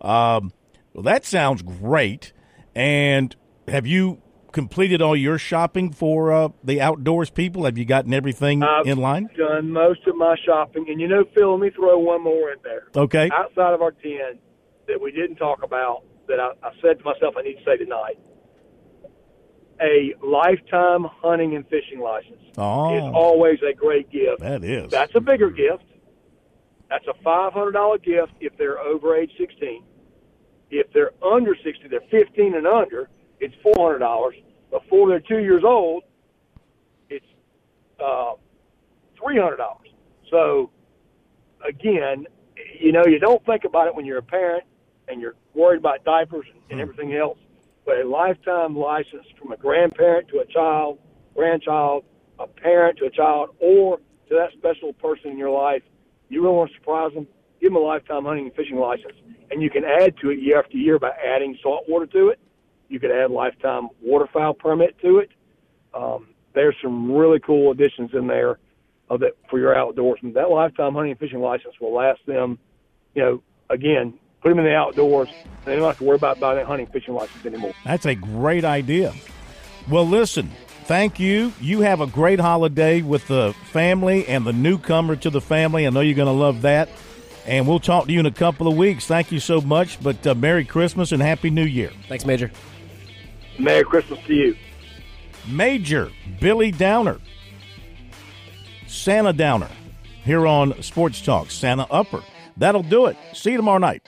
[0.00, 0.52] Um,
[0.92, 2.32] well, that sounds great.
[2.74, 3.34] And
[3.68, 4.20] have you
[4.52, 7.64] completed all your shopping for uh, the outdoors people?
[7.64, 9.28] Have you gotten everything I've in line?
[9.36, 12.58] Done most of my shopping, and you know, Phil, let me throw one more in
[12.62, 12.88] there.
[12.94, 13.30] Okay.
[13.32, 14.38] Outside of our ten
[14.88, 17.76] that we didn't talk about, that I, I said to myself, I need to say
[17.76, 18.18] tonight.
[19.80, 22.94] A lifetime hunting and fishing license Oh.
[22.96, 24.40] is always a great gift.
[24.40, 24.90] That is.
[24.90, 25.84] That's a bigger gift.
[26.88, 29.82] That's a five hundred dollar gift if they're over age sixteen.
[30.70, 33.08] If they're under sixty, they're fifteen and under.
[33.42, 34.36] It's four hundred dollars.
[34.70, 36.04] Before they're two years old,
[37.10, 37.26] it's
[38.02, 38.34] uh,
[39.20, 39.88] three hundred dollars.
[40.30, 40.70] So
[41.66, 42.26] again,
[42.80, 44.62] you know, you don't think about it when you're a parent
[45.08, 47.38] and you're worried about diapers and, and everything else.
[47.84, 51.00] But a lifetime license from a grandparent to a child,
[51.34, 52.04] grandchild,
[52.38, 53.98] a parent to a child, or
[54.28, 55.82] to that special person in your life,
[56.28, 57.26] you really want to surprise them,
[57.60, 59.16] give them a lifetime hunting and fishing license.
[59.50, 62.38] And you can add to it year after year by adding salt water to it.
[62.92, 65.30] You could add lifetime waterfowl permit to it.
[65.94, 68.58] Um, there's some really cool additions in there
[69.08, 70.34] of that for your outdoorsmen.
[70.34, 72.58] That lifetime hunting and fishing license will last them,
[73.14, 74.12] you know, again,
[74.42, 75.30] put them in the outdoors.
[75.64, 77.72] They don't have to worry about buying that hunting and fishing license anymore.
[77.82, 79.14] That's a great idea.
[79.88, 80.50] Well, listen,
[80.84, 81.54] thank you.
[81.62, 85.86] You have a great holiday with the family and the newcomer to the family.
[85.86, 86.90] I know you're going to love that.
[87.46, 89.06] And we'll talk to you in a couple of weeks.
[89.06, 90.00] Thank you so much.
[90.02, 91.90] But uh, Merry Christmas and Happy New Year.
[92.06, 92.52] Thanks, Major.
[93.58, 94.56] Merry Christmas to you.
[95.46, 96.10] Major
[96.40, 97.18] Billy Downer,
[98.86, 99.68] Santa Downer,
[100.24, 102.22] here on Sports Talk, Santa Upper.
[102.56, 103.16] That'll do it.
[103.32, 104.06] See you tomorrow night.